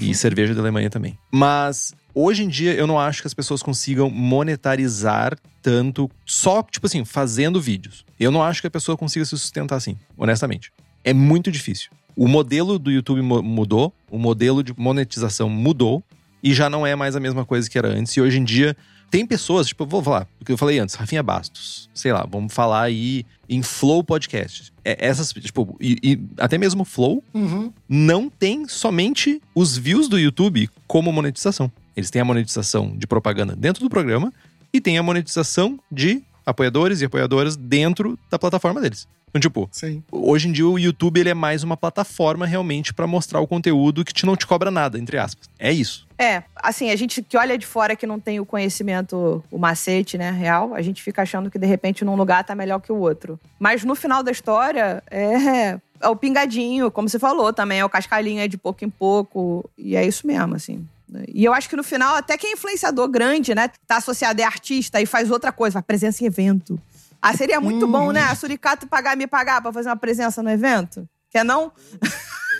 [0.00, 1.18] e cerveja da Alemanha também.
[1.30, 6.86] Mas hoje em dia eu não acho que as pessoas consigam monetarizar tanto só, tipo
[6.86, 8.04] assim, fazendo vídeos.
[8.18, 10.72] Eu não acho que a pessoa consiga se sustentar assim, honestamente.
[11.04, 11.90] É muito difícil.
[12.16, 16.02] O modelo do YouTube mudou, o modelo de monetização mudou
[16.42, 18.16] e já não é mais a mesma coisa que era antes.
[18.16, 18.76] E hoje em dia
[19.10, 22.82] tem pessoas, tipo, vou falar, porque eu falei antes, Rafinha Bastos, sei lá, vamos falar
[22.82, 24.72] aí em Flow Podcast.
[24.82, 27.70] É, essas, tipo, e, e até mesmo Flow uhum.
[27.86, 31.70] não tem somente os views do YouTube como monetização.
[31.96, 34.32] Eles têm a monetização de propaganda dentro do programa
[34.72, 39.06] e tem a monetização de apoiadores e apoiadoras dentro da plataforma deles.
[39.28, 40.02] Então, tipo, Sim.
[40.12, 44.04] hoje em dia o YouTube ele é mais uma plataforma realmente para mostrar o conteúdo
[44.04, 45.48] que te não te cobra nada, entre aspas.
[45.58, 46.06] É isso.
[46.18, 50.18] É, assim, a gente que olha de fora que não tem o conhecimento, o macete,
[50.18, 52.96] né, real, a gente fica achando que de repente num lugar tá melhor que o
[52.96, 53.40] outro.
[53.58, 57.88] Mas no final da história, é é o pingadinho, como você falou, também é o
[57.88, 59.70] cascalhinho, é de pouco em pouco.
[59.78, 60.86] E é isso mesmo, assim.
[61.28, 63.68] E eu acho que no final, até quem é influenciador grande, né?
[63.86, 66.80] Tá associado, é artista e faz outra coisa, faz presença em evento.
[67.20, 68.22] Ah, seria muito bom, né?
[68.22, 71.08] A Suricato pagar, me pagar pra fazer uma presença no evento?
[71.30, 71.72] Quer não?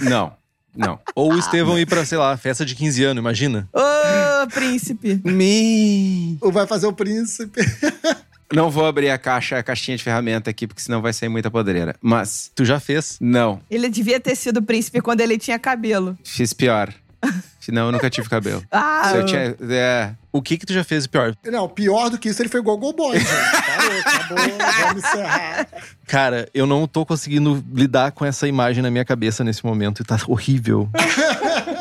[0.00, 0.32] Não,
[0.76, 1.00] não.
[1.14, 3.68] Ou o Estevão ir pra, sei lá, festa de 15 anos, imagina.
[3.72, 5.20] Ô, príncipe.
[5.24, 6.38] Me...
[6.40, 7.60] Ou vai fazer o príncipe.
[8.54, 11.50] Não vou abrir a caixa, a caixinha de ferramenta aqui, porque senão vai sair muita
[11.50, 11.94] podreira.
[12.00, 13.18] Mas, Tu já fez?
[13.20, 13.60] não.
[13.68, 16.16] Ele devia ter sido príncipe quando ele tinha cabelo.
[16.24, 16.94] Fiz pior.
[17.68, 18.64] Senão eu nunca tive cabelo.
[18.72, 19.54] Ah, Se eu tinha.
[19.70, 21.36] É, O que que tu já fez de pior?
[21.44, 23.28] Não, pior do que isso, ele foi Gogo Boy, gente.
[23.30, 24.38] Parou, acabou,
[24.80, 25.68] vamos encerrar.
[26.06, 30.04] Cara, eu não tô conseguindo lidar com essa imagem na minha cabeça nesse momento e
[30.04, 30.88] tá horrível.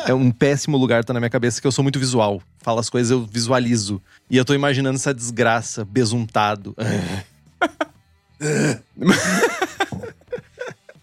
[0.05, 2.41] é um péssimo lugar tá na minha cabeça que eu sou muito visual.
[2.61, 4.01] Falo as coisas, eu visualizo.
[4.29, 6.75] E eu tô imaginando essa desgraça, besuntado.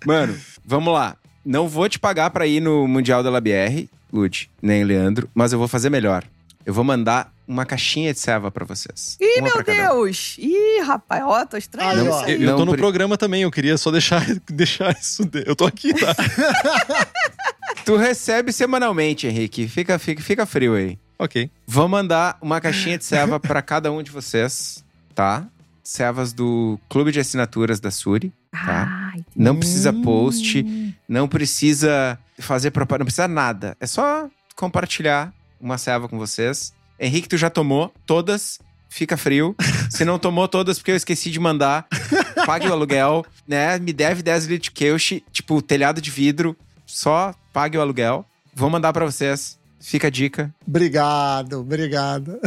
[0.06, 1.16] Mano, vamos lá.
[1.44, 5.58] Não vou te pagar pra ir no Mundial da LabR, Lud, nem Leandro, mas eu
[5.58, 6.24] vou fazer melhor.
[6.64, 9.18] Eu vou mandar uma caixinha de serva pra vocês.
[9.20, 9.62] Ih, Uma meu um.
[9.62, 10.36] Deus!
[10.38, 12.10] Ih, rapaz, ó, tô estranho.
[12.10, 12.24] Ó.
[12.24, 12.32] aí.
[12.34, 15.26] Eu, eu Não tô no pre- programa também, eu queria só deixar, deixar isso.
[15.26, 16.14] de- Eu tô aqui, tá?
[17.84, 19.68] Tu recebe semanalmente, Henrique.
[19.68, 20.98] Fica, fica, fica frio aí.
[21.18, 21.50] ok.
[21.66, 24.82] Vou mandar uma caixinha de serva pra cada um de vocês,
[25.14, 25.46] tá?
[25.82, 28.88] Servas do Clube de Assinaturas da Suri, tá?
[28.88, 29.26] Ah, entendi.
[29.36, 30.64] Não precisa post,
[31.08, 33.76] não precisa fazer propaganda, não precisa nada.
[33.80, 36.72] É só compartilhar uma serva com vocês.
[36.98, 38.58] Henrique, tu já tomou todas,
[38.88, 39.54] fica frio.
[39.90, 41.86] Se não tomou todas porque eu esqueci de mandar,
[42.46, 43.78] pague o aluguel, né?
[43.78, 46.56] Me deve 10 litros de queuche, tipo telhado de vidro,
[46.86, 48.24] só pague o aluguel.
[48.54, 49.58] Vou mandar pra vocês.
[49.80, 50.54] Fica a dica.
[50.66, 52.38] Obrigado, obrigado.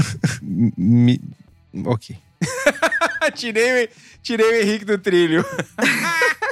[0.42, 1.22] Me-
[1.86, 2.18] Ok.
[3.36, 3.90] tirei,
[4.24, 5.46] tirei o Henrique do trilho.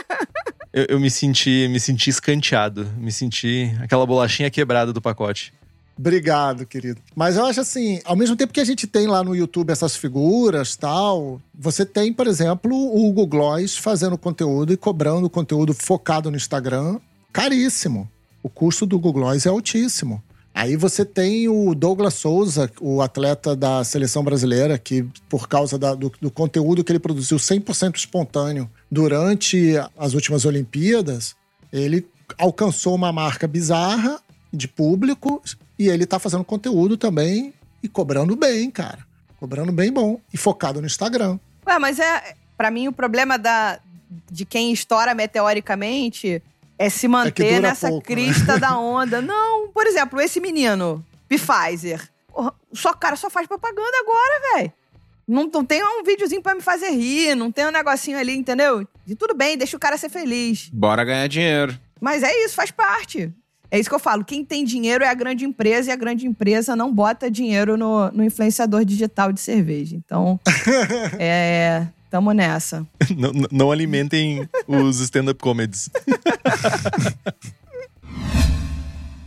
[0.75, 2.85] Eu, eu me senti, me senti escanteado.
[2.97, 5.53] Me senti aquela bolachinha quebrada do pacote.
[5.97, 6.99] Obrigado, querido.
[7.15, 9.95] Mas eu acho assim, ao mesmo tempo que a gente tem lá no YouTube essas
[9.95, 16.29] figuras tal, você tem, por exemplo, o Hugo Gloss fazendo conteúdo e cobrando conteúdo focado
[16.29, 16.99] no Instagram,
[17.31, 18.09] caríssimo.
[18.43, 20.21] O custo do Google Gloss é altíssimo.
[20.53, 25.95] Aí você tem o Douglas Souza, o atleta da seleção brasileira, que por causa da-
[25.95, 31.35] do, do conteúdo que ele produziu 100% espontâneo durante as últimas Olimpíadas,
[31.71, 32.07] ele
[32.37, 34.21] alcançou uma marca bizarra
[34.53, 35.43] de público
[35.77, 37.53] e ele tá fazendo conteúdo também
[37.83, 38.99] e cobrando bem, cara.
[39.37, 41.37] Cobrando bem bom e focado no Instagram.
[41.67, 42.35] Ué, mas é.
[42.55, 43.79] Pra mim, o problema da,
[44.31, 46.41] de quem estoura meteoricamente
[46.79, 48.15] é se manter dura nessa pouco, né?
[48.15, 49.21] crista da onda.
[49.21, 52.09] Não, por exemplo, esse menino, Pfizer.
[52.71, 54.73] Só, cara, só faz propaganda agora, velho.
[55.27, 58.87] Não, não tem um videozinho pra me fazer rir, não tem um negocinho ali, entendeu?
[59.07, 60.69] E tudo bem, deixa o cara ser feliz.
[60.71, 61.77] Bora ganhar dinheiro.
[61.99, 63.33] Mas é isso, faz parte.
[63.71, 64.23] É isso que eu falo.
[64.23, 68.11] Quem tem dinheiro é a grande empresa e a grande empresa não bota dinheiro no,
[68.11, 69.95] no influenciador digital de cerveja.
[69.95, 70.39] Então,
[71.19, 71.87] é.
[72.09, 72.87] Tamo nessa.
[73.17, 75.89] não, não- não alimentem os stand-up comedies.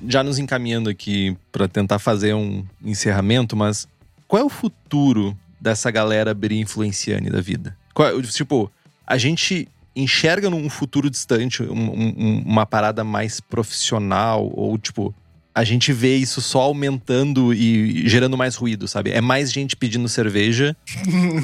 [0.06, 3.86] Já nos encaminhando aqui pra tentar fazer um encerramento, mas
[4.28, 7.76] qual é o futuro dessa galera bem influenciane da vida?
[7.94, 8.70] Qual tipo,
[9.06, 15.14] a gente enxerga num futuro distante um- um- uma parada mais profissional ou tipo
[15.54, 19.10] a gente vê isso só aumentando e gerando mais ruído, sabe?
[19.10, 20.76] É mais gente pedindo cerveja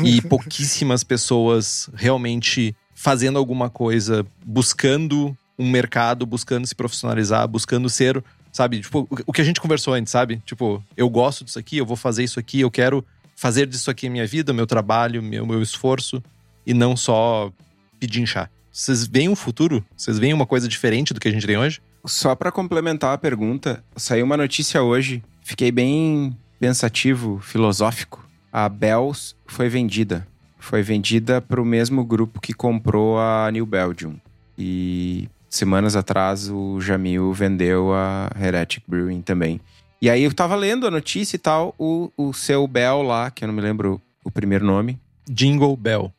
[0.05, 8.23] e pouquíssimas pessoas realmente fazendo alguma coisa, buscando um mercado, buscando se profissionalizar, buscando ser,
[8.53, 8.81] sabe?
[8.83, 10.41] Tipo, o- o que a gente conversou antes, sabe?
[10.47, 13.05] Tipo, eu gosto disso aqui, eu vou fazer isso aqui, eu quero
[13.37, 16.23] fazer disso aqui minha vida, meu trabalho, meu, meu esforço,
[16.67, 17.53] e não só
[17.99, 18.49] pedir chá.
[18.71, 19.85] Vocês veem um futuro?
[19.97, 21.81] Vocês veem uma coisa diferente do que a gente tem hoje?
[22.05, 28.29] Só pra complementar a pergunta, saiu uma notícia hoje, fiquei bem pensativo, filosófico.
[28.53, 30.27] A Bells foi vendida.
[30.59, 34.17] Foi vendida pro mesmo grupo que comprou a New Belgium.
[34.57, 39.61] E semanas atrás o Jamil vendeu a Heretic Brewing também.
[40.05, 43.43] E aí eu tava lendo a notícia e tal, o, o seu Bell lá, que
[43.43, 46.13] eu não me lembro o primeiro nome, Jingle Bell.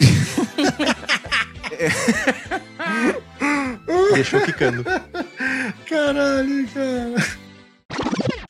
[4.12, 4.82] Deixou quicando.
[5.88, 7.14] Caralho, cara.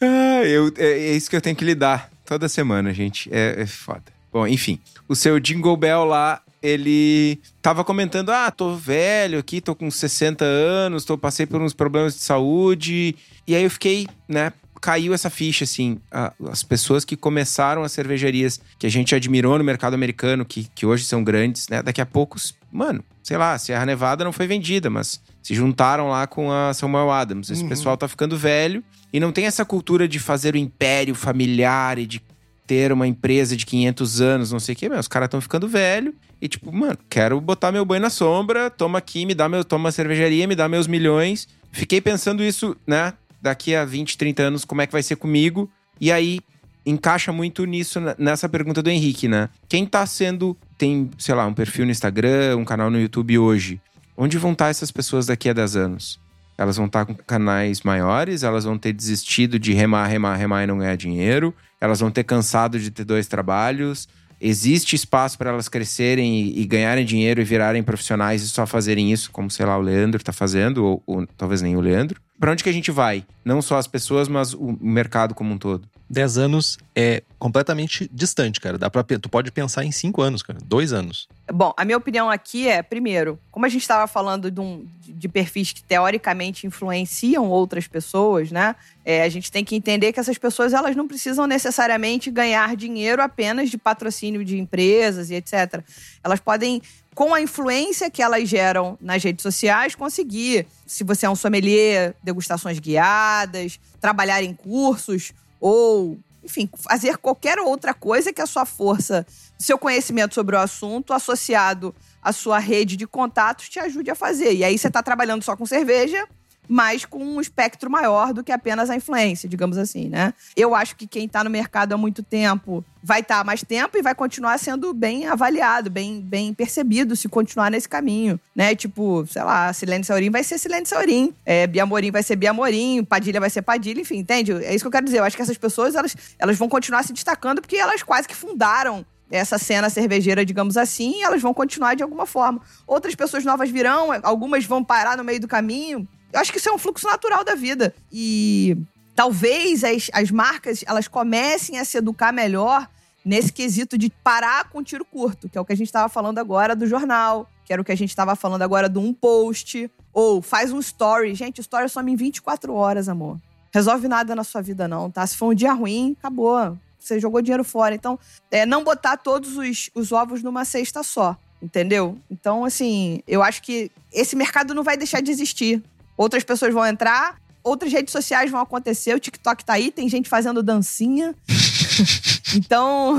[0.01, 3.29] Ah, eu, é, é isso que eu tenho que lidar toda semana, gente.
[3.31, 4.05] É, é foda.
[4.33, 4.81] Bom, enfim.
[5.07, 10.45] O seu Jingle Bell lá, ele tava comentando: ah, tô velho aqui, tô com 60
[10.45, 13.15] anos, tô, passei por uns problemas de saúde.
[13.47, 15.99] E aí eu fiquei, né, caiu essa ficha, assim.
[16.11, 20.69] a- as pessoas que começaram as cervejarias que a gente admirou no mercado americano, que,
[20.75, 21.83] que hoje são grandes, né?
[21.83, 26.09] Daqui a poucos, mano, sei lá, a Serra Nevada não foi vendida, mas se juntaram
[26.09, 27.51] lá com a Samuel Adams.
[27.51, 27.69] Esse Uhum.
[27.69, 28.83] pessoal tá ficando velho
[29.13, 32.23] e não tem essa cultura de fazer o império familiar e de
[32.71, 34.89] ter uma empresa de 500 anos, não sei o quê.
[34.89, 38.97] Os caras estão ficando velho e tipo, mano, quero botar meu banho na sombra, toma
[38.97, 41.49] aqui, me dá meu, toma uma cervejaria, me dá meus milhões.
[41.73, 43.13] Fiquei pensando isso, né?
[43.43, 45.69] Daqui a 20, 30 anos, como é que vai ser comigo?
[46.01, 46.39] E aí
[46.87, 49.49] encaixa muito nisso, nessa pergunta do Henrique, né?
[49.69, 53.81] Quem tá sendo, tem, sei lá, um perfil no Instagram, um canal no YouTube hoje,
[54.17, 56.21] onde vão estar essas pessoas daqui a 10 anos?
[56.57, 60.69] Elas vão estar com canais maiores, elas vão ter desistido de remar, remar, remar e
[60.69, 64.09] não ganhar dinheiro, elas vão ter cansado de ter dois trabalhos.
[64.41, 69.13] Existe espaço para elas crescerem e, e ganharem dinheiro e virarem profissionais e só fazerem
[69.13, 72.21] isso, como sei lá, o Leandro tá fazendo, ou, ou talvez nem o Leandro.
[72.39, 73.25] Pra onde que a gente vai?
[73.45, 75.87] Não só as pessoas, mas o mercado como um todo.
[76.11, 78.77] 10 anos é completamente distante, cara.
[78.77, 80.59] Dá pe- tu pode pensar em 5 anos, cara.
[80.65, 81.29] Dois anos.
[81.53, 85.29] Bom, a minha opinião aqui é, primeiro, como a gente estava falando de, um- de
[85.29, 88.75] perfis que teoricamente influenciam outras pessoas, né?
[89.05, 93.23] É, a gente tem que entender que essas pessoas elas não precisam necessariamente ganhar dinheiro
[93.23, 95.81] apenas de patrocínio de empresas e etc.
[96.25, 96.83] Elas podem,
[97.15, 102.15] com a influência que elas geram nas redes sociais, conseguir, se você é um sommelier,
[102.23, 109.27] degustações guiadas, trabalhar em cursos ou, enfim, fazer qualquer outra coisa que a sua força
[109.59, 114.55] seu conhecimento sobre o assunto associado à sua rede de contatos te ajude a fazer.
[114.55, 116.27] E aí você está trabalhando só com cerveja,
[116.71, 120.33] mas com um espectro maior do que apenas a influência, digamos assim, né?
[120.57, 123.99] Eu acho que quem está no mercado há muito tempo vai estar há mais tempo
[123.99, 128.77] e vai continuar sendo bem avaliado, bem, bem percebido se continuar nesse caminho, né?
[128.77, 133.41] Tipo, sei lá, Silene Saurim vai ser Silene Saurim, é, Biamorim vai ser Biamorim, Padilha
[133.41, 134.53] vai ser Padilha, enfim, entende?
[134.53, 135.19] É isso que eu quero dizer.
[135.19, 138.37] Eu acho que essas pessoas, elas, elas vão continuar se destacando porque elas quase que
[138.37, 142.61] fundaram essa cena cervejeira, digamos assim, elas vão continuar de alguma forma.
[142.87, 146.07] Outras pessoas novas virão, algumas vão parar no meio do caminho.
[146.33, 147.95] Eu acho que isso é um fluxo natural da vida.
[148.13, 148.77] E
[149.15, 152.89] talvez as, as marcas elas comecem a se educar melhor
[153.25, 156.39] nesse quesito de parar com tiro curto, que é o que a gente estava falando
[156.39, 159.91] agora do jornal, que era o que a gente estava falando agora do um post,
[160.13, 161.35] ou faz um story.
[161.35, 163.39] Gente, story some em 24 horas, amor.
[163.73, 165.27] Resolve nada na sua vida, não, tá?
[165.27, 166.77] Se for um dia ruim, acabou.
[166.99, 167.95] Você jogou dinheiro fora.
[167.95, 168.19] Então,
[168.51, 172.19] é, não botar todos os, os ovos numa cesta só, entendeu?
[172.31, 175.83] Então, assim, eu acho que esse mercado não vai deixar de existir.
[176.21, 180.29] Outras pessoas vão entrar, outras redes sociais vão acontecer, o TikTok tá aí, tem gente
[180.29, 181.35] fazendo dancinha.
[182.55, 183.19] então,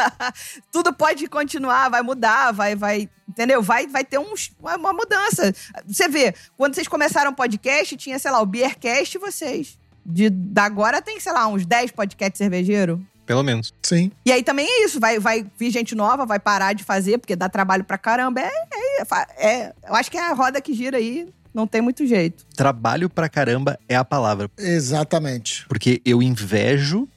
[0.72, 3.62] tudo pode continuar, vai mudar, vai, vai, entendeu?
[3.62, 5.52] Vai, vai ter uns, uma, uma mudança.
[5.86, 9.78] Você vê, quando vocês começaram o podcast, tinha, sei lá, o Beercast e vocês.
[10.06, 12.98] De, da agora tem, sei lá, uns 10 podcasts cervejeiros.
[13.26, 13.74] Pelo menos.
[13.82, 14.10] Sim.
[14.24, 17.36] E aí também é isso, vai, vai vir gente nova, vai parar de fazer, porque
[17.36, 18.40] dá trabalho pra caramba.
[18.40, 18.50] É,
[19.00, 22.06] é, fa- é- eu acho que é a roda que gira aí, não tem muito
[22.06, 22.44] jeito.
[22.56, 24.50] Trabalho pra caramba é a palavra.
[24.58, 25.64] Exatamente.
[25.68, 27.08] Porque eu invejo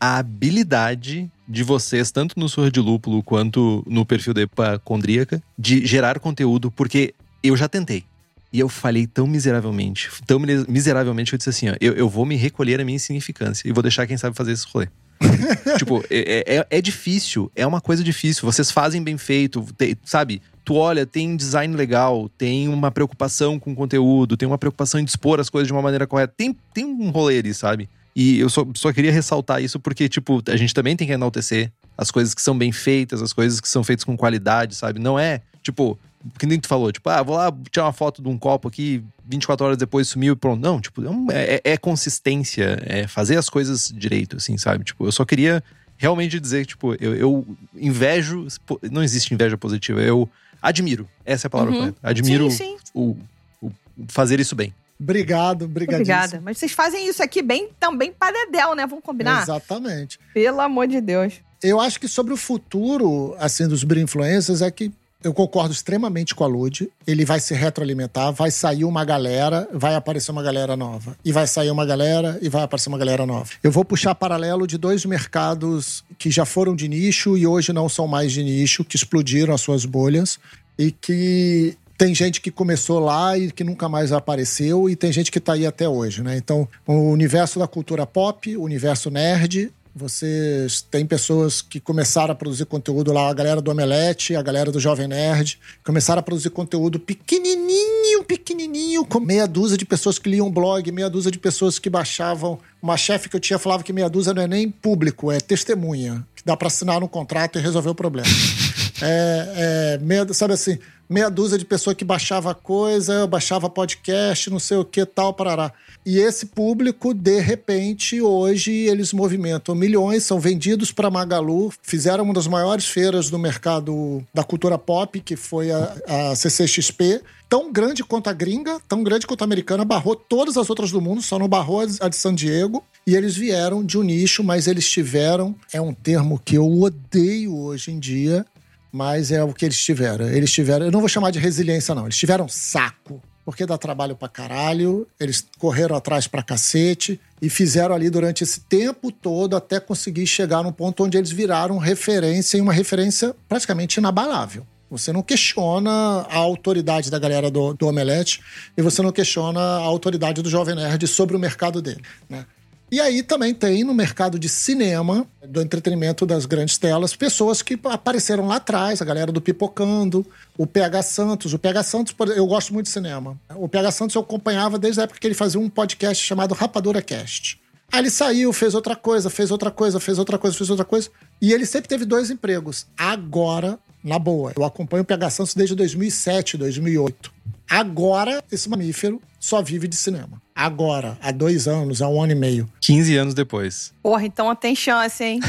[0.00, 5.84] a habilidade de vocês, tanto no Surra de Lúpulo quanto no perfil da Epacondríaca, de
[5.86, 8.04] gerar conteúdo, porque eu já tentei.
[8.52, 12.08] E eu falhei tão miseravelmente, tão mis- miseravelmente que eu disse assim: ó, eu, eu
[12.08, 14.86] vou me recolher a minha insignificância e vou deixar quem sabe fazer esse rolê.
[15.78, 18.42] tipo, é, é- é difícil, é uma coisa difícil.
[18.50, 20.40] Vocês fazem bem feito, te- sabe?
[20.64, 25.38] Tu olha, tem design legal, tem uma preocupação com conteúdo, tem uma preocupação em dispor
[25.38, 26.32] as coisas de uma maneira correta.
[26.36, 27.88] Tem, tem um rolê ali, sabe?
[28.16, 31.70] E eu só, só queria ressaltar isso porque, tipo, a gente também tem que enaltecer
[31.98, 34.98] as coisas que são bem feitas, as coisas que são feitas com qualidade, sabe?
[34.98, 35.98] Não é, tipo,
[36.38, 39.02] que nem tu falou, tipo, ah, vou lá tirar uma foto de um copo aqui,
[39.28, 40.60] 24 horas depois sumiu e pronto.
[40.62, 44.84] Não, tipo, é, um- é- é consistência, é fazer as coisas direito, assim, sabe?
[44.84, 45.62] Tipo, eu só queria
[45.98, 47.46] realmente dizer que, tipo, eu, eu
[47.76, 48.46] invejo,
[48.90, 50.28] não existe inveja positiva, eu
[50.68, 51.78] admiro, essa é a palavra Uhum.
[51.80, 51.98] correta.
[52.02, 52.76] Admiro Sim, sim.
[52.94, 53.16] O,
[53.62, 53.70] o
[54.08, 54.74] fazer isso bem.
[54.98, 56.14] Obrigado, obrigadíssimo.
[56.16, 56.40] Obrigada.
[56.44, 58.86] Mas vocês fazem isso aqui bem também para Dedel, né?
[58.86, 59.42] Vamos combinar?
[59.42, 60.18] Exatamente.
[60.32, 61.34] Pelo amor de Deus.
[61.62, 64.92] Eu acho que sobre o futuro, assim, dos Beer Influencers é que
[65.24, 66.88] eu concordo extremamente com a Lud.
[67.06, 71.16] Ele vai se retroalimentar, vai sair uma galera, vai aparecer uma galera nova.
[71.24, 73.50] E vai sair uma galera e vai aparecer uma galera nova.
[73.62, 77.88] Eu vou puxar paralelo de dois mercados que já foram de nicho e hoje não
[77.88, 80.38] são mais de nicho, que explodiram as suas bolhas
[80.78, 85.30] e que tem gente que começou lá e que nunca mais apareceu e tem gente
[85.30, 86.36] que tá aí até hoje, né?
[86.36, 92.34] Então, o universo da cultura pop, o universo nerd, vocês têm pessoas que começaram a
[92.34, 96.50] produzir conteúdo lá, a galera do Omelete, a galera do Jovem Nerd, começaram a produzir
[96.50, 101.38] conteúdo pequenininho pequenininho, pequenininho, com meia dúzia de pessoas que liam blog, meia dúzia de
[101.38, 102.58] pessoas que baixavam.
[102.80, 106.24] Uma chefe que eu tinha falava que meia dúzia não é nem público, é testemunha,
[106.36, 108.28] que dá para assinar um contrato e resolver o problema.
[109.02, 110.78] é, é, meia, sabe assim,
[111.08, 115.72] meia dúzia de pessoas que baixava coisa, baixava podcast, não sei o que, tal, parará.
[116.06, 122.34] E esse público, de repente, hoje eles movimentam milhões, são vendidos para Magalu, fizeram uma
[122.34, 127.22] das maiores feiras do mercado da cultura pop, que foi a, a CCXP.
[127.54, 131.00] Tão grande quanto a gringa, tão grande quanto a americana, barrou todas as outras do
[131.00, 132.82] mundo, só não barrou a de San Diego.
[133.06, 137.56] E eles vieram de um nicho, mas eles tiveram, é um termo que eu odeio
[137.56, 138.44] hoje em dia,
[138.90, 140.26] mas é o que eles tiveram.
[140.26, 144.16] Eles tiveram, eu não vou chamar de resiliência, não, eles tiveram saco porque dá trabalho
[144.16, 149.78] pra caralho, eles correram atrás pra cacete e fizeram ali durante esse tempo todo até
[149.78, 154.66] conseguir chegar num ponto onde eles viraram referência e uma referência praticamente inabalável.
[154.90, 158.40] Você não questiona a autoridade da galera do, do Omelete
[158.76, 162.46] e você não questiona a autoridade do Jovem Nerd sobre o mercado dele, né?
[162.94, 167.76] E aí também tem no mercado de cinema, do entretenimento das grandes telas, pessoas que
[167.84, 170.24] apareceram lá atrás, a galera do Pipocando,
[170.56, 171.52] o PH Santos.
[171.52, 173.36] O PH Santos, eu gosto muito de cinema.
[173.56, 177.02] O PH Santos eu acompanhava desde a época que ele fazia um podcast chamado Rapadura
[177.02, 177.60] Cast.
[177.90, 181.10] Aí ele saiu, fez outra coisa, fez outra coisa, fez outra coisa, fez outra coisa.
[181.40, 182.86] E ele sempre teve dois empregos.
[182.96, 187.32] Agora, na boa, eu acompanho o PH Santos desde 2007, 2008.
[187.68, 190.40] Agora, esse mamífero só vive de cinema.
[190.54, 192.68] Agora, há dois anos, há um ano e meio.
[192.80, 193.92] 15 anos depois.
[194.02, 195.40] Porra, então tem chance, hein?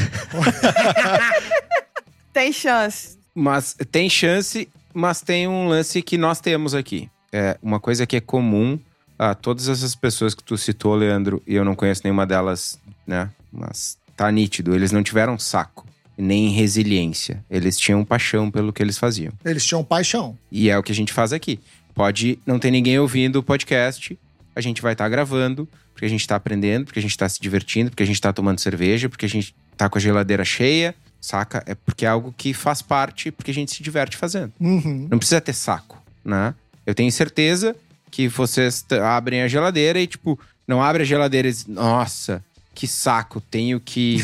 [2.32, 3.16] tem chance.
[3.34, 7.08] Mas tem chance, mas tem um lance que nós temos aqui.
[7.32, 8.78] É uma coisa que é comum
[9.18, 13.30] a todas essas pessoas que tu citou, Leandro, e eu não conheço nenhuma delas, né?
[13.52, 15.86] Mas tá nítido, eles não tiveram saco
[16.16, 17.44] nem resiliência.
[17.50, 19.32] Eles tinham paixão pelo que eles faziam.
[19.44, 20.36] Eles tinham paixão.
[20.50, 21.60] E é o que a gente faz aqui.
[21.94, 24.18] Pode não ter ninguém ouvindo o podcast,
[24.54, 27.28] a gente vai estar tá gravando, porque a gente está aprendendo, porque a gente está
[27.28, 30.44] se divertindo, porque a gente está tomando cerveja, porque a gente está com a geladeira
[30.44, 31.62] cheia, saca?
[31.66, 34.52] É porque é algo que faz parte, porque a gente se diverte fazendo.
[34.60, 35.08] Uhum.
[35.10, 36.54] Não precisa ter saco, né?
[36.84, 37.74] Eu tenho certeza
[38.10, 42.42] que vocês abrem a geladeira e, tipo, não abre a geladeira e diz, nossa,
[42.76, 44.18] que saco, tenho que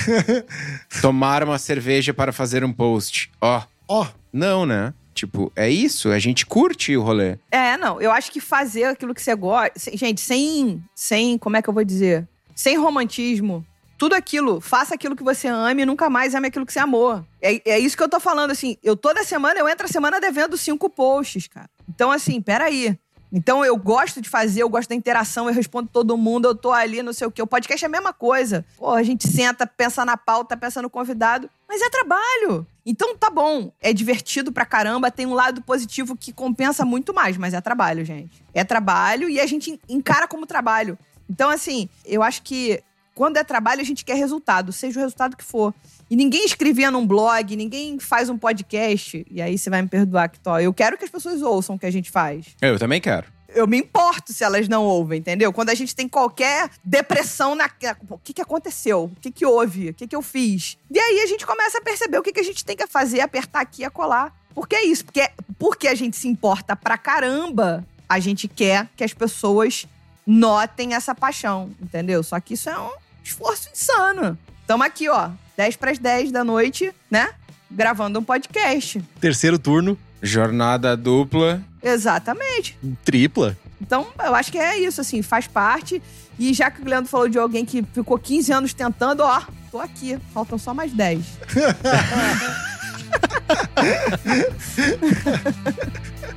[1.00, 3.32] tomar uma cerveja para fazer um post.
[3.40, 3.58] Ó.
[3.58, 3.62] Oh.
[3.88, 4.02] Ó.
[4.02, 4.06] Oh.
[4.30, 4.94] Não, né?
[5.14, 7.38] Tipo, é isso, a gente curte o rolê.
[7.50, 9.72] É, não, eu acho que fazer aquilo que você gosta.
[9.94, 10.82] Gente, sem.
[10.94, 11.36] Sem.
[11.38, 12.26] Como é que eu vou dizer?
[12.54, 13.64] Sem romantismo.
[13.98, 17.24] Tudo aquilo, faça aquilo que você ame e nunca mais ame aquilo que você amou.
[17.40, 18.76] É, é isso que eu tô falando, assim.
[18.82, 21.70] Eu toda semana, eu entro a semana devendo cinco posts, cara.
[21.88, 22.98] Então, assim, peraí.
[23.32, 26.70] Então eu gosto de fazer, eu gosto da interação, eu respondo todo mundo, eu tô
[26.70, 27.40] ali, não sei o quê.
[27.40, 28.64] O podcast é a mesma coisa.
[28.76, 32.66] Pô, a gente senta, pensa na pauta, pensa no convidado, mas é trabalho.
[32.84, 37.38] Então tá bom, é divertido pra caramba, tem um lado positivo que compensa muito mais,
[37.38, 38.44] mas é trabalho, gente.
[38.52, 40.98] É trabalho e a gente encara como trabalho.
[41.30, 42.82] Então, assim, eu acho que
[43.14, 45.74] quando é trabalho, a gente quer resultado, seja o resultado que for.
[46.12, 49.24] E ninguém escrevia num blog, ninguém faz um podcast.
[49.30, 50.58] E aí você vai me perdoar, que tô.
[50.58, 52.48] Eu quero que as pessoas ouçam o que a gente faz.
[52.60, 53.24] Eu também quero.
[53.48, 55.50] Eu me importo se elas não ouvem, entendeu?
[55.54, 57.64] Quando a gente tem qualquer depressão na.
[58.10, 59.04] O que, que aconteceu?
[59.04, 59.88] O que, que houve?
[59.88, 60.76] O que, que eu fiz?
[60.90, 63.22] E aí a gente começa a perceber o que, que a gente tem que fazer,
[63.22, 64.36] apertar aqui e colar.
[64.54, 69.02] Porque é isso, porque, porque a gente se importa pra caramba, a gente quer que
[69.02, 69.86] as pessoas
[70.26, 72.22] notem essa paixão, entendeu?
[72.22, 72.90] Só que isso é um
[73.22, 74.38] esforço insano.
[74.66, 77.30] Tamo aqui, ó, 10 para as 10 da noite, né?
[77.70, 79.02] Gravando um podcast.
[79.20, 79.98] Terceiro turno.
[80.22, 81.62] Jornada dupla.
[81.82, 82.78] Exatamente.
[83.04, 83.56] Tripla.
[83.80, 86.00] Então, eu acho que é isso, assim, faz parte.
[86.38, 89.80] E já que o Leandro falou de alguém que ficou 15 anos tentando, ó, tô
[89.80, 90.16] aqui.
[90.32, 91.24] Faltam só mais 10.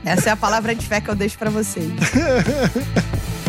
[0.03, 1.91] Essa é a palavra de fé que eu deixo para vocês.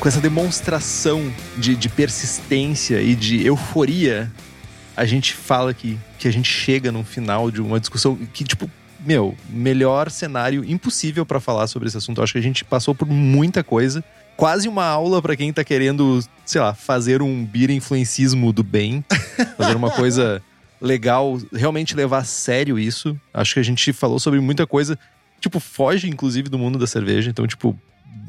[0.00, 4.32] com essa demonstração de, de persistência e de euforia,
[4.96, 8.68] a gente fala que, que a gente chega no final de uma discussão que, tipo,
[9.00, 12.18] meu, melhor cenário impossível para falar sobre esse assunto.
[12.18, 14.02] Eu acho que a gente passou por muita coisa.
[14.38, 19.04] Quase uma aula para quem tá querendo, sei lá, fazer um beer influencismo do bem,
[19.58, 20.42] fazer uma coisa
[20.80, 23.18] legal, realmente levar a sério isso.
[23.34, 24.98] Acho que a gente falou sobre muita coisa,
[25.38, 27.28] tipo, foge inclusive do mundo da cerveja.
[27.28, 27.78] Então, tipo,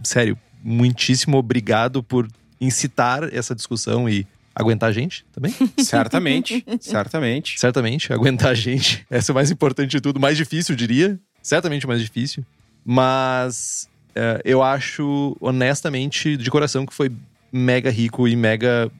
[0.03, 2.27] sério, muitíssimo obrigado por
[2.59, 5.53] incitar essa discussão e aguentar a gente também?
[5.79, 7.59] Certamente, certamente.
[7.59, 9.05] Certamente, aguentar a gente.
[9.09, 10.19] Essa é o mais importante de tudo.
[10.19, 11.19] Mais difícil, eu diria.
[11.41, 12.45] Certamente mais difícil.
[12.85, 17.11] Mas é, eu acho, honestamente, de coração, que foi
[17.51, 18.91] mega rico e mega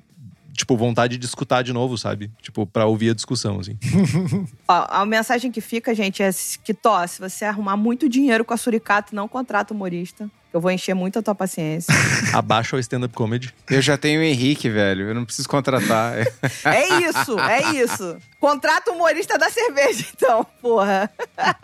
[0.54, 2.32] tipo, vontade de escutar de novo, sabe?
[2.42, 3.78] Tipo, pra ouvir a discussão, assim.
[4.68, 6.30] Ó, a mensagem que fica, gente, é
[6.64, 10.30] que, Tó, se você arrumar muito dinheiro com a Suricato, não contrata humorista.
[10.54, 11.94] Eu vou encher muito a tua paciência.
[12.34, 13.54] Abaixa o stand-up comedy.
[13.70, 15.08] Eu já tenho o Henrique, velho.
[15.10, 16.16] Eu não preciso contratar.
[16.66, 18.18] É isso, é isso.
[18.40, 21.10] Contrata o humorista da cerveja, então, porra.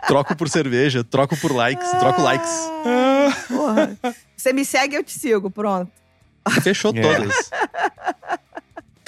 [0.06, 2.50] Troco por cerveja, troco por likes, troco likes.
[3.48, 3.96] Porra.
[4.36, 5.90] Você me segue, eu te sigo, pronto.
[6.62, 7.00] Fechou É.
[7.02, 7.50] todas.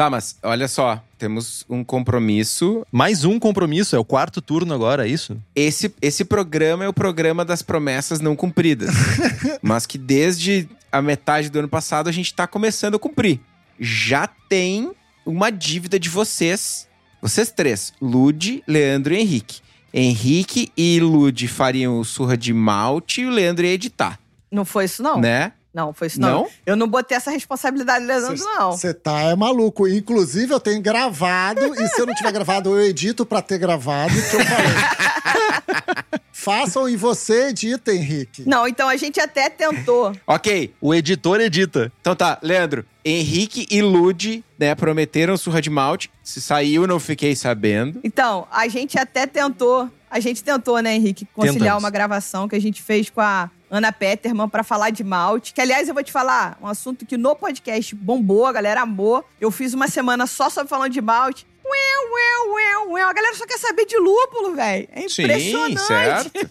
[0.01, 1.03] Tá, mas olha só.
[1.19, 2.87] Temos um compromisso.
[2.91, 5.37] Mais um compromisso, é o quarto turno agora, é isso?
[5.55, 8.95] Esse, esse programa é o programa das promessas não cumpridas.
[9.61, 13.41] mas que desde a metade do ano passado a gente tá começando a cumprir.
[13.79, 14.91] Já tem
[15.27, 16.89] uma dívida de vocês.
[17.21, 17.93] Vocês três.
[18.01, 19.61] Lude, Leandro e Henrique.
[19.93, 24.19] Henrique e Lude fariam o surra de malte e o Leandro ia editar,
[24.51, 25.21] Não foi isso, não?
[25.21, 25.53] né?
[25.73, 26.43] Não, foi isso, não.
[26.43, 26.49] Não?
[26.67, 28.73] Eu não botei essa responsabilidade, Leandro, não.
[28.73, 29.87] Você tá é maluco.
[29.87, 34.13] Inclusive, eu tenho gravado, e se eu não tiver gravado, eu edito pra ter gravado
[34.13, 36.21] que eu falei.
[36.33, 38.45] Façam e você edita, Henrique.
[38.49, 40.13] Não, então a gente até tentou.
[40.27, 41.93] Ok, O editor edita.
[42.01, 46.11] Então tá, Leandro, Henrique e Lude, né, prometeram surra de malte.
[46.23, 48.01] Se saiu, não fiquei sabendo.
[48.05, 49.89] Então, a gente até tentou.
[50.11, 51.85] A gente tentou, né, Henrique, conciliar Tentamos.
[51.85, 55.55] uma gravação que a gente fez com a Ana Peterman pra falar de malte.
[55.55, 59.25] Que, aliás, eu vou te falar, um assunto que no podcast bombou, a galera amou.
[59.41, 61.47] Eu fiz uma semana só sobre falando de malte.
[61.65, 61.79] Ué,
[62.13, 63.03] ué, ué, ué.
[63.03, 64.89] A galera só quer saber de lúpulo, velho.
[64.93, 65.79] É impressionante.
[65.79, 66.51] Sim, certo.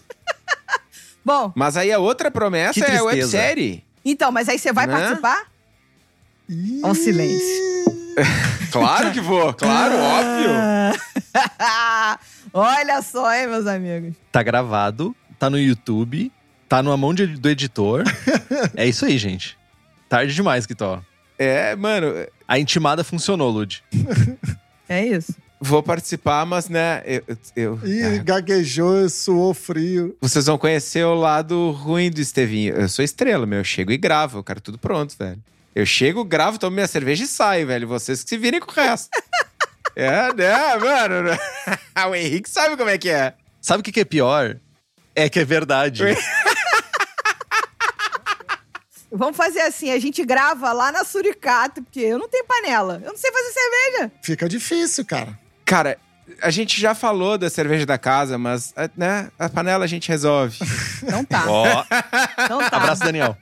[1.22, 3.84] Bom, Mas aí a outra promessa Que é a websérie.
[4.02, 4.94] então, mas aí você vai Né?
[4.98, 5.49] participar?
[6.50, 7.70] Ih, Um silêncio.
[8.72, 10.50] Claro que vou, claro, óbvio.
[12.52, 14.14] Olha só, hein, meus amigos.
[14.30, 16.30] Tá gravado, tá no YouTube,
[16.68, 18.04] tá numa mão de- do editor.
[18.76, 19.56] é isso aí, gente.
[20.08, 21.02] Tarde demais, Kitó.
[21.38, 22.14] É, mano,
[22.46, 23.82] A intimada funcionou, Lud.
[24.88, 25.34] É isso.
[25.60, 27.22] vou participar, mas né, eu,
[27.56, 28.18] eu- Ih, é.
[28.18, 30.16] gaguejou, suou frio.
[30.20, 32.74] vocês vão conhecer o lado ruim do Estevinho.
[32.74, 33.58] Eu sou estrela, meu.
[33.60, 35.38] Eu chego e gravo, eu quero tudo pronto, velho.
[35.74, 37.86] Eu chego, gravo, tomo minha cerveja e saio, velho.
[37.86, 39.08] Vocês que se virem com o resto.
[39.94, 41.30] é, né, mano?
[42.10, 43.34] o Henrique sabe como é que é.
[43.60, 44.56] Sabe o que, que é pior?
[45.14, 46.02] É que é verdade.
[49.12, 53.00] Vamos fazer assim, a gente grava lá na Suricato, porque eu não tenho panela.
[53.02, 54.12] Eu não sei fazer cerveja.
[54.22, 55.36] Fica difícil, cara.
[55.64, 55.98] Cara,
[56.42, 60.58] a gente já falou da cerveja da casa, mas né, a panela a gente resolve.
[61.10, 61.44] Não tá.
[61.48, 61.84] Ó,
[62.48, 62.76] Não tá.
[62.76, 63.36] abraço, Daniel.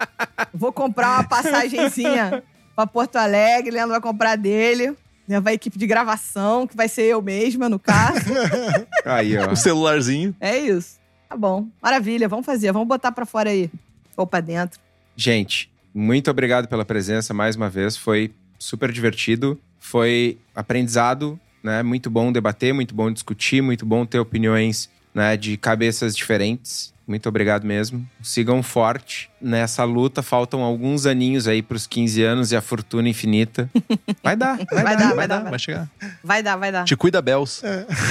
[0.52, 2.42] Vou comprar uma passagenzinha
[2.74, 4.94] pra Porto Alegre, Leandro vai comprar dele.
[5.28, 8.20] Levar a equipe de gravação, que vai ser eu mesma, no caso.
[9.04, 9.52] Aí, ó.
[9.52, 10.34] O celularzinho.
[10.40, 10.98] É isso.
[11.28, 11.66] Tá bom.
[11.82, 12.72] Maravilha, vamos fazer.
[12.72, 13.70] Vamos botar pra fora aí.
[14.16, 14.80] Ou pra dentro.
[15.14, 17.94] Gente, muito obrigado pela presença mais uma vez.
[17.94, 19.60] Foi super divertido.
[19.78, 21.82] Foi aprendizado, né?
[21.82, 26.92] Muito bom debater, muito bom discutir, muito bom ter opiniões né, de cabeças diferentes.
[27.08, 28.06] Muito obrigado mesmo.
[28.22, 30.22] Sigam forte nessa luta.
[30.22, 33.70] Faltam alguns aninhos aí pros 15 anos e a fortuna infinita.
[34.22, 35.08] Vai dar, vai, Vai dar.
[35.08, 35.44] dar, vai dar.
[35.44, 35.88] Vai chegar.
[36.22, 36.84] Vai dar, vai dar.
[36.84, 37.62] Te cuida, Bells.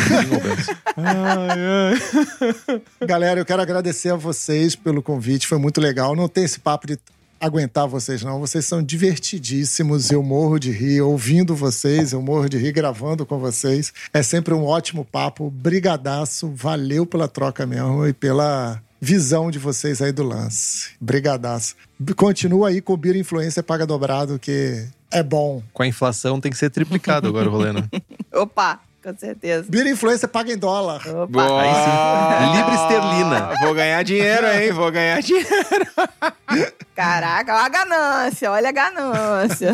[0.08, 0.76] Jingle Bells.
[3.06, 6.16] Galera, eu quero agradecer a vocês pelo convite, foi muito legal.
[6.16, 6.98] Não tem esse papo de
[7.40, 8.40] aguentar vocês, não.
[8.40, 13.40] Vocês são divertidíssimos, eu morro de rir ouvindo vocês, eu morro de rir gravando com
[13.40, 13.94] vocês.
[14.14, 20.02] É sempre um ótimo papo, brigadaço, valeu pela troca mesmo e pela visão de vocês
[20.02, 20.92] aí do lance.
[21.00, 21.76] Brigadaço.
[22.16, 25.62] Continua aí com o Bira Influência Paga Dobrado, que é bom.
[25.74, 27.84] Com a inflação tem que ser triplicado agora o rolê, né?
[28.34, 28.80] Opa,
[29.14, 29.66] com certeza.
[29.70, 31.02] Bira Influência paga em dólar.
[31.08, 31.28] Opa.
[31.28, 31.62] Boa.
[31.62, 32.58] Aí sim.
[32.58, 33.54] Libra esterlina.
[33.62, 34.72] Vou ganhar dinheiro, hein?
[34.72, 35.48] Vou ganhar dinheiro.
[36.94, 39.74] Caraca, olha a ganância, olha a ganância.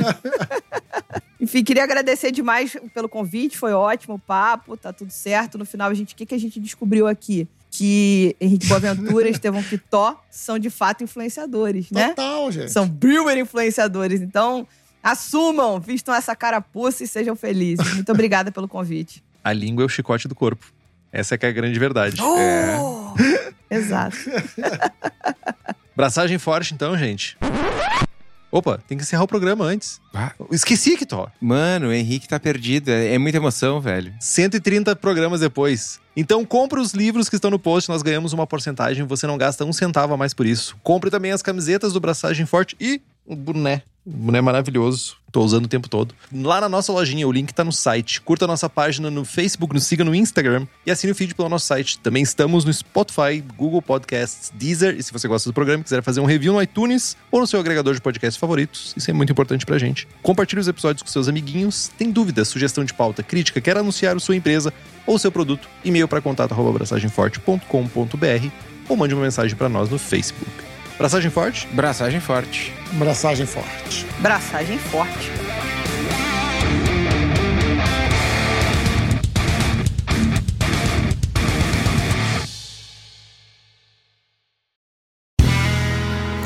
[1.39, 5.57] Enfim, queria agradecer demais pelo convite, foi ótimo o papo, tá tudo certo.
[5.57, 7.47] No final, a gente, o que, que a gente descobriu aqui?
[7.71, 12.09] Que Henrique Boaventura e Estevão Quitó são de fato influenciadores, né?
[12.09, 12.71] Total, gente.
[12.71, 14.21] São brewer influenciadores.
[14.21, 14.67] Então,
[15.03, 17.93] assumam, vistam essa carapuça e sejam felizes.
[17.93, 19.21] Muito obrigada pelo convite.
[19.43, 20.71] A língua é o chicote do corpo.
[21.11, 22.21] Essa é que é a grande verdade.
[22.21, 23.13] Oh!
[23.69, 24.17] Exato.
[25.95, 27.37] Braçagem forte, então, gente.
[28.51, 29.99] Opa, tem que encerrar o programa antes.
[30.13, 30.31] Ah.
[30.51, 31.27] Esqueci, Kitó.
[31.41, 32.89] Mano, o Henrique tá perdido.
[32.89, 34.13] É, é muita emoção, velho.
[34.19, 35.99] 130 programas depois.
[36.15, 39.65] Então compre os livros que estão no post, nós ganhamos uma porcentagem, você não gasta
[39.65, 40.77] um centavo a mais por isso.
[40.83, 43.83] Compre também as camisetas do Braçagem Forte e um boné.
[44.05, 45.15] Um boné maravilhoso.
[45.31, 46.13] Tô usando o tempo todo.
[46.31, 48.21] Lá na nossa lojinha, o link tá no site.
[48.21, 51.49] Curta a nossa página no Facebook, nos siga no Instagram e assine o feed pelo
[51.49, 51.97] nosso site.
[51.97, 54.95] Também estamos no Spotify, Google Podcasts, Deezer.
[54.95, 57.47] E se você gosta do programa e quiser fazer um review no iTunes ou no
[57.47, 60.07] seu agregador de podcasts favoritos, isso é muito importante pra gente.
[60.21, 61.89] Compartilhe os episódios com seus amiguinhos.
[61.97, 64.71] Tem dúvidas, sugestão de pauta, crítica, quer anunciar sua empresa
[65.07, 65.67] ou seu produto?
[65.83, 68.47] E-mail para contato@abraçagemforte.com.br
[68.87, 70.72] ou mande uma mensagem para nós no Facebook.
[70.97, 71.67] Braçagem forte?
[71.73, 72.73] Braçagem forte.
[72.93, 74.05] Braçagem forte.
[74.19, 75.31] Braçagem forte.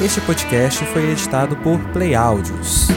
[0.04, 2.88] Este podcast foi editado por Play Áudios.